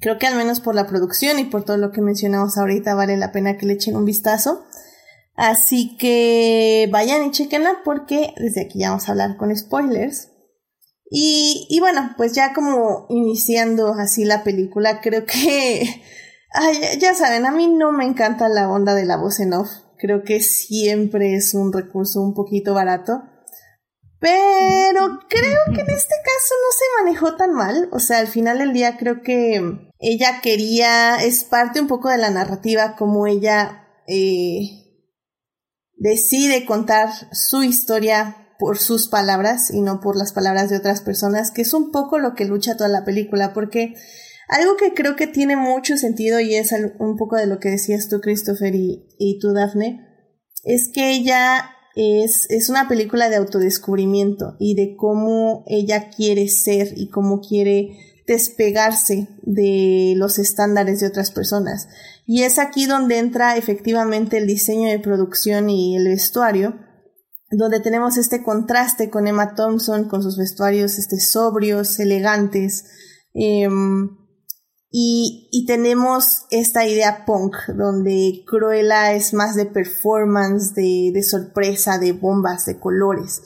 [0.00, 3.16] creo que al menos por la producción y por todo lo que mencionamos ahorita vale
[3.16, 4.64] la pena que le echen un vistazo.
[5.34, 10.30] Así que vayan y chequenla porque desde aquí ya vamos a hablar con spoilers.
[11.10, 15.84] Y, y bueno, pues ya como iniciando así la película, creo que,
[16.52, 19.68] ay, ya saben, a mí no me encanta la onda de la voz en off.
[19.98, 23.22] Creo que siempre es un recurso un poquito barato.
[24.18, 27.88] Pero creo que en este caso no se manejó tan mal.
[27.92, 32.18] O sea, al final del día creo que ella quería, es parte un poco de
[32.18, 34.86] la narrativa, como ella eh,
[35.96, 41.50] decide contar su historia por sus palabras y no por las palabras de otras personas,
[41.50, 43.94] que es un poco lo que lucha toda la película, porque
[44.48, 48.08] algo que creo que tiene mucho sentido y es un poco de lo que decías
[48.08, 50.06] tú, Christopher, y, y tú, Daphne,
[50.64, 56.92] es que ella es, es una película de autodescubrimiento y de cómo ella quiere ser
[56.96, 57.96] y cómo quiere
[58.26, 61.88] despegarse de los estándares de otras personas.
[62.26, 66.74] Y es aquí donde entra efectivamente el diseño de producción y el vestuario,
[67.56, 72.84] donde tenemos este contraste con Emma Thompson, con sus vestuarios este, sobrios, elegantes,
[73.32, 74.10] em,
[74.90, 81.98] y, y, tenemos esta idea punk, donde Cruella es más de performance, de, de sorpresa,
[81.98, 83.42] de bombas, de colores.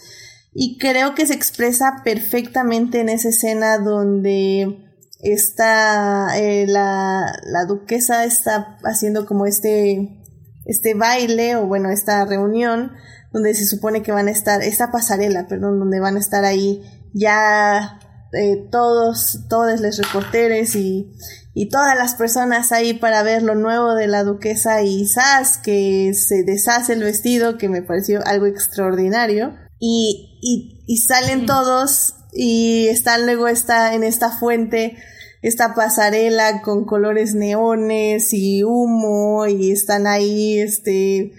[0.53, 8.25] Y creo que se expresa perfectamente en esa escena donde está eh, la, la duquesa
[8.25, 10.25] está haciendo como este,
[10.67, 12.93] este baile o bueno, esta reunión
[13.33, 16.83] donde se supone que van a estar, esta pasarela, perdón, donde van a estar ahí
[17.13, 17.99] ya
[18.33, 21.11] eh, todos, todos los reporteros y,
[21.55, 26.13] y todas las personas ahí para ver lo nuevo de la duquesa y Sas, que
[26.15, 29.55] se deshace el vestido, que me pareció algo extraordinario.
[29.79, 34.97] Y, y, y salen todos y están luego está en esta fuente
[35.43, 41.33] esta pasarela con colores neones y humo y están ahí este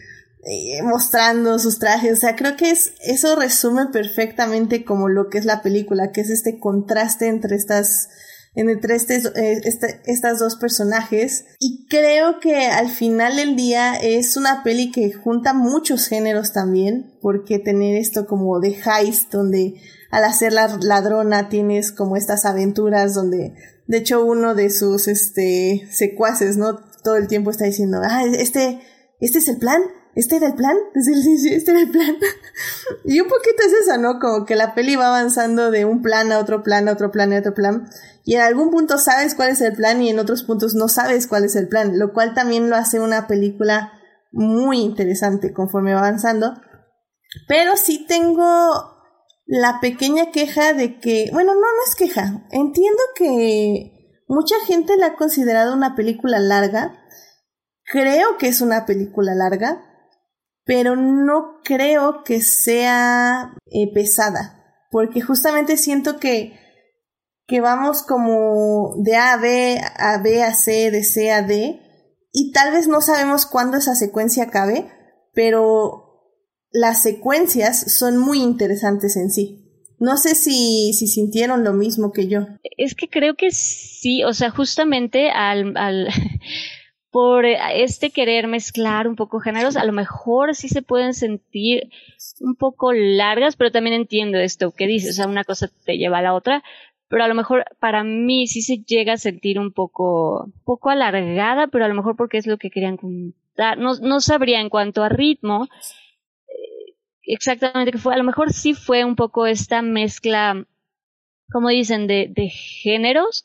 [0.43, 2.13] eh, mostrando sus trajes.
[2.13, 6.21] O sea, creo que es, eso resume perfectamente como lo que es la película, que
[6.21, 8.09] es este contraste entre estas,
[8.55, 11.45] entre este, eh, este, estas dos personajes.
[11.59, 17.13] Y creo que al final del día es una peli que junta muchos géneros también,
[17.21, 19.75] porque tener esto como de heist, donde
[20.09, 23.53] al hacer la ladrona tienes como estas aventuras donde,
[23.85, 26.79] de hecho, uno de sus, este, secuaces, ¿no?
[27.03, 28.79] Todo el tiempo está diciendo, ah, este,
[29.19, 29.81] este es el plan,
[30.15, 30.75] ¿este era el plan?
[30.93, 32.15] Desde el inicio, ¿este era el plan?
[33.05, 34.19] y un poquito es eso, ¿no?
[34.19, 37.33] Como que la peli va avanzando de un plan a otro plan, a otro plan,
[37.33, 37.87] a otro plan.
[38.23, 41.27] Y en algún punto sabes cuál es el plan y en otros puntos no sabes
[41.27, 43.93] cuál es el plan, lo cual también lo hace una película
[44.31, 46.53] muy interesante conforme va avanzando.
[47.47, 48.91] Pero sí tengo
[49.45, 52.45] la pequeña queja de que, bueno, no, no es queja.
[52.51, 56.97] Entiendo que mucha gente la ha considerado una película larga.
[57.83, 59.81] Creo que es una película larga,
[60.65, 66.59] pero no creo que sea eh, pesada, porque justamente siento que,
[67.47, 71.79] que vamos como de A a B, a B a C, de C a D,
[72.31, 74.89] y tal vez no sabemos cuándo esa secuencia acabe,
[75.33, 76.11] pero
[76.71, 79.57] las secuencias son muy interesantes en sí.
[79.99, 82.47] No sé si, si sintieron lo mismo que yo.
[82.77, 86.07] Es que creo que sí, o sea, justamente al, al
[87.11, 91.89] por este querer mezclar un poco géneros, a lo mejor sí se pueden sentir
[92.39, 96.19] un poco largas, pero también entiendo esto que dices, o sea, una cosa te lleva
[96.19, 96.63] a la otra,
[97.09, 101.67] pero a lo mejor para mí sí se llega a sentir un poco, poco alargada,
[101.67, 103.77] pero a lo mejor porque es lo que querían contar.
[103.77, 105.67] No, no sabría en cuanto a ritmo
[106.47, 108.13] eh, exactamente qué fue.
[108.13, 110.65] A lo mejor sí fue un poco esta mezcla,
[111.51, 113.43] como dicen, de, de géneros,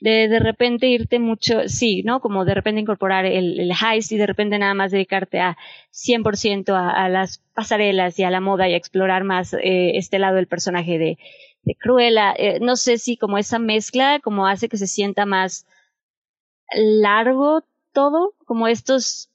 [0.00, 2.20] de de repente irte mucho, sí, ¿no?
[2.20, 5.56] Como de repente incorporar el, el heist y de repente nada más dedicarte a
[5.92, 10.18] 100% a, a las pasarelas y a la moda y a explorar más eh, este
[10.18, 11.18] lado del personaje de,
[11.62, 12.34] de Cruella.
[12.36, 15.66] Eh, no sé si como esa mezcla como hace que se sienta más
[16.74, 17.62] largo
[17.92, 19.30] todo, como estos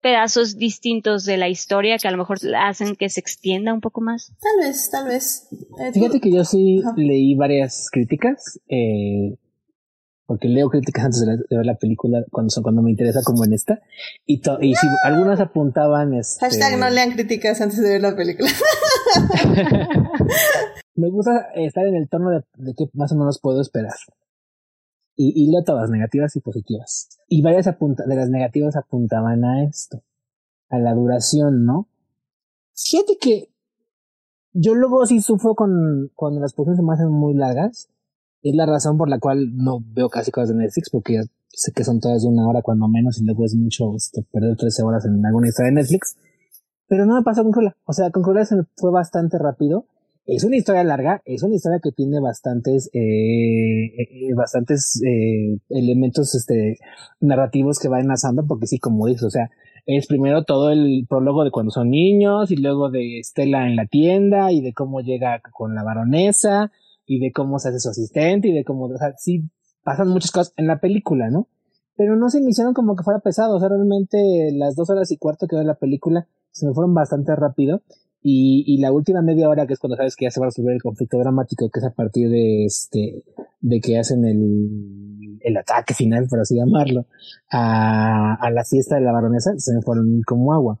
[0.00, 4.00] pedazos distintos de la historia que a lo mejor hacen que se extienda un poco
[4.00, 4.32] más.
[4.40, 5.48] Tal vez, tal vez.
[5.80, 9.36] Eh, Fíjate que yo sí leí varias críticas, eh,
[10.26, 13.80] porque leo críticas antes de, ver la película cuando, cuando me interesa como en esta,
[14.26, 16.14] y, y si algunas apuntaban...
[16.14, 16.44] Este...
[16.44, 18.50] Hashtag no lean críticas antes de ver la película.
[20.94, 23.94] me gusta estar en el tono de, de que más o menos puedo esperar.
[25.14, 27.08] Y, y leo todas negativas y positivas.
[27.28, 30.02] Y varias apunta de las negativas apuntaban a esto,
[30.68, 31.88] a la duración, ¿no?
[32.74, 33.48] Fíjate que
[34.58, 37.88] yo luego sí sufro con cuando las producciones se me hacen muy largas.
[38.48, 41.84] Es la razón por la cual no veo casi cosas de Netflix, porque sé que
[41.84, 45.04] son todas de una hora cuando menos y luego es mucho este, perder 13 horas
[45.04, 46.16] en alguna historia de Netflix.
[46.88, 47.76] Pero no me pasó con Cruella.
[47.84, 49.86] O sea, con Cruella se fue bastante rápido
[50.26, 56.34] es una historia larga, es una historia que tiene bastantes, eh, eh, bastantes eh, elementos
[56.34, 56.78] este,
[57.20, 59.50] narrativos que va enlazando, porque sí, como dices, o sea,
[59.86, 63.86] es primero todo el prólogo de cuando son niños, y luego de Estela en la
[63.86, 66.72] tienda, y de cómo llega con la baronesa,
[67.06, 69.48] y de cómo se hace su asistente, y de cómo, o sea, sí,
[69.82, 71.48] pasan muchas cosas en la película, ¿no?
[71.96, 75.16] Pero no se iniciaron como que fuera pesado, o sea, realmente las dos horas y
[75.16, 77.82] cuarto que va la película se me fueron bastante rápido
[78.28, 80.48] y, y, la última media hora, que es cuando sabes que ya se va a
[80.48, 83.22] resolver el conflicto dramático, que es a partir de este,
[83.60, 87.06] de que hacen el, el ataque final, por así llamarlo,
[87.52, 90.80] a, a la fiesta de la baronesa, se me fueron como agua.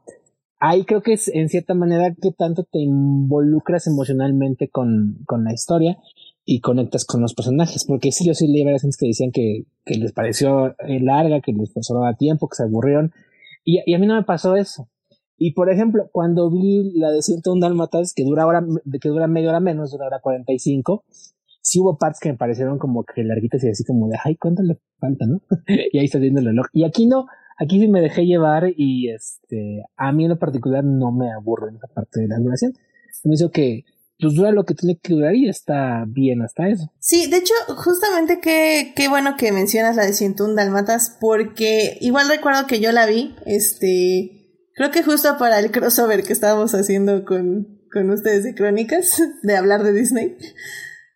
[0.58, 5.52] Ahí creo que es en cierta manera que tanto te involucras emocionalmente con, con la
[5.52, 5.98] historia
[6.44, 9.64] y conectas con los personajes, porque sí, yo sí leí varias gente que decían que,
[9.84, 11.72] que les pareció eh, larga, que les
[12.06, 13.12] a tiempo, que se aburrieron,
[13.64, 14.88] y, y a mí no me pasó eso.
[15.38, 18.64] Y por ejemplo, cuando vi la de 101 Dálmatas, que dura hora,
[19.00, 21.04] que dura media hora menos, dura hora 45,
[21.60, 24.62] sí hubo partes que me parecieron como que larguitas y así como de, ay, ¿cuánto
[24.62, 25.42] le falta, no?
[25.92, 26.66] y ahí está viendo el reloj.
[26.72, 27.26] Y aquí no,
[27.58, 31.68] aquí sí me dejé llevar y este, a mí en lo particular no me aburro
[31.68, 32.74] en esa parte de la duración.
[33.24, 33.84] Me hizo que,
[34.20, 36.92] pues dura lo que tiene que durar y está bien hasta eso.
[36.98, 42.28] Sí, de hecho, justamente qué, qué bueno que mencionas la de 101 Dalmatas, porque igual
[42.28, 44.36] recuerdo que yo la vi, este,
[44.76, 49.56] Creo que justo para el crossover que estábamos haciendo con, con ustedes de Crónicas, de
[49.56, 50.36] hablar de Disney.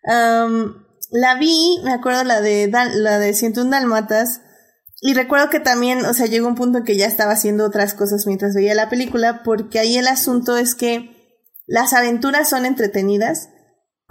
[0.02, 4.40] la vi, me acuerdo la de, la de 101 Dalmatas,
[5.02, 7.94] y recuerdo que también, o sea, llegó un punto en que ya estaba haciendo otras
[7.94, 11.10] cosas mientras veía la película, porque ahí el asunto es que
[11.66, 13.48] las aventuras son entretenidas,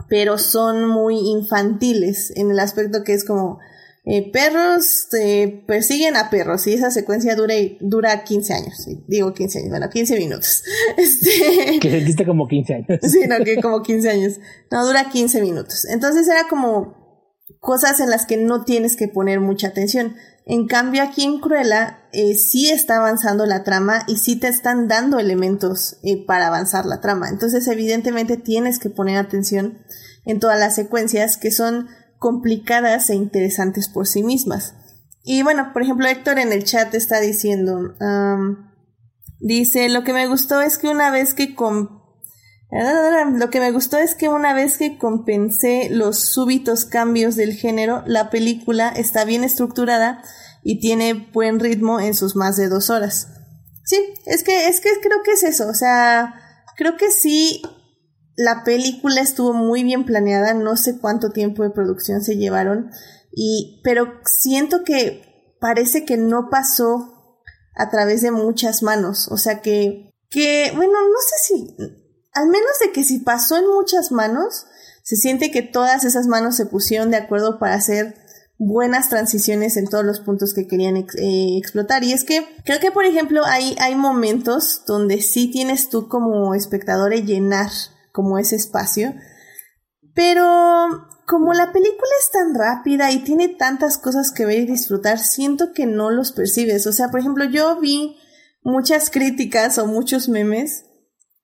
[0.07, 3.59] pero son muy infantiles, en el aspecto que es como,
[4.05, 8.87] eh, perros eh, persiguen a perros y esa secuencia dura, dura 15 años.
[9.07, 10.63] Digo 15 años, bueno, 15 minutos.
[10.97, 11.79] Este...
[11.79, 12.99] Que sentiste como 15 años.
[13.03, 14.39] Sí, no, que como 15 años.
[14.71, 15.85] No, dura 15 minutos.
[15.85, 16.98] Entonces era como
[17.59, 20.15] cosas en las que no tienes que poner mucha atención.
[20.45, 24.87] En cambio, aquí en Cruella eh, sí está avanzando la trama y sí te están
[24.87, 27.29] dando elementos eh, para avanzar la trama.
[27.29, 29.79] Entonces, evidentemente, tienes que poner atención
[30.25, 31.87] en todas las secuencias que son
[32.17, 34.73] complicadas e interesantes por sí mismas.
[35.23, 37.93] Y bueno, por ejemplo, Héctor en el chat está diciendo,
[39.39, 41.98] Dice, lo que me gustó es que una vez que con...
[42.71, 48.03] Lo que me gustó es que una vez que compensé los súbitos cambios del género,
[48.05, 50.21] la película está bien estructurada
[50.63, 53.27] y tiene buen ritmo en sus más de dos horas.
[53.85, 56.35] Sí, es que, es que creo que es eso, o sea,
[56.77, 57.63] creo que sí,
[58.35, 62.91] la película estuvo muy bien planeada, no sé cuánto tiempo de producción se llevaron,
[63.31, 67.41] y, pero siento que parece que no pasó
[67.75, 71.75] a través de muchas manos, o sea que, que, bueno, no sé si,
[72.33, 74.65] al menos de que si pasó en muchas manos,
[75.03, 78.15] se siente que todas esas manos se pusieron de acuerdo para hacer
[78.59, 82.03] buenas transiciones en todos los puntos que querían eh, explotar.
[82.03, 86.53] Y es que creo que, por ejemplo, hay, hay momentos donde sí tienes tú como
[86.53, 87.71] espectador llenar
[88.11, 89.15] como ese espacio,
[90.13, 95.19] pero como la película es tan rápida y tiene tantas cosas que ver y disfrutar,
[95.19, 96.85] siento que no los percibes.
[96.85, 98.17] O sea, por ejemplo, yo vi
[98.61, 100.83] muchas críticas o muchos memes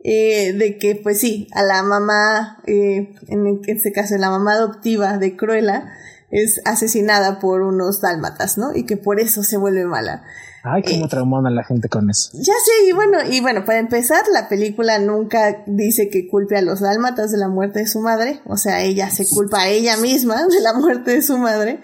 [0.08, 5.18] eh, de que, pues sí, a la mamá, eh, en este caso, la mamá adoptiva
[5.18, 5.92] de Cruella,
[6.30, 8.76] es asesinada por unos dálmatas, ¿no?
[8.76, 10.24] Y que por eso se vuelve mala.
[10.64, 12.30] Ay, cómo eh, a la gente con eso.
[12.34, 16.62] Ya sé, y bueno, y bueno, para empezar, la película nunca dice que culpe a
[16.62, 19.98] los dálmatas de la muerte de su madre, o sea, ella se culpa a ella
[19.98, 21.82] misma de la muerte de su madre.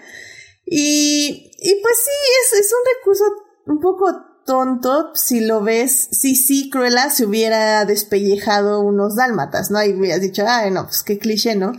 [0.64, 3.24] Y, y pues sí, es, es un recurso
[3.66, 9.82] un poco tonto si lo ves, si sí Cruella se hubiera despellejado unos dálmatas, ¿no?
[9.82, 11.72] Y hubieras dicho, ay, no, pues qué cliché, ¿no?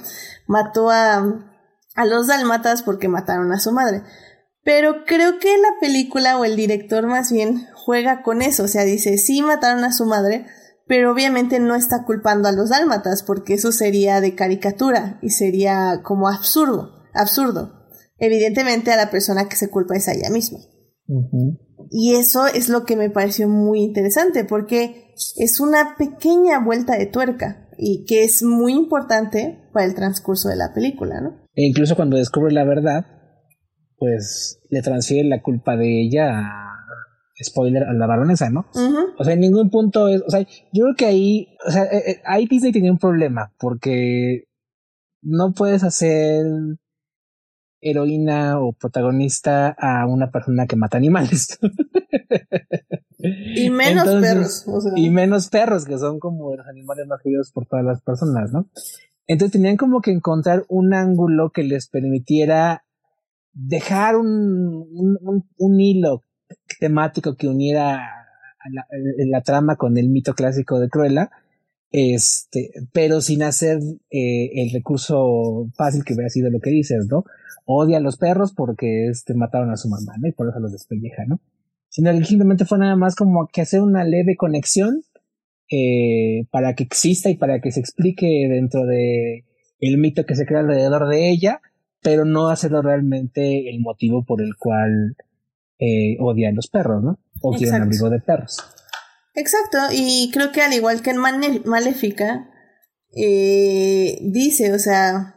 [0.48, 1.24] Mató a,
[1.96, 4.04] a los dalmatas porque mataron a su madre.
[4.64, 8.84] Pero creo que la película o el director más bien juega con eso, o sea,
[8.84, 10.46] dice, sí mataron a su madre,
[10.88, 16.02] pero obviamente no está culpando a los dálmatas porque eso sería de caricatura y sería
[16.04, 17.84] como absurdo, absurdo.
[18.18, 20.60] Evidentemente a la persona que se culpa es a ella misma.
[21.96, 27.06] Y eso es lo que me pareció muy interesante porque es una pequeña vuelta de
[27.06, 31.46] tuerca y que es muy importante para el transcurso de la película, ¿no?
[31.54, 33.06] E incluso cuando descubre la verdad,
[33.98, 36.76] pues le transfiere la culpa de ella a,
[37.44, 38.66] spoiler, a la baronesa, ¿no?
[39.20, 42.04] O sea, en ningún punto es, o sea, yo creo que ahí, o sea, eh,
[42.08, 44.46] eh, ahí Disney tenía un problema, porque
[45.22, 46.44] no puedes hacer
[47.84, 51.60] heroína o protagonista a una persona que mata animales.
[53.20, 54.66] y menos perros.
[54.96, 58.68] Y menos perros, que son como los animales más queridos por todas las personas, ¿no?
[59.28, 62.84] Entonces tenían como que encontrar un ángulo que les permitiera
[63.54, 65.18] dejar un,
[65.58, 66.24] un, hilo
[66.80, 68.28] temático que uniera
[68.72, 68.86] la,
[69.30, 71.30] la, trama con el mito clásico de Cruella,
[71.92, 73.78] este, pero sin hacer
[74.10, 77.24] eh, el recurso fácil que hubiera sido lo que dices, ¿no?
[77.66, 80.28] Odia a los perros porque este, mataron a su mamá, ¿no?
[80.28, 81.40] Y por eso los despelleja, ¿no?
[81.90, 85.04] Sino que simplemente fue nada más como que hacer una leve conexión
[85.70, 89.46] eh, para que exista y para que se explique dentro de
[89.80, 91.62] el mito que se crea alrededor de ella,
[92.02, 95.16] pero no hacerlo realmente el motivo por el cual
[95.80, 97.20] eh, odia a los perros, ¿no?
[97.42, 98.58] O quiere un amigo de perros.
[99.36, 101.18] Exacto, y creo que al igual que en
[101.66, 102.50] Maléfica,
[103.16, 105.33] eh, dice, o sea,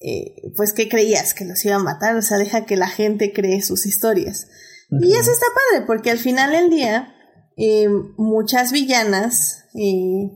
[0.00, 3.32] eh, pues que creías que los iban a matar, o sea, deja que la gente
[3.32, 4.48] cree sus historias.
[4.90, 7.14] Y eso está padre, porque al final del día,
[7.56, 10.30] eh, muchas villanas, eh,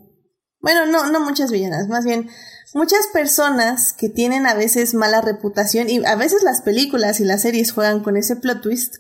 [0.61, 2.29] bueno, no, no muchas villanas, más bien
[2.75, 7.43] muchas personas que tienen a veces mala reputación y a veces las películas y las
[7.43, 8.97] series juegan con ese plot twist,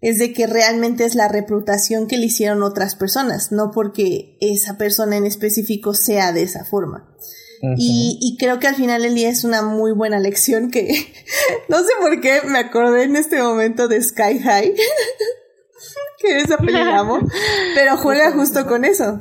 [0.00, 4.76] es de que realmente es la reputación que le hicieron otras personas, no porque esa
[4.76, 7.16] persona en específico sea de esa forma.
[7.76, 10.88] Y, y, creo que al final del día es una muy buena lección que
[11.68, 14.74] no sé por qué me acordé en este momento de Sky High.
[16.18, 17.18] que esa película amo,
[17.74, 19.20] pero juega justo con eso.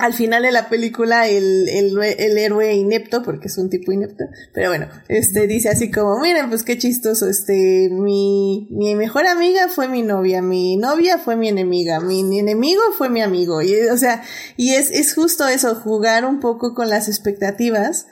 [0.00, 4.24] Al final de la película, el, el, héroe inepto, porque es un tipo inepto,
[4.54, 9.68] pero bueno, este dice así como, miren, pues qué chistoso, este, mi, mi mejor amiga
[9.68, 13.96] fue mi novia, mi novia fue mi enemiga, mi enemigo fue mi amigo, y, o
[13.96, 14.22] sea,
[14.56, 18.06] y es, es justo eso, jugar un poco con las expectativas,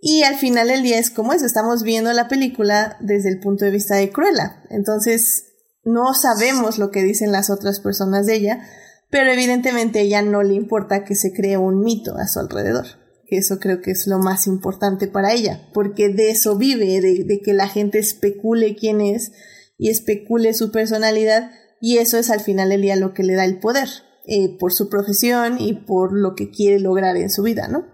[0.00, 3.64] y al final del día es como eso, estamos viendo la película desde el punto
[3.64, 5.44] de vista de Cruella, entonces
[5.84, 8.64] no sabemos lo que dicen las otras personas de ella,
[9.12, 12.86] pero evidentemente a ella no le importa que se cree un mito a su alrededor.
[13.26, 17.52] Eso creo que es lo más importante para ella, porque de eso vive, de, que
[17.52, 19.32] la gente especule quién es
[19.76, 23.44] y especule su personalidad, y eso es al final del día lo que le da
[23.44, 23.88] el poder,
[24.26, 27.84] eh, por su profesión y por lo que quiere lograr en su vida, ¿no?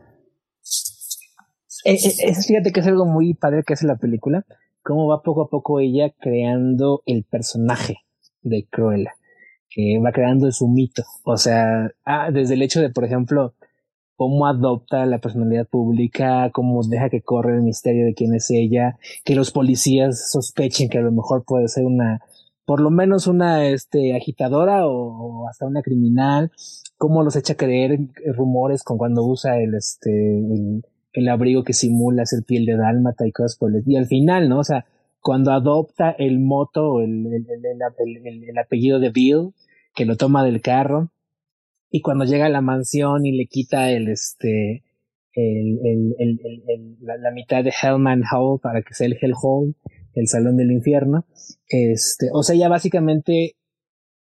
[1.84, 4.46] Eh, eh, fíjate que es algo muy padre que hace la película,
[4.82, 7.96] cómo va poco a poco ella creando el personaje
[8.42, 9.17] de Cruella.
[9.70, 11.02] Que va creando su mito.
[11.24, 13.54] O sea, ah, desde el hecho de, por ejemplo,
[14.16, 18.98] cómo adopta la personalidad pública, cómo deja que corre el misterio de quién es ella,
[19.24, 22.20] que los policías sospechen que a lo mejor puede ser una,
[22.64, 26.50] por lo menos una este, agitadora o, hasta una criminal,
[26.96, 28.00] cómo los echa a creer
[28.36, 30.82] rumores con cuando usa el, este, el,
[31.12, 34.48] el abrigo que simula ser piel de dálmata y cosas por el Y al final,
[34.48, 34.58] ¿no?
[34.58, 34.84] O sea,
[35.28, 37.46] cuando adopta el moto, el, el,
[38.24, 39.52] el, el, apellido de Bill,
[39.94, 41.12] que lo toma del carro,
[41.90, 44.84] y cuando llega a la mansión y le quita el, este,
[45.36, 49.76] la, mitad de Hellman Hall para que sea el Hell Hall,
[50.14, 51.26] el salón del infierno,
[51.68, 53.56] este, o sea, ya básicamente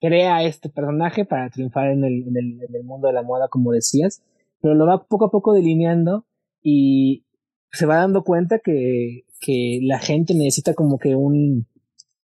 [0.00, 4.22] crea este personaje para triunfar en el mundo de la moda, como decías,
[4.60, 6.24] pero lo va poco a poco delineando
[6.62, 7.24] y
[7.72, 11.66] se va dando cuenta que, que la gente necesita como que un,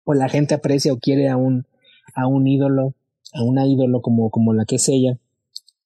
[0.04, 1.66] o la gente aprecia o quiere a un,
[2.14, 2.94] a un ídolo,
[3.32, 5.18] a una ídolo como, como la que es ella,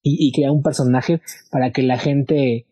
[0.05, 1.21] y, crea un personaje
[1.53, 2.67] para que la gente,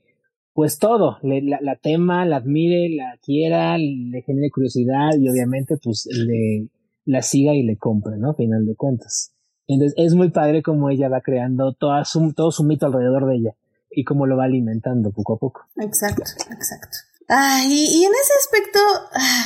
[0.53, 5.77] pues todo, le, la, la, tema, la admire, la quiera, le genere curiosidad y obviamente
[5.81, 6.69] pues le,
[7.05, 8.35] la siga y le compre, ¿no?
[8.35, 9.33] Final de cuentas.
[9.69, 13.37] Entonces es muy padre como ella va creando toda su, todo su mito alrededor de
[13.37, 13.55] ella
[13.93, 15.61] y cómo lo va alimentando poco a poco.
[15.77, 17.10] Exacto, exacto.
[17.33, 18.81] Ah, y, y, en ese aspecto,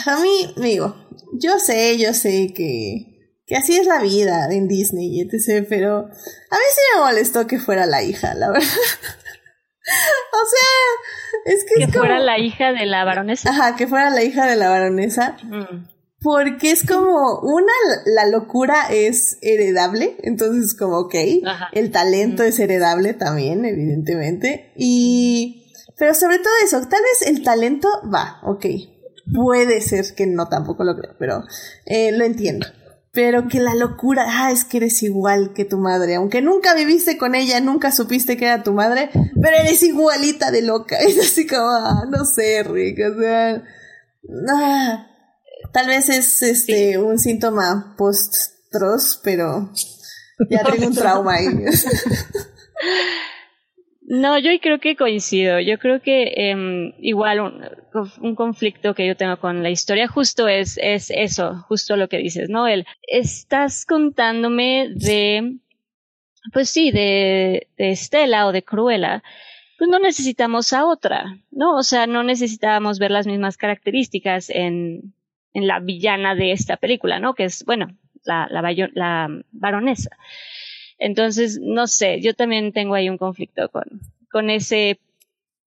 [0.06, 0.96] a mí, digo,
[1.38, 3.14] yo sé, yo sé que,
[3.46, 7.46] que así es la vida en Disney y etc., pero a mí sí me molestó
[7.46, 8.66] que fuera la hija, la verdad.
[10.32, 11.74] o sea, es que...
[11.74, 13.50] Que es fuera la hija de la baronesa.
[13.50, 15.36] Ajá, que fuera la hija de la baronesa.
[15.42, 15.88] Mm.
[16.22, 17.72] Porque es como, una,
[18.06, 21.68] la locura es heredable, entonces como, ok, Ajá.
[21.72, 22.46] el talento mm.
[22.46, 25.63] es heredable también, evidentemente, y,
[25.98, 28.66] pero sobre todo eso, tal vez el talento va, ok,
[29.32, 31.42] puede ser que no, tampoco lo creo, pero
[31.86, 32.66] eh, lo entiendo.
[33.12, 37.16] Pero que la locura, ah, es que eres igual que tu madre, aunque nunca viviste
[37.16, 39.10] con ella, nunca supiste que era tu madre,
[39.40, 43.62] pero eres igualita de loca, es así como, ah, no sé, Rick, o sea,
[44.52, 45.10] ah
[45.74, 46.96] Tal vez es este sí.
[46.96, 49.72] un síntoma post-tros, pero
[50.48, 51.46] ya tengo un trauma ahí.
[54.14, 55.58] No, yo creo que coincido.
[55.58, 57.64] Yo creo que eh, igual un,
[58.20, 62.18] un, conflicto que yo tengo con la historia justo es, es eso, justo lo que
[62.18, 62.68] dices, ¿no?
[62.68, 65.58] El, estás contándome de,
[66.52, 69.24] pues sí, de, de Estela o de Cruella,
[69.78, 71.76] pues no necesitamos a otra, ¿no?
[71.76, 75.12] O sea, no necesitábamos ver las mismas características en,
[75.54, 77.34] en la villana de esta película, ¿no?
[77.34, 77.88] Que es, bueno,
[78.24, 78.62] la, la,
[78.94, 80.10] la baronesa.
[80.98, 84.00] Entonces, no sé, yo también tengo ahí un conflicto con,
[84.30, 84.98] con ese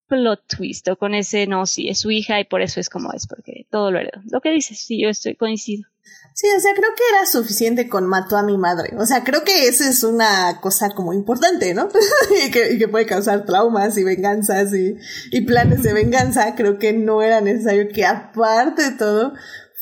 [0.08, 3.12] plot twist o con ese, no, sí, es su hija y por eso es como
[3.14, 4.22] es, porque todo lo heredó.
[4.32, 5.88] Lo que dices, sí, yo estoy coincido.
[6.34, 8.96] Sí, o sea, creo que era suficiente con mató a mi madre.
[8.98, 11.90] O sea, creo que esa es una cosa como importante, ¿no?
[12.46, 14.98] y, que, y, que, puede causar traumas y venganzas y,
[15.32, 16.54] y planes de venganza.
[16.56, 19.34] Creo que no era necesario que aparte de todo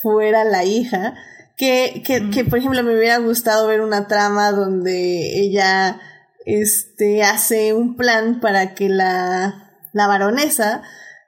[0.02, 1.16] fuera la hija.
[1.58, 6.02] Que, que, que, por ejemplo, me hubiera gustado ver una trama donde ella
[6.46, 10.84] este, hace un plan para que la, la baronesa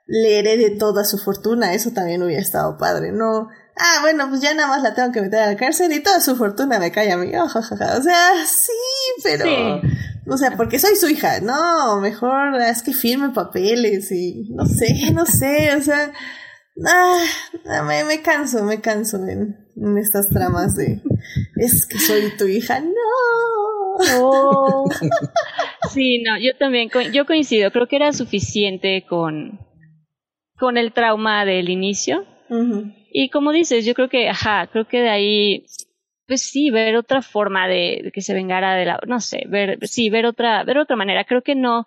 [0.06, 1.74] le herede toda su fortuna.
[1.74, 3.48] Eso también hubiera estado padre, ¿no?
[3.76, 6.20] Ah, bueno, pues ya nada más la tengo que meter a la cárcel y toda
[6.20, 7.30] su fortuna me cae a mí.
[7.36, 8.72] Oh, o sea, sí,
[9.22, 9.44] pero.
[9.44, 9.88] Sí.
[10.30, 11.40] O sea, porque soy su hija.
[11.40, 16.12] No, mejor es que firme papeles y no sé, no sé, o sea.
[16.86, 17.24] Ah,
[17.86, 21.00] me, me canso, me canso en, en, estas tramas de
[21.56, 22.92] es que soy tu hija, no.
[24.20, 24.88] Oh.
[25.90, 29.58] Sí, no, yo también, yo coincido, creo que era suficiente con,
[30.56, 32.24] con el trauma del inicio.
[32.48, 32.94] Uh -huh.
[33.10, 35.66] Y como dices, yo creo que, ajá, creo que de ahí,
[36.26, 39.78] pues sí, ver otra forma de, de que se vengara de la, no sé, ver,
[39.88, 41.24] sí, ver otra, ver otra manera.
[41.24, 41.86] Creo que no,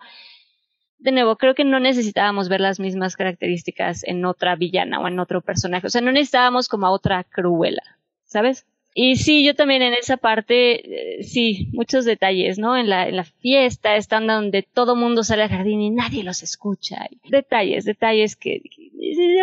[1.01, 5.19] de nuevo, creo que no necesitábamos ver las mismas características en otra villana o en
[5.19, 5.87] otro personaje.
[5.87, 7.81] O sea, no necesitábamos como a otra cruela,
[8.25, 8.65] ¿sabes?
[8.93, 12.77] Y sí, yo también en esa parte, eh, sí, muchos detalles, ¿no?
[12.77, 16.43] En la, en la fiesta, están donde todo mundo sale al jardín y nadie los
[16.43, 17.07] escucha.
[17.29, 18.91] Detalles, detalles que, que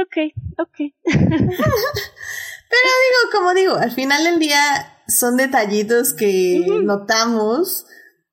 [0.00, 0.76] ok, ok.
[2.70, 4.60] Pero digo, como digo, al final del día
[5.08, 6.82] son detallitos que uh -huh.
[6.84, 7.86] notamos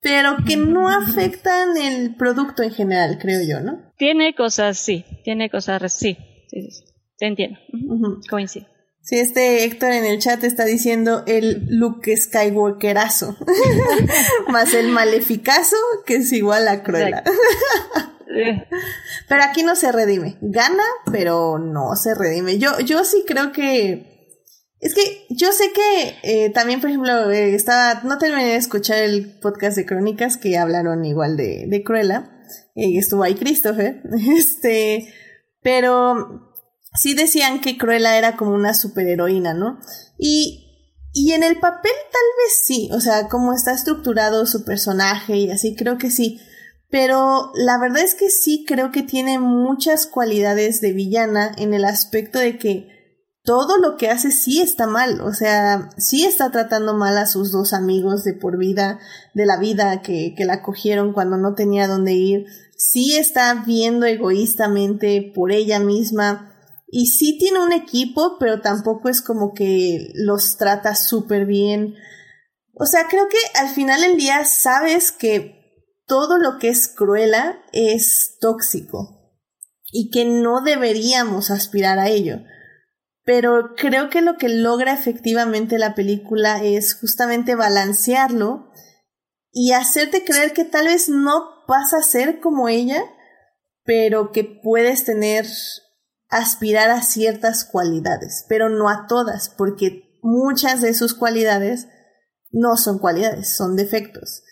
[0.05, 3.91] pero que no afectan el producto en general, creo yo, ¿no?
[3.97, 6.15] Tiene cosas, sí, tiene cosas, sí,
[6.47, 6.83] sí, sí,
[7.17, 8.29] te entiendo, uh -huh.
[8.29, 8.67] coincido.
[9.01, 13.35] Sí, este Héctor en el chat está diciendo el Luke Skywalkerazo,
[14.49, 15.75] más el maleficazo,
[16.05, 17.23] que es igual a Cruella.
[19.27, 22.59] pero aquí no se redime, gana, pero no se redime.
[22.59, 24.14] Yo, yo sí creo que
[24.79, 28.99] Es que yo sé que eh, también, por ejemplo, eh, estaba, no terminé de escuchar
[28.99, 32.31] el podcast de Crónicas que hablaron igual de, de Cruella.
[32.75, 34.01] y estuvo ahí Christopher.
[34.37, 35.07] Este,
[35.61, 36.51] pero
[36.93, 39.79] sí decían que Cruella era como una superheroína, ¿no?
[40.17, 40.65] Y
[41.17, 45.49] y en el papel tal vez sí, o sea, como está estructurado su personaje y
[45.49, 46.41] así, creo que sí.
[46.89, 51.85] Pero la verdad es que sí creo que tiene muchas cualidades de villana en el
[51.85, 52.89] aspecto de que
[53.45, 57.51] todo lo que hace sí está mal, o sea, sí está tratando mal a sus
[57.51, 58.99] dos amigos de por vida,
[59.33, 62.45] de la vida que, que la cogieron cuando no tenía dónde ir,
[62.75, 66.51] sí está viendo egoístamente por ella misma,
[66.87, 71.95] y sí tiene un equipo, pero tampoco es como que los trata súper bien.
[72.73, 75.55] O sea, creo que al final del día sabes que
[76.07, 79.33] todo lo que es cruela es tóxico
[79.91, 82.39] y que no deberíamos aspirar a ello.
[83.25, 88.71] Pero creo que lo que logra efectivamente la película es justamente balancearlo
[89.51, 93.03] y hacerte creer que tal vez no vas a ser como ella,
[93.83, 95.47] pero que puedes tener
[96.29, 101.87] aspirar a ciertas cualidades, pero no a todas, porque muchas de sus cualidades
[102.51, 104.43] no son cualidades, son defectos.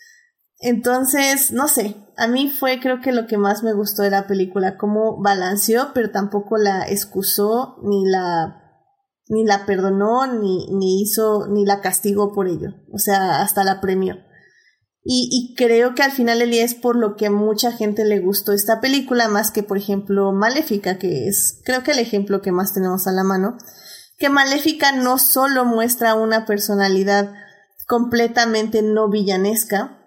[0.58, 4.26] Entonces, no sé, a mí fue creo que lo que más me gustó de la
[4.26, 8.63] película, cómo balanceó, pero tampoco la excusó, ni la,
[9.28, 12.70] ni la perdonó, ni, ni hizo, ni la castigó por ello.
[12.92, 14.16] O sea, hasta la premió.
[15.06, 18.52] Y, creo que al final el es por lo que a mucha gente le gustó
[18.52, 22.72] esta película, más que por ejemplo Maléfica, que es creo que el ejemplo que más
[22.72, 23.58] tenemos a la mano,
[24.16, 27.34] que Maléfica no solo muestra una personalidad
[27.86, 29.98] completamente no villanesca,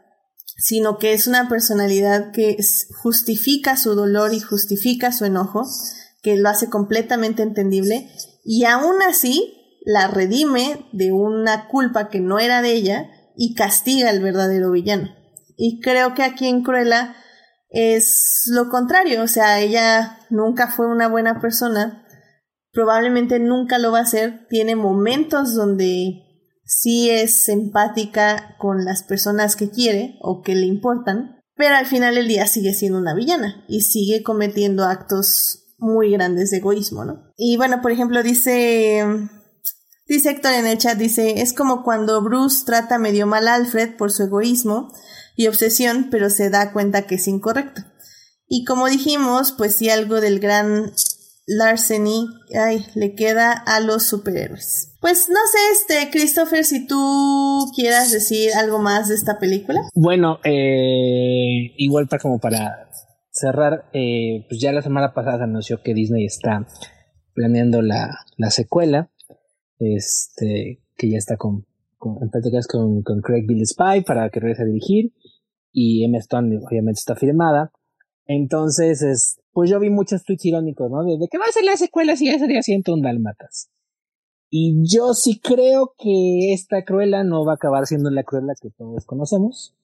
[0.58, 2.58] sino que es una personalidad que
[3.04, 5.64] justifica su dolor y justifica su enojo,
[6.24, 8.10] que lo hace completamente entendible,
[8.50, 14.10] y aún así la redime de una culpa que no era de ella, y castiga
[14.10, 15.14] al verdadero villano.
[15.58, 17.16] Y creo que aquí en Cruella
[17.70, 22.06] es lo contrario, o sea, ella nunca fue una buena persona,
[22.72, 26.24] probablemente nunca lo va a ser, tiene momentos donde
[26.64, 32.16] sí es empática con las personas que quiere o que le importan, pero al final
[32.16, 37.34] del día sigue siendo una villana y sigue cometiendo actos muy grandes de egoísmo, ¿no?
[37.38, 39.04] Y bueno, por ejemplo, dice
[40.08, 43.98] Dice Héctor en el chat, dice, es como cuando Bruce trata medio mal a Alfred
[43.98, 44.94] por su egoísmo
[45.36, 47.82] y obsesión, pero se da cuenta que es incorrecto.
[48.48, 50.94] Y como dijimos, pues si algo del gran
[51.46, 52.26] Larceny,
[52.58, 54.94] ay, le queda a los superhéroes.
[55.02, 59.82] Pues no sé, este, Christopher, si tú quieras decir algo más de esta película.
[59.94, 62.90] Bueno, eh, igual para como para
[63.40, 66.66] cerrar, eh, pues ya la semana pasada anunció que Disney está
[67.34, 69.12] planeando la, la secuela
[69.80, 71.66] este, que ya está con,
[71.98, 75.14] con en pláticas con, con Craig Gillespie para que regrese a dirigir
[75.72, 77.72] y Emma Stone obviamente está firmada.
[78.26, 81.04] Entonces, es, pues yo vi muchos tweets irónicos, ¿no?
[81.04, 83.70] De, que va a ser la secuela si ya sería un Dálmatas.
[84.50, 88.70] Y yo sí creo que esta Cruella no va a acabar siendo la Cruella que
[88.72, 89.76] todos conocemos.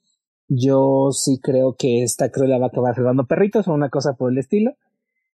[0.48, 4.32] Yo sí creo que esta Cruella va a acabar salvando perritos o una cosa por
[4.32, 4.76] el estilo.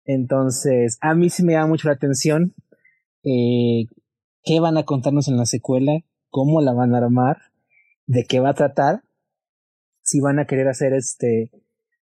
[0.05, 2.55] Entonces, a mí sí me da mucho la atención
[3.23, 3.87] eh,
[4.43, 5.93] qué van a contarnos en la secuela,
[6.31, 7.39] cómo la van a armar,
[8.07, 9.03] de qué va a tratar,
[10.03, 11.51] si van a querer hacer este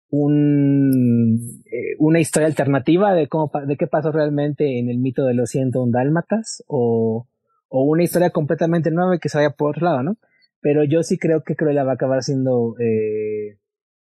[0.10, 5.34] un, eh, una historia alternativa de cómo de qué pasó realmente en el mito de
[5.34, 7.28] los 101 dálmatas o,
[7.70, 10.18] o una historia completamente nueva que se vaya por otro lado, ¿no?
[10.66, 13.60] Pero yo sí creo que Cruella va a acabar siendo, eh,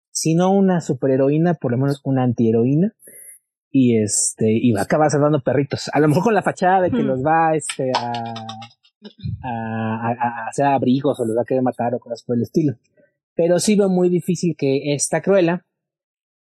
[0.09, 2.95] si no una superheroína, por lo menos una antiheroína
[3.69, 5.91] y este y va a acabar salvando perritos.
[5.93, 8.33] A lo mejor con la fachada de que los va este a,
[9.43, 12.73] a, hacer abrigos o los va a querer matar o cosas por el estilo.
[13.35, 15.67] Pero sí veo muy difícil que esta cruela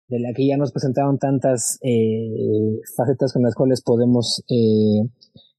[0.08, 5.06] de la que ya nos presentaron tantas eh, facetas con las cuales podemos eh,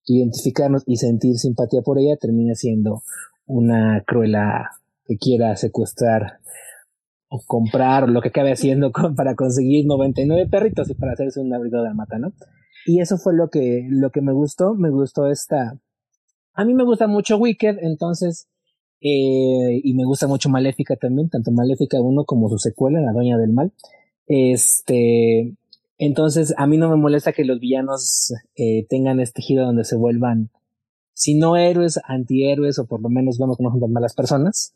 [0.08, 3.04] identificarnos y sentir simpatía por ella termine siendo
[3.46, 4.70] una cruela
[5.06, 6.40] que quiera secuestrar
[7.28, 11.82] o comprar lo que acabe haciendo para conseguir 99 perritos y para hacerse un abrigo
[11.82, 12.34] de mata, ¿no?
[12.86, 15.80] Y eso fue lo que, lo que me gustó, me gustó esta...
[16.54, 18.48] A mí me gusta mucho Wicked, entonces,
[19.02, 23.38] eh, y me gusta mucho Maléfica también, tanto Maléfica 1 como su secuela, La Doña
[23.38, 23.74] del Mal.
[24.28, 25.58] Este,
[25.98, 29.98] entonces, a mí no me molesta que los villanos eh, tengan este giro donde se
[29.98, 30.50] vuelvan,
[31.16, 34.76] si no héroes, antihéroes, o por lo menos vamos con malas personas.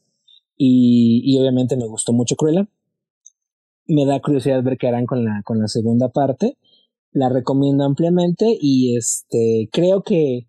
[0.55, 2.67] Y, y obviamente me gustó mucho Cruella.
[3.85, 6.57] Me da curiosidad ver qué harán con la, con la segunda parte.
[7.11, 10.47] La recomiendo ampliamente y este, creo que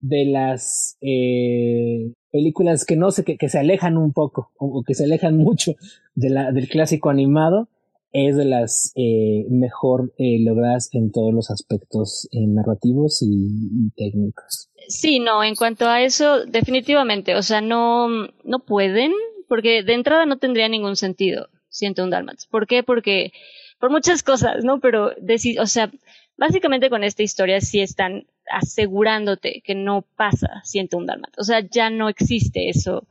[0.00, 4.94] de las eh, películas que no sé, que, que se alejan un poco o, que
[4.94, 5.72] se alejan mucho
[6.14, 7.68] de la, del clásico animado,
[8.12, 14.68] es de las eh, mejor eh, logradas en todos los aspectos eh, narrativos y, técnicos.
[14.88, 18.08] Sí, no, en cuanto a eso, definitivamente, o sea, no,
[18.44, 19.12] no pueden,
[19.48, 22.46] porque de entrada no tendría ningún sentido, siento un Dalmats.
[22.46, 22.82] ¿Por qué?
[22.82, 23.32] Porque,
[23.78, 24.80] por muchas cosas, ¿no?
[24.80, 25.12] Pero,
[25.60, 25.90] o sea,
[26.36, 31.38] básicamente con esta historia sí están asegurándote que no pasa siento un Dalmats.
[31.38, 33.06] O sea, ya no existe eso,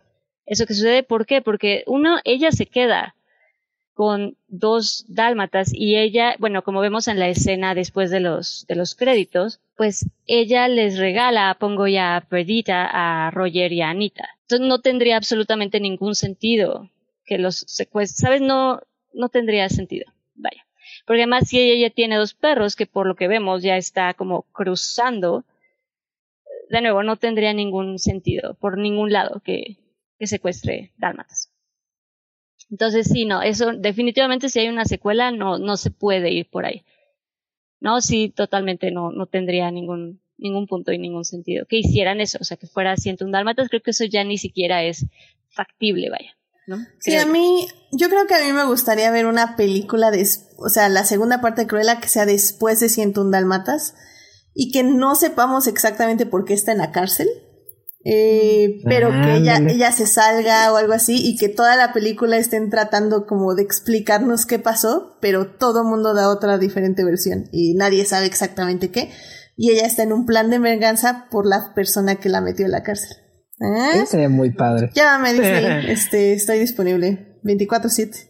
[0.46, 1.04] eso que sucede.
[1.04, 1.42] ¿Por qué?
[1.42, 3.16] Porque uno, ella se queda
[4.00, 8.66] con dos dálmatas y ella, bueno, como vemos en la escena después de los,
[8.98, 14.30] créditos, pues ella les regala Pongo y a Perdita, a Roger y a Anita.
[14.44, 16.90] Entonces no tendría absolutamente ningún sentido
[17.26, 18.40] que los secuestres, ¿sabes?
[18.40, 18.80] No,
[19.12, 20.10] no tendría sentido.
[20.34, 20.66] Vaya.
[21.06, 24.14] Porque además si ella ya tiene dos perros que por lo que vemos ya está
[24.14, 25.44] como cruzando,
[26.70, 29.76] de nuevo, no tendría ningún sentido por ningún lado que,
[30.18, 31.49] que secuestre dálmatas.
[32.70, 36.66] Entonces, sí, no, eso definitivamente si hay una secuela no, no se puede ir por
[36.66, 36.84] ahí.
[37.80, 42.38] No, sí, totalmente no, no tendría ningún, ningún punto y ningún sentido que hicieran eso,
[42.42, 45.06] o sea, que fuera 101 dálmatas, creo que eso ya ni siquiera es
[45.50, 46.36] factible, vaya.
[46.68, 46.78] ¿no?
[47.00, 50.28] Sí, a mí, yo creo que a mí me gustaría ver una película de,
[50.58, 53.96] o sea, la segunda parte de Cruella que sea después de 101 dálmatas
[54.54, 57.28] y que no sepamos exactamente por qué está en la cárcel.
[58.06, 62.38] Eh, pero que ella, ella se salga o algo así y que toda la película
[62.38, 67.74] estén tratando como de explicarnos qué pasó, pero todo mundo da otra diferente versión y
[67.74, 69.12] nadie sabe exactamente qué.
[69.58, 72.72] Y ella está en un plan de venganza por la persona que la metió en
[72.72, 73.18] la cárcel.
[73.60, 74.06] ¿Eh?
[74.06, 74.90] Sería muy padre.
[74.96, 78.30] Ya me dice, este, estoy disponible 24/7.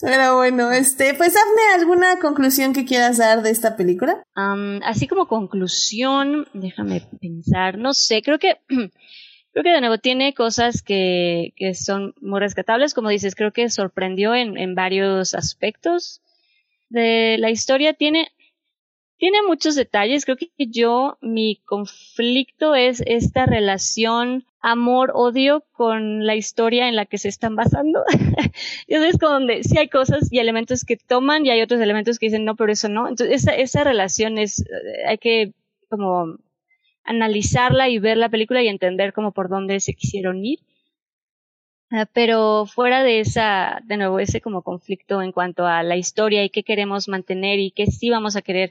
[0.00, 4.22] Pero bueno, este, pues Afne, ¿alguna conclusión que quieras dar de esta película?
[4.82, 10.82] así como conclusión, déjame pensar, no sé, creo que creo que de nuevo tiene cosas
[10.82, 16.22] que, que son muy rescatables, como dices, creo que sorprendió en, en varios aspectos
[16.88, 17.94] de la historia.
[17.94, 18.28] Tiene,
[19.20, 20.24] tiene muchos detalles.
[20.24, 27.18] Creo que yo, mi conflicto es esta relación amor-odio con la historia en la que
[27.18, 28.02] se están basando.
[28.88, 32.26] Entonces, como donde sí hay cosas y elementos que toman y hay otros elementos que
[32.26, 33.08] dicen no, pero eso no.
[33.08, 35.52] Entonces, esa, esa relación es, eh, hay que
[35.90, 36.38] como
[37.04, 40.60] analizarla y ver la película y entender como por dónde se quisieron ir.
[41.90, 46.42] Ah, pero fuera de esa, de nuevo, ese como conflicto en cuanto a la historia
[46.44, 48.70] y qué queremos mantener y qué sí vamos a querer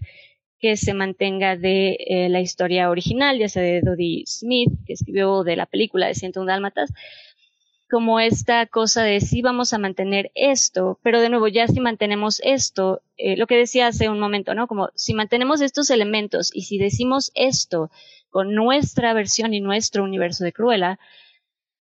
[0.59, 5.43] que se mantenga de eh, la historia original, ya sea de Dodie Smith, que escribió
[5.43, 6.91] de la película de 101 Dálmatas,
[7.89, 12.39] como esta cosa de si vamos a mantener esto, pero de nuevo, ya si mantenemos
[12.43, 14.67] esto, eh, lo que decía hace un momento, ¿no?
[14.67, 17.89] Como si mantenemos estos elementos y si decimos esto
[18.29, 20.99] con nuestra versión y nuestro universo de Cruella,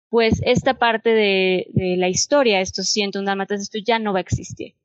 [0.09, 4.21] pues esta parte de, de la historia, estos 101 Dálmatas, esto ya no va a
[4.21, 4.75] existir.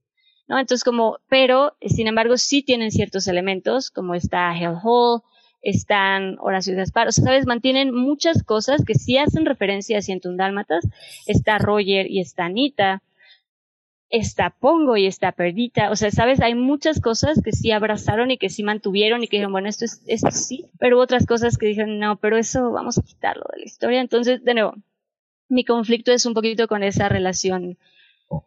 [0.51, 0.59] ¿No?
[0.59, 5.23] Entonces como, pero, sin embargo, sí tienen ciertos elementos, como está Hell Hall,
[5.63, 10.37] están Horacio Gaspar, o sea, sabes, mantienen muchas cosas que sí hacen referencia a 101
[10.37, 10.89] Dálmatas,
[11.27, 13.01] está Roger y está Anita,
[14.09, 18.37] está Pongo y está Perdita, o sea, sabes, hay muchas cosas que sí abrazaron y
[18.37, 21.67] que sí mantuvieron y que dijeron, bueno, esto es, esto sí, pero otras cosas que
[21.67, 24.75] dijeron, no, pero eso vamos a quitarlo de la historia, entonces, de nuevo,
[25.49, 27.79] mi conflicto es un poquito con esa relación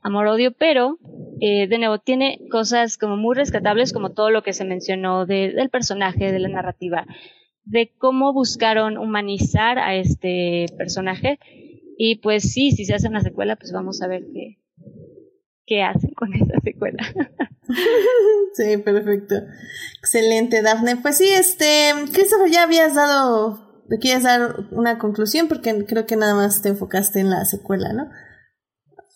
[0.01, 0.97] amor-odio, pero
[1.41, 5.69] eh, de nuevo tiene cosas como muy rescatables, como todo lo que se mencionó del
[5.69, 7.05] personaje, de la narrativa,
[7.65, 11.39] de cómo buscaron humanizar a este personaje.
[11.97, 14.57] Y pues sí, si se hace una secuela, pues vamos a ver qué,
[15.65, 17.03] qué hacen con esa secuela.
[18.53, 19.35] sí, perfecto.
[19.99, 20.97] Excelente, Dafne.
[20.97, 26.35] Pues sí, este, Christopher, ya habías dado, quieres dar una conclusión porque creo que nada
[26.35, 28.09] más te enfocaste en la secuela, ¿no?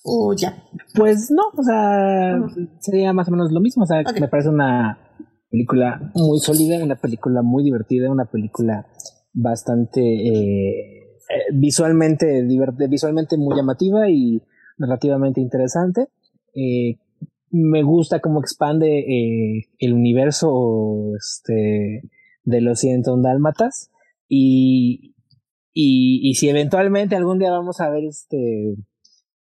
[0.10, 0.64] ¿O ya?
[0.96, 2.40] Pues no, o sea,
[2.80, 3.84] sería más o menos lo mismo.
[3.84, 4.98] O sea, me parece una
[5.50, 8.88] película muy sólida, una película muy divertida, una película
[9.34, 10.80] bastante eh,
[11.30, 12.48] eh visualmente,
[12.90, 14.42] visualmente muy llamativa y
[14.78, 16.08] relativamente interesante.
[16.56, 17.00] Eh,
[17.52, 22.10] me gusta cómo expande eh, el universo este,
[22.46, 23.92] de los 101 dálmatas
[24.30, 25.16] y,
[25.74, 28.76] y, y si eventualmente algún día vamos a ver este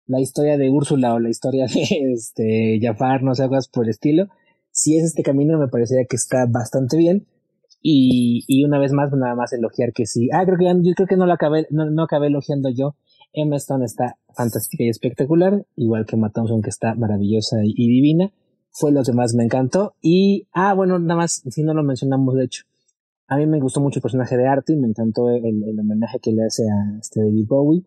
[0.09, 3.91] la historia de Úrsula o la historia de este Jafar, no sé, cosas por el
[3.91, 4.27] estilo.
[4.71, 7.27] Si es este camino, me parecería que está bastante bien.
[7.81, 10.29] Y, y una vez más, nada más elogiar que sí.
[10.33, 12.95] Ah, creo que yo creo que no lo acabé, no, no acabé elogiando yo.
[13.33, 17.87] Emma Stone está fantástica y espectacular, igual que Matt Thompson, que está maravillosa y, y,
[17.87, 18.33] divina.
[18.71, 19.93] Fue lo que más me encantó.
[20.01, 22.63] Y, ah, bueno, nada más, si no lo mencionamos, de hecho,
[23.27, 26.31] A mí me gustó mucho el personaje de Artie, me encantó el, el homenaje que
[26.31, 27.83] le hace a este David Bowie.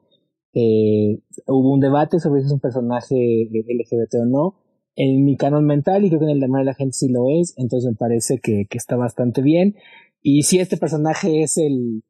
[0.55, 4.59] Eh, hubo un debate sobre si es un personaje LGBT o no.
[4.95, 7.55] En mi canon mental, y creo que en el de la gente sí lo es,
[7.57, 9.75] entonces me parece que, que está bastante bien.
[10.21, 12.03] Y si este personaje es el,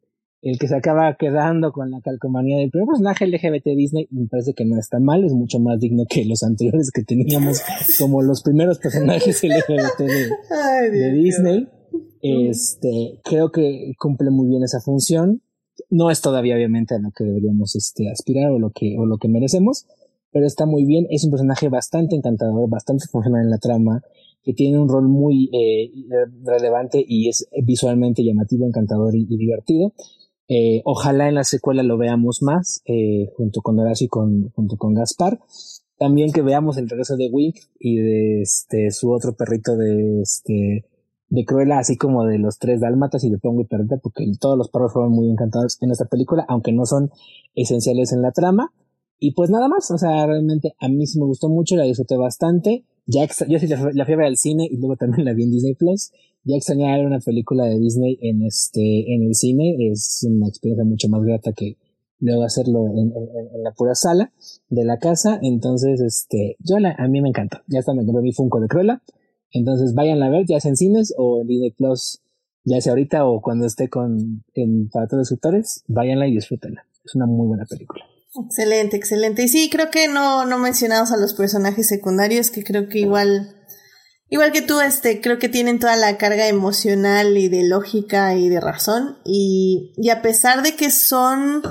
[0.42, 4.54] el que se acaba quedando con la calcomanía del primer personaje LGBT Disney, me parece
[4.54, 7.62] que no está mal, es mucho más digno que los anteriores que teníamos
[7.98, 11.68] como los primeros personajes LGBT de, Disney.
[12.20, 15.42] Este, creo que cumple muy bien esa función.
[15.90, 19.18] No es todavía obviamente a lo que deberíamos este, aspirar o lo que, o lo
[19.18, 19.86] que merecemos,
[20.30, 21.06] pero está muy bien.
[21.10, 24.02] Es un personaje bastante encantador, bastante funcional en la trama,
[24.42, 25.90] que tiene un rol muy eh,
[26.44, 29.92] relevante y es visualmente llamativo, encantador y, divertido.
[30.48, 34.76] Eh, ojalá en la secuela lo veamos más, eh, junto con Horacio y con, junto
[34.76, 35.38] con Gaspar.
[35.98, 40.84] También que veamos el regreso de Wink y de este, su otro perrito de, este,
[41.32, 44.58] de Cruella, así como de los tres dálmatas y de Pongo y Perdita, porque todos
[44.58, 47.10] los perros fueron muy encantados en esta película, aunque no son
[47.54, 48.70] esenciales en la trama.
[49.18, 52.18] Y pues nada más, o sea, realmente a mí sí me gustó mucho, la disfruté
[52.18, 52.84] bastante.
[53.06, 55.52] Ya yo sí la, fui a ver al cine y luego también la vi en
[55.52, 56.12] Disney Plus.
[56.44, 61.08] Ya extrañar una película de Disney en este, en el cine, es una experiencia mucho
[61.08, 61.78] más grata que
[62.20, 63.10] luego hacerlo en,
[63.62, 64.32] la pura sala
[64.68, 65.38] de la casa.
[65.40, 67.62] Entonces, este, yo a mí me encanta.
[67.68, 69.02] Ya está, me compré mi Funko de Cruella
[69.52, 72.20] entonces vayan a ver, ya sea en cines o en Disney Plus,
[72.64, 76.84] ya sea ahorita o cuando esté con, en, para todos los suscriptores, váyanla y disfrútenla.
[77.04, 78.04] Es una muy buena película.
[78.34, 79.42] Excelente, excelente.
[79.42, 83.56] Y sí, creo que no, no mencionamos a los personajes secundarios, que creo que igual,
[84.30, 88.48] igual que tú, este, creo que tienen toda la carga emocional y de lógica y
[88.48, 89.18] de razón.
[89.24, 91.62] Y, y a pesar de que son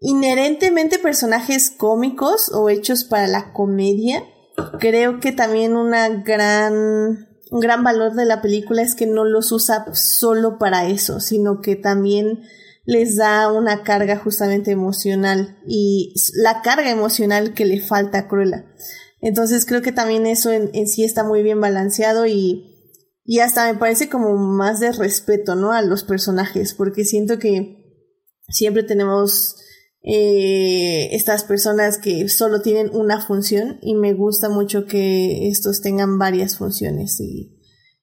[0.00, 4.22] inherentemente personajes cómicos o hechos para la comedia,
[4.78, 9.52] creo que también una gran, un gran valor de la película es que no los
[9.52, 12.42] usa solo para eso, sino que también
[12.84, 18.66] les da una carga justamente emocional y la carga emocional que le falta a Cruella.
[19.20, 22.74] Entonces creo que también eso en, en sí está muy bien balanceado y,
[23.24, 25.72] y hasta me parece como más de respeto, ¿no?
[25.72, 28.04] A los personajes, porque siento que
[28.48, 29.56] siempre tenemos
[30.06, 36.18] eh, estas personas que solo tienen una función y me gusta mucho que estos tengan
[36.18, 37.58] varias funciones y,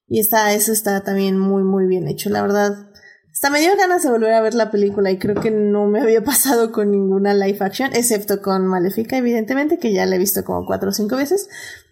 [0.07, 2.89] y está, eso está también muy muy bien hecho, la verdad.
[3.31, 6.01] Hasta me dio ganas de volver a ver la película y creo que no me
[6.01, 10.43] había pasado con ninguna live action, excepto con Maléfica, evidentemente, que ya la he visto
[10.43, 11.49] como cuatro o cinco veces.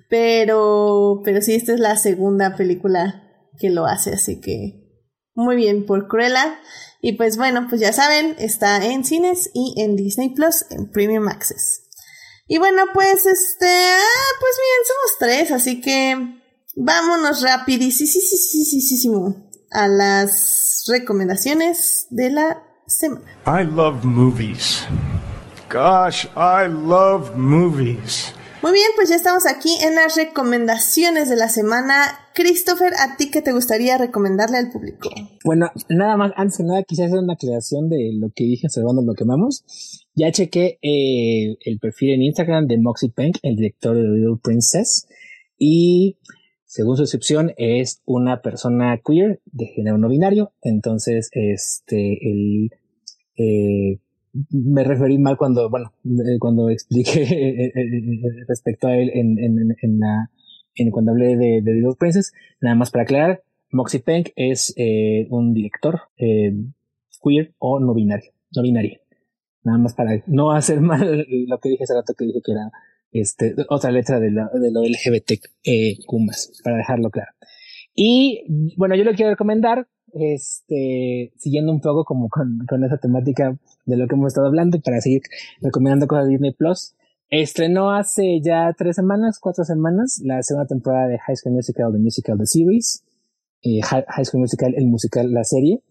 [0.09, 3.23] Pero, pero sí, esta es la segunda película
[3.59, 4.89] que lo hace, así que
[5.35, 6.59] muy bien por Cruella.
[7.01, 11.27] Y pues bueno, pues ya saben, está en cines y en Disney Plus en Premium
[11.27, 11.83] Access.
[12.47, 16.41] Y bueno, pues este, ah, pues bien, somos tres, así que
[16.75, 19.35] vámonos rapidísimo
[19.71, 23.25] a las recomendaciones de la semana.
[23.45, 24.83] I love movies.
[25.71, 28.33] Gosh, I love movies.
[28.61, 32.19] Muy bien, pues ya estamos aquí en las recomendaciones de la semana.
[32.39, 35.09] Christopher, ¿a ti qué te gustaría recomendarle al público?
[35.43, 39.01] Bueno, nada más, antes que nada, quisiera hacer una aclaración de lo que dije observando
[39.01, 40.07] lo que quemamos.
[40.15, 45.09] Ya chequé eh, el perfil en Instagram de Moxie Pink, el director de Little Princess,
[45.57, 46.17] y
[46.63, 50.53] según su descripción es una persona queer de género no binario.
[50.61, 52.69] Entonces, este, el
[53.35, 53.99] eh,
[54.49, 57.73] me referí mal cuando, bueno, eh, cuando expliqué
[58.47, 60.29] respecto a él en la,
[60.75, 64.73] en cuando hablé de, de Little Princess, nada más para aclarar, Moxie Peng es
[65.29, 68.99] un director queer o no binario, no binario.
[69.63, 72.71] Nada más para no hacer mal lo que dije hace rato que dije que era
[73.11, 75.33] este, otra letra de, la, de lo LGBT
[76.05, 77.31] Kumas, para dejarlo claro.
[77.93, 83.57] Y bueno, yo le quiero recomendar este, siguiendo un poco como con, con esa temática
[83.85, 85.21] de lo que hemos estado hablando para seguir
[85.61, 86.95] recomendando cosas de Disney Plus.
[87.29, 91.99] Estrenó hace ya tres semanas, cuatro semanas, la segunda temporada de High School Musical, The
[91.99, 93.03] Musical, The Series.
[93.61, 95.83] Eh, High School Musical, el musical, la serie.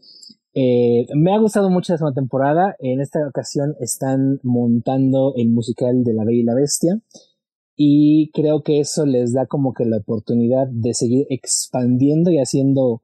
[0.54, 2.74] Eh, me ha gustado mucho la segunda temporada.
[2.80, 7.00] En esta ocasión están montando el musical de La Bella y la Bestia.
[7.76, 13.02] Y creo que eso les da como que la oportunidad de seguir expandiendo y haciendo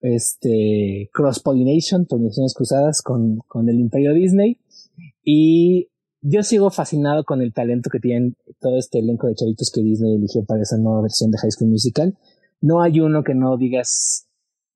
[0.00, 4.58] este, cross-pollination, polinizaciones cruzadas con, con el imperio Disney.
[5.22, 5.90] Y
[6.28, 10.16] yo sigo fascinado con el talento que tienen todo este elenco de chavitos que Disney
[10.16, 12.16] eligió para esa nueva versión de High School Musical.
[12.60, 14.26] No hay uno que no digas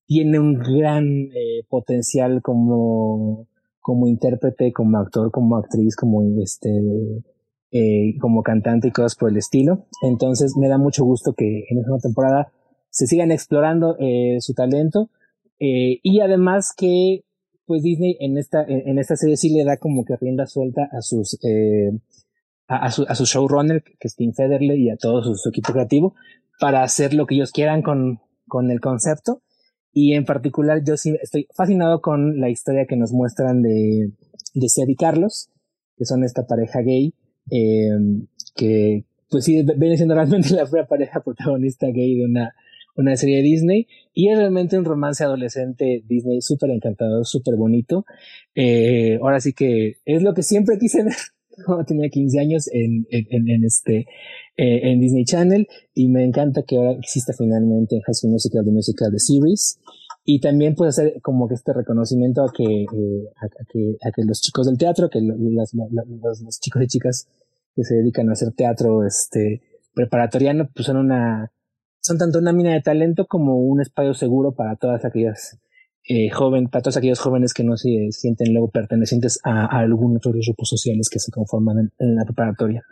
[0.07, 3.47] tiene un gran eh, potencial como,
[3.81, 6.69] como intérprete, como actor, como actriz, como este,
[7.71, 9.87] eh, como cantante y cosas por el estilo.
[10.03, 12.53] Entonces me da mucho gusto que en esta temporada
[12.91, 15.11] se sigan explorando eh, su talento.
[15.61, 17.23] Y además que,
[17.71, 21.03] pues Disney en esta, en esta serie sí le da como que rienda suelta a
[21.03, 21.93] sus, eh,
[22.67, 26.17] a, su, a su showrunner, que es Tim Federle, y a todo su, equipo creativo,
[26.59, 28.19] para hacer lo que ellos quieran con,
[28.49, 29.43] con el concepto.
[29.93, 34.15] Y en particular, yo sí estoy fascinado con la historia que nos muestran de,
[34.53, 35.49] de y Carlos,
[35.97, 37.15] que son esta pareja gay,
[37.53, 37.91] eh,
[38.57, 42.53] que, pues sí, viene siendo realmente la primera pareja protagonista gay de una,
[43.01, 48.05] una serie de Disney y es realmente un romance adolescente Disney súper encantador, súper bonito.
[48.55, 51.17] Eh, ahora sí que es lo que siempre quise ver
[51.67, 54.07] cuando tenía 15 años en, en, en este
[54.57, 58.65] eh, en Disney Channel y me encanta que ahora exista finalmente en High School Musical
[58.65, 59.81] The Musical The Series
[60.25, 64.23] y también pues hacer como que este reconocimiento a que, eh, a, que, a que
[64.25, 67.29] los chicos del teatro, que los, los, los chicos y chicas
[67.75, 69.63] que se dedican a hacer teatro este
[69.95, 71.51] preparatoriano pues son una
[72.01, 75.59] son tanto una mina de talento como un espacio seguro para todas aquellas
[76.09, 80.27] eh, jóvenes, para todos aquellos jóvenes que no se sienten luego pertenecientes a, a algunos
[80.27, 82.83] otros grupos sociales que se conforman en, la preparatoria.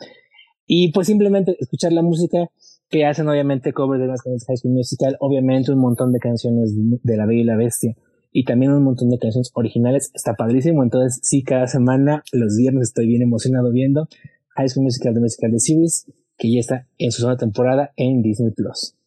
[0.67, 2.51] Y pues simplemente escuchar la música
[2.91, 6.75] que hacen obviamente covers de las canciones High School Musical, obviamente un montón de canciones
[6.77, 7.97] de La Bella y la Bestia
[8.31, 12.89] y también un montón de canciones originales, está padrísimo, entonces sí, cada semana, los viernes
[12.89, 14.07] estoy bien emocionado viendo
[14.57, 16.07] High School Musical de Musical de Series,
[16.37, 18.98] que ya está en su segunda temporada en Disney Plus.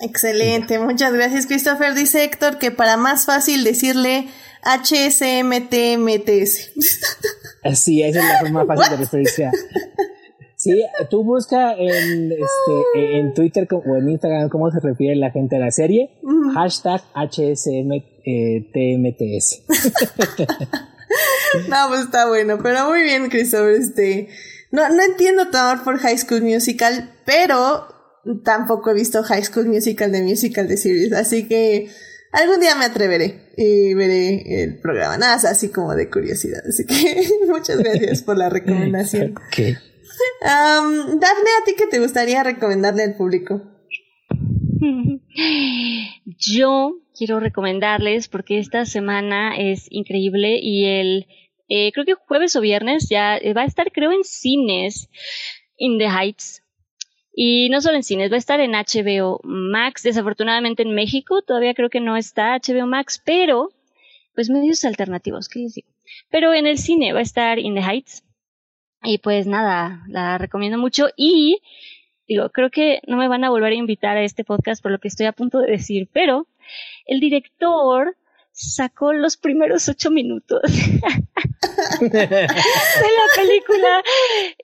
[0.00, 1.94] Excelente, muchas gracias Christopher.
[1.94, 4.28] Dice Héctor que para más fácil decirle
[4.62, 6.72] HSMTMTS.
[7.64, 9.50] Así, esa es la forma fácil de referirse
[10.56, 15.56] Sí, tú busca en, este, en Twitter o en Instagram cómo se refiere la gente
[15.56, 16.18] a la serie.
[16.54, 19.62] Hashtag HSMTMTS.
[21.68, 23.74] no, pues está bueno, pero muy bien, Christopher.
[23.74, 24.28] Este,
[24.72, 27.95] no, no entiendo tu amor por High School Musical, pero
[28.42, 31.88] tampoco he visto High School Musical de Musical de Series, así que
[32.32, 37.28] algún día me atreveré y veré el programa, nada, así como de curiosidad, así que
[37.48, 39.34] muchas gracias por la recomendación.
[39.48, 39.76] Okay.
[40.40, 43.62] Um, Daphne, ¿a ti qué te gustaría recomendarle al público?
[46.38, 51.26] Yo quiero recomendarles porque esta semana es increíble y el
[51.68, 55.08] eh, creo que jueves o viernes ya va a estar creo en cines
[55.76, 56.62] In the Heights
[57.38, 60.02] y no solo en cines, va a estar en HBO Max.
[60.02, 63.68] Desafortunadamente en México todavía creo que no está HBO Max, pero
[64.34, 65.88] pues medios alternativos, ¿qué les digo?
[66.30, 68.24] Pero en el cine va a estar In the Heights.
[69.02, 71.08] Y pues nada, la recomiendo mucho.
[71.14, 71.60] Y
[72.26, 74.98] digo, creo que no me van a volver a invitar a este podcast por lo
[74.98, 76.46] que estoy a punto de decir, pero
[77.04, 78.16] el director
[78.56, 80.62] sacó los primeros ocho minutos
[82.00, 84.02] de la película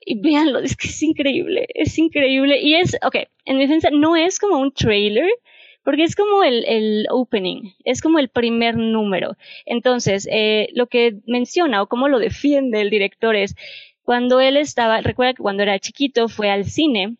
[0.03, 4.15] y véanlo, es que es increíble, es increíble y es, ok, en mi defensa no
[4.15, 5.29] es como un trailer,
[5.83, 9.37] porque es como el, el opening, es como el primer número.
[9.65, 13.55] Entonces, eh, lo que menciona o cómo lo defiende el director es,
[14.01, 17.17] cuando él estaba, recuerda que cuando era chiquito fue al cine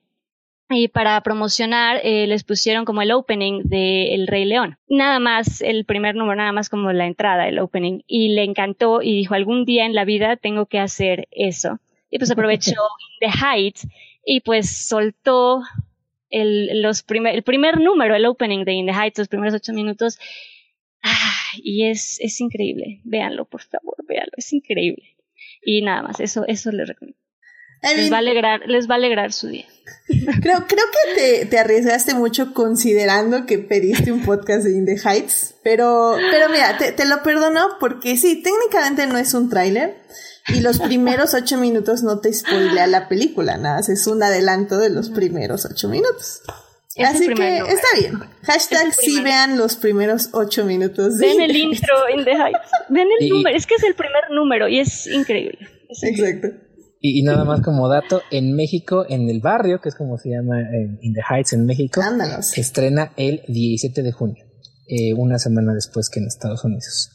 [0.76, 4.78] y para promocionar eh, les pusieron como el opening de El Rey León.
[4.88, 8.02] Nada más el primer número, nada más como la entrada, el opening.
[8.08, 11.80] Y le encantó y dijo, algún día en la vida tengo que hacer eso.
[12.10, 12.76] Y pues aprovechó
[13.20, 13.88] The Heights
[14.26, 15.62] y pues soltó
[16.30, 19.74] el, los primer, el primer número, el opening de In the Heights, los primeros ocho
[19.74, 20.20] minutos.
[21.02, 23.02] Ah, y es, es increíble.
[23.04, 24.34] Véanlo, por favor, véanlo.
[24.38, 25.16] Es increíble.
[25.62, 27.23] Y nada más, eso, eso les recomiendo
[27.84, 29.66] les, va a alegrar, les va a alegrar su día.
[30.42, 34.98] Creo, creo que te, te, arriesgaste mucho considerando que pediste un podcast de In the
[34.98, 39.98] Heights, pero, pero mira, te, te lo perdono porque sí, técnicamente no es un tráiler
[40.50, 44.90] y los primeros ocho minutos no te spoilea la película, nada, es un adelanto de
[44.90, 46.42] los primeros ocho minutos.
[47.02, 48.20] Así que está bien.
[48.44, 51.18] Hashtag sí vean los primeros ocho minutos.
[51.18, 52.70] Ven el intro In the Heights.
[52.90, 55.68] Ven el número, es que es el primer número y es increíble.
[55.90, 56.50] Exacto.
[57.06, 60.62] Y, nada más como dato, en México, en el barrio, que es como se llama
[60.62, 62.02] en In the Heights en México,
[62.56, 64.46] estrena el 17 de junio,
[64.88, 67.12] eh, una semana después que en Estados Unidos.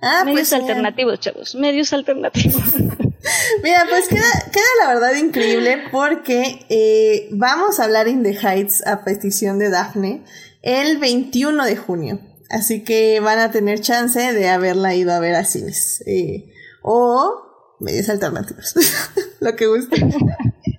[0.00, 2.62] Ah, medios pues, alternativos, chavos, medios alternativos.
[3.62, 8.84] Mira, pues queda, queda la verdad increíble porque eh, vamos a hablar In the Heights
[8.88, 10.24] a petición de Daphne
[10.62, 12.20] el 21 de junio.
[12.50, 16.02] Así que van a tener chance de haberla ido a ver a cines.
[16.08, 16.50] Eh,
[16.82, 17.47] o
[17.80, 18.74] medios alternativos.
[19.40, 19.96] lo que guste.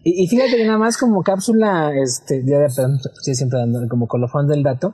[0.03, 2.69] y, fíjate que nada más como cápsula, este, ya de,
[3.21, 4.93] siempre dando como colofón del dato.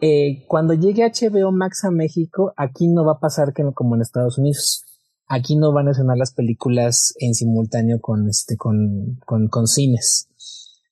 [0.00, 4.02] eh, cuando llegue HBO Max a México, aquí no va a pasar que como en
[4.02, 4.84] Estados Unidos.
[5.26, 10.28] Aquí no van a sonar las películas en simultáneo con este, con, con, con cines.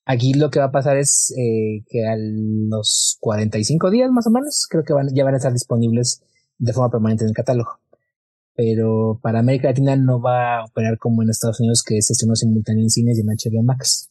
[0.05, 4.31] Aquí lo que va a pasar es eh, que a los 45 días más o
[4.31, 6.23] menos, creo que van, ya van a estar disponibles
[6.57, 7.78] de forma permanente en el catálogo.
[8.61, 12.35] Pero para América Latina no va a operar como en Estados Unidos, que se estrenó
[12.35, 14.09] simultáneo en cines y en HBO Max.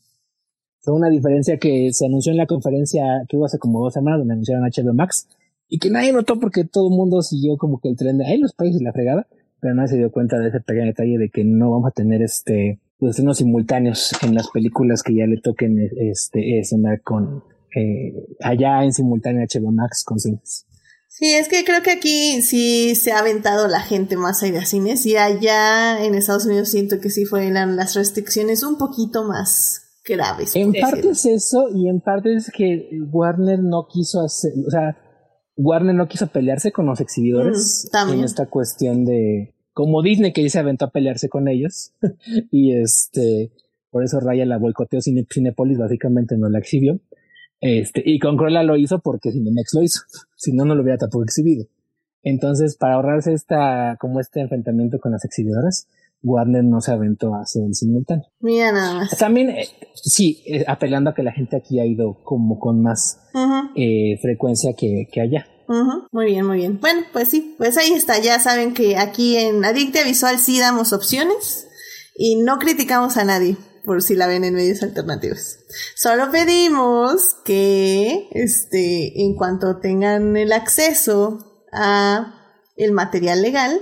[0.81, 4.20] Fue una diferencia que se anunció en la conferencia que hubo hace como dos semanas,
[4.20, 5.29] donde anunciaron HBO Max,
[5.69, 8.39] y que nadie notó porque todo el mundo siguió como que el tren de ahí
[8.39, 9.27] los países la fregada,
[9.61, 12.23] pero nadie se dio cuenta de ese pequeño detalle de que no vamos a tener
[12.23, 17.45] este los estrenos simultáneos en las películas que ya le toquen este escenar con
[17.77, 20.65] eh, allá en simultáneo HBO Max con cines.
[21.19, 24.57] Sí, es que creo que aquí sí se ha aventado la gente más a ir
[24.57, 29.24] a cines y allá en Estados Unidos siento que sí fueron las restricciones un poquito
[29.24, 30.55] más graves.
[30.55, 34.97] En parte es eso y en parte es que Warner no quiso hacer, o sea,
[35.57, 40.45] Warner no quiso pelearse con los exhibidores mm, en esta cuestión de como Disney que
[40.45, 41.95] ya se aventó a pelearse con ellos
[42.53, 43.51] y este
[43.90, 47.01] por eso Raya la boicoteó Cinepolis básicamente no la exhibió
[47.61, 50.01] este y con Cruella lo hizo porque Cinemex lo hizo
[50.37, 51.67] si no no lo hubiera tampoco exhibido
[52.23, 55.89] entonces para ahorrarse esta como este enfrentamiento con las exhibidoras
[56.23, 58.27] Warner no se aventó a hacer el simultáneo.
[58.41, 59.17] Mira nada más.
[59.19, 63.21] También, eh, sí, eh, apelando a que la gente aquí ha ido como con más
[63.77, 65.47] eh, frecuencia que, que allá.
[66.13, 66.81] Muy bien, muy bien.
[66.81, 68.19] Bueno, pues sí, pues ahí está.
[68.19, 71.69] Ya saben que aquí en Adictia Visual sí damos opciones
[72.17, 75.59] y no criticamos a nadie por si la ven en medios alternativos.
[75.97, 82.35] Solo pedimos que, este, en cuanto tengan el acceso a
[82.77, 83.81] el material legal,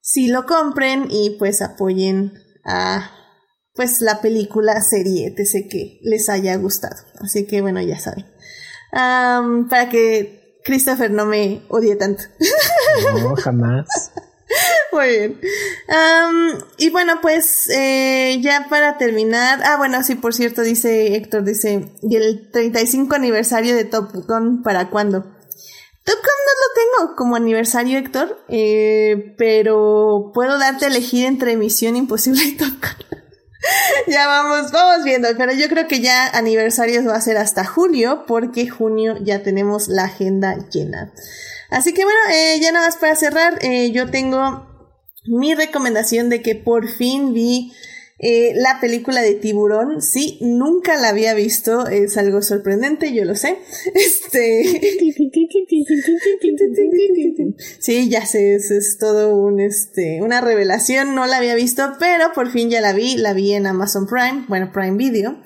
[0.00, 2.32] si lo compren y pues apoyen
[2.64, 3.10] a
[3.74, 5.68] pues la película, serie, etc.
[5.70, 6.96] que les haya gustado.
[7.20, 8.26] Así que bueno, ya saben.
[8.90, 12.24] para que Christopher no me odie tanto.
[13.22, 14.12] No, jamás.
[14.92, 15.40] Muy bien.
[16.78, 19.60] y bueno, pues eh, ya para terminar.
[19.64, 24.62] Ah, bueno, sí, por cierto, dice Héctor, dice, ¿y el 35 aniversario de Top Gun
[24.62, 25.22] para cuándo?
[25.22, 31.56] Top Gun no lo tengo como aniversario, Héctor, eh, pero puedo darte a elegir entre
[31.56, 33.20] Misión Imposible y Top Gun.
[34.08, 38.24] ya vamos, vamos viendo, pero yo creo que ya aniversarios va a ser hasta julio,
[38.26, 41.12] porque junio ya tenemos la agenda llena.
[41.70, 43.60] Así que bueno, eh, ya nada más para cerrar,
[43.92, 44.69] yo tengo
[45.26, 47.72] mi recomendación de que por fin vi
[48.22, 53.34] eh, la película de tiburón, sí, nunca la había visto, es algo sorprendente, yo lo
[53.34, 53.56] sé.
[53.94, 54.62] Este.
[57.78, 62.32] Sí, ya sé, es, es todo un, este, una revelación, no la había visto, pero
[62.34, 65.40] por fin ya la vi, la vi en Amazon Prime, bueno, Prime Video.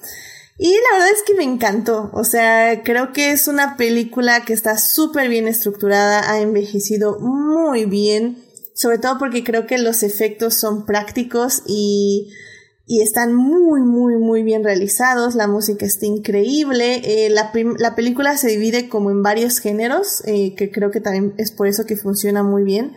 [0.58, 4.52] Y la verdad es que me encantó, o sea, creo que es una película que
[4.52, 8.43] está súper bien estructurada, ha envejecido muy bien,
[8.74, 12.28] sobre todo porque creo que los efectos son prácticos y
[12.86, 15.34] y están muy, muy, muy bien realizados.
[15.34, 17.00] La música está increíble.
[17.04, 21.34] Eh, la, la, película se divide como en varios géneros, eh, que creo que también
[21.38, 22.94] es por eso que funciona muy bien.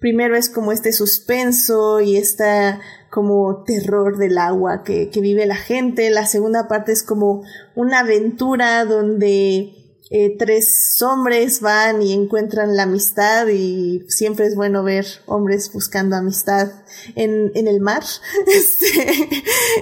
[0.00, 2.80] Primero es como este suspenso y esta
[3.10, 6.10] como terror del agua que, que vive la gente.
[6.10, 7.42] La segunda parte es como
[7.74, 9.77] una aventura donde
[10.10, 16.16] eh, tres hombres van y encuentran la amistad y siempre es bueno ver hombres buscando
[16.16, 16.70] amistad
[17.14, 18.02] en, en el mar.
[18.46, 19.28] Este,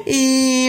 [0.06, 0.68] y,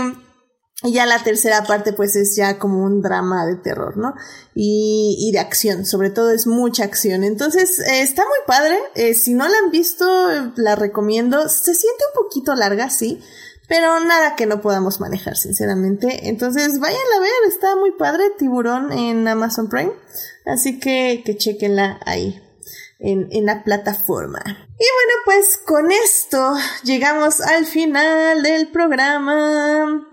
[0.83, 4.13] ya la tercera parte pues es ya como un drama de terror, ¿no?
[4.53, 7.23] Y, y de acción, sobre todo es mucha acción.
[7.23, 10.05] Entonces eh, está muy padre, eh, si no la han visto
[10.55, 13.19] la recomiendo, se siente un poquito larga, sí,
[13.67, 16.29] pero nada que no podamos manejar, sinceramente.
[16.29, 19.91] Entonces, vayan a ver, está muy padre Tiburón en Amazon Prime.
[20.45, 22.41] Así que, que chequenla ahí.
[22.99, 24.41] En, en, la plataforma.
[24.43, 30.07] Y bueno, pues con esto llegamos al final del programa.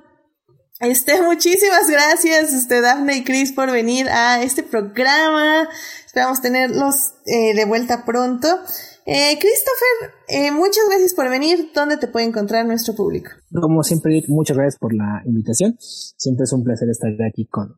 [0.80, 5.66] Este, muchísimas gracias, este, Daphne y Chris, por venir a este programa.
[6.04, 8.60] Esperamos tenerlos eh, de vuelta pronto.
[9.06, 11.70] Eh, Christopher, eh, muchas gracias por venir.
[11.74, 13.30] ¿Dónde te puede encontrar nuestro público?
[13.52, 15.76] Como siempre, muchas gracias por la invitación.
[15.78, 17.76] Siempre es un placer estar aquí con,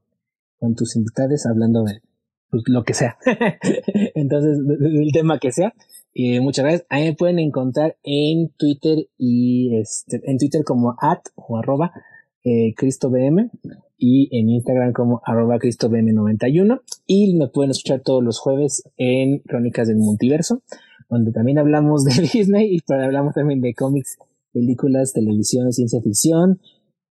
[0.59, 2.01] con tus invitados hablando de
[2.49, 3.19] pues, lo que sea.
[4.15, 5.75] Entonces, del tema que sea.
[6.15, 6.87] Eh, muchas gracias.
[6.91, 11.91] Ahí me pueden encontrar en Twitter y este, en Twitter como at o arroba
[12.45, 13.51] eh, CristoBM
[13.99, 19.89] y en Instagram como arroba CristoBM91 y me pueden escuchar todos los jueves en Crónicas
[19.89, 20.63] del Multiverso
[21.09, 24.19] donde también hablamos de Disney y hablamos también de cómics,
[24.53, 26.61] películas, televisión, ciencia ficción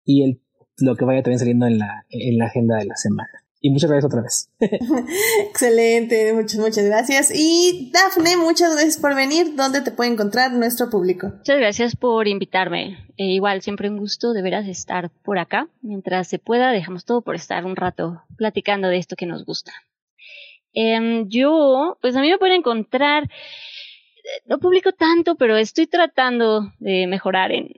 [0.03, 0.41] y el,
[0.77, 3.29] lo que vaya también saliendo en la, en la agenda de la semana.
[3.65, 4.51] Y muchas gracias otra vez.
[5.49, 7.31] Excelente, muchas, muchas gracias.
[7.33, 9.55] Y Dafne, muchas gracias por venir.
[9.55, 11.31] ¿Dónde te puede encontrar nuestro público?
[11.37, 13.07] Muchas gracias por invitarme.
[13.17, 15.67] E igual, siempre un gusto de veras estar por acá.
[15.81, 19.71] Mientras se pueda, dejamos todo por estar un rato platicando de esto que nos gusta.
[20.75, 23.29] Em, yo, pues a mí me pueden encontrar,
[24.45, 27.69] no publico tanto, pero estoy tratando de mejorar en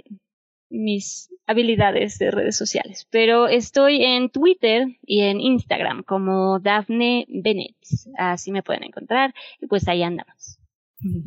[0.70, 3.08] mis habilidades de redes sociales.
[3.10, 7.76] Pero estoy en Twitter y en Instagram como Daphne Bennett.
[8.18, 10.60] Así me pueden encontrar y pues ahí andamos.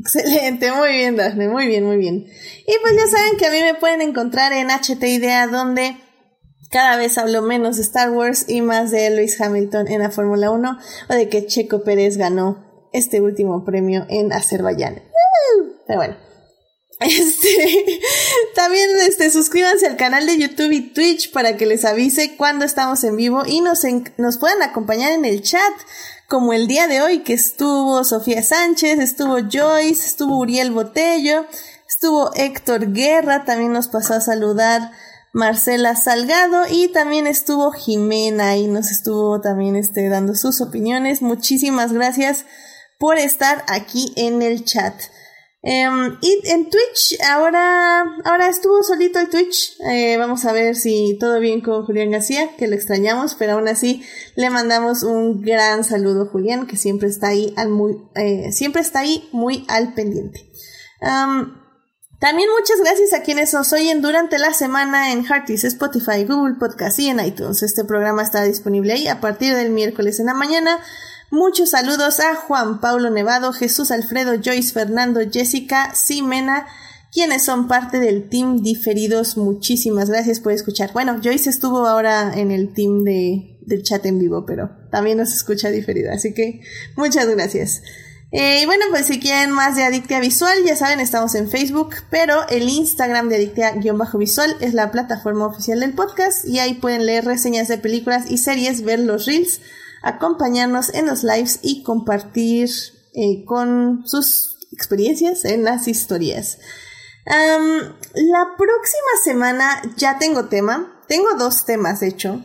[0.00, 2.26] Excelente, muy bien Daphne, muy bien, muy bien.
[2.26, 5.96] Y pues ya saben que a mí me pueden encontrar en HT Idea donde
[6.70, 10.50] cada vez hablo menos de Star Wars y más de Lewis Hamilton en la Fórmula
[10.50, 10.78] 1
[11.08, 15.02] o de que Checo Pérez ganó este último premio en Azerbaiyán.
[15.86, 16.16] Pero bueno.
[17.00, 18.00] Este,
[18.54, 23.02] también este, suscríbanse al canal de YouTube y Twitch para que les avise cuando estamos
[23.04, 23.80] en vivo y nos,
[24.18, 25.72] nos puedan acompañar en el chat,
[26.28, 31.46] como el día de hoy que estuvo Sofía Sánchez, estuvo Joyce, estuvo Uriel Botello,
[31.88, 34.92] estuvo Héctor Guerra, también nos pasó a saludar
[35.32, 41.22] Marcela Salgado y también estuvo Jimena y nos estuvo también este, dando sus opiniones.
[41.22, 42.44] Muchísimas gracias
[42.98, 44.94] por estar aquí en el chat.
[45.62, 49.76] Em, y en Twitch, ahora, ahora estuvo solito el Twitch.
[49.90, 53.68] Eh, vamos a ver si todo bien con Julián García, que lo extrañamos, pero aún
[53.68, 54.02] así
[54.36, 58.80] le mandamos un gran saludo a Julián, que siempre está ahí al muy, eh, siempre
[58.80, 60.50] está ahí muy al pendiente.
[62.20, 66.98] También muchas gracias a quienes nos oyen durante la semana en Hearties, Spotify, Google Podcast
[66.98, 67.62] y en iTunes.
[67.62, 70.80] Este programa está disponible ahí a partir del miércoles en la mañana.
[71.30, 76.66] Muchos saludos a Juan Paulo Nevado, Jesús Alfredo, Joyce Fernando, Jessica, Simena,
[77.12, 79.36] quienes son parte del team diferidos.
[79.36, 80.92] Muchísimas gracias por escuchar.
[80.92, 85.32] Bueno, Joyce estuvo ahora en el team de, del chat en vivo, pero también nos
[85.32, 86.62] escucha diferido, así que
[86.96, 87.82] muchas gracias.
[88.32, 91.94] Eh, y bueno, pues si quieren más de Adictia Visual, ya saben, estamos en Facebook,
[92.10, 97.24] pero el Instagram de Adictia-Visual es la plataforma oficial del podcast y ahí pueden leer
[97.24, 99.60] reseñas de películas y series, ver los reels,
[100.02, 102.68] acompañarnos en los lives y compartir
[103.14, 106.58] eh, con sus experiencias en las historias.
[107.26, 112.44] la próxima semana ya tengo tema, tengo dos temas de hecho,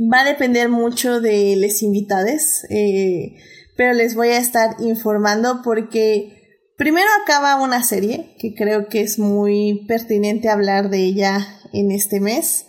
[0.00, 2.64] va a depender mucho de los invitados.
[2.70, 3.36] Eh,
[3.76, 9.18] pero les voy a estar informando porque primero acaba una serie que creo que es
[9.18, 12.66] muy pertinente hablar de ella en este mes.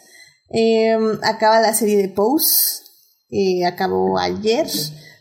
[0.50, 2.84] Em, acaba la serie de Pose,
[3.30, 4.68] eh, acabó ayer,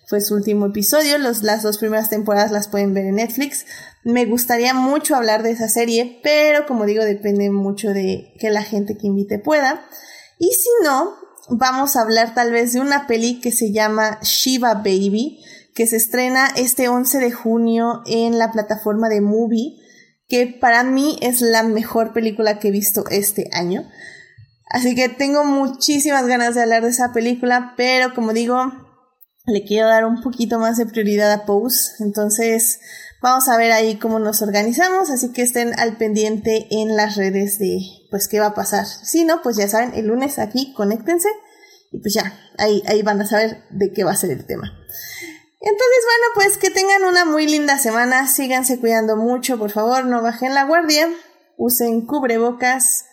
[0.06, 3.66] fue su último episodio, Los, las dos primeras temporadas las pueden ver en Netflix.
[4.04, 8.62] Me gustaría mucho hablar de esa serie, pero como digo, depende mucho de que la
[8.62, 9.86] gente que invite pueda.
[10.38, 11.14] Y si no,
[11.48, 15.42] vamos a hablar tal vez de una peli que se llama Shiva Baby,
[15.74, 19.76] que se estrena este 11 de junio en la plataforma de Movie,
[20.28, 23.88] que para mí es la mejor película que he visto este año.
[24.74, 28.72] Así que tengo muchísimas ganas de hablar de esa película, pero como digo,
[29.46, 31.92] le quiero dar un poquito más de prioridad a Pose.
[32.02, 32.80] Entonces,
[33.22, 37.60] vamos a ver ahí cómo nos organizamos, así que estén al pendiente en las redes
[37.60, 37.78] de
[38.10, 38.84] pues qué va a pasar.
[38.84, 41.28] Si no, pues ya saben, el lunes aquí conéctense
[41.92, 44.72] y pues ya, ahí, ahí van a saber de qué va a ser el tema.
[45.60, 50.20] Entonces, bueno, pues que tengan una muy linda semana, síganse cuidando mucho, por favor, no
[50.20, 51.08] bajen la guardia,
[51.58, 53.04] usen cubrebocas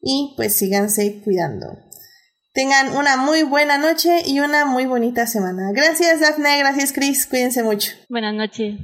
[0.00, 1.78] y pues síganse cuidando.
[2.54, 5.70] Tengan una muy buena noche y una muy bonita semana.
[5.72, 7.92] Gracias, Daphne, gracias, Chris, cuídense mucho.
[8.08, 8.78] Buenas noches.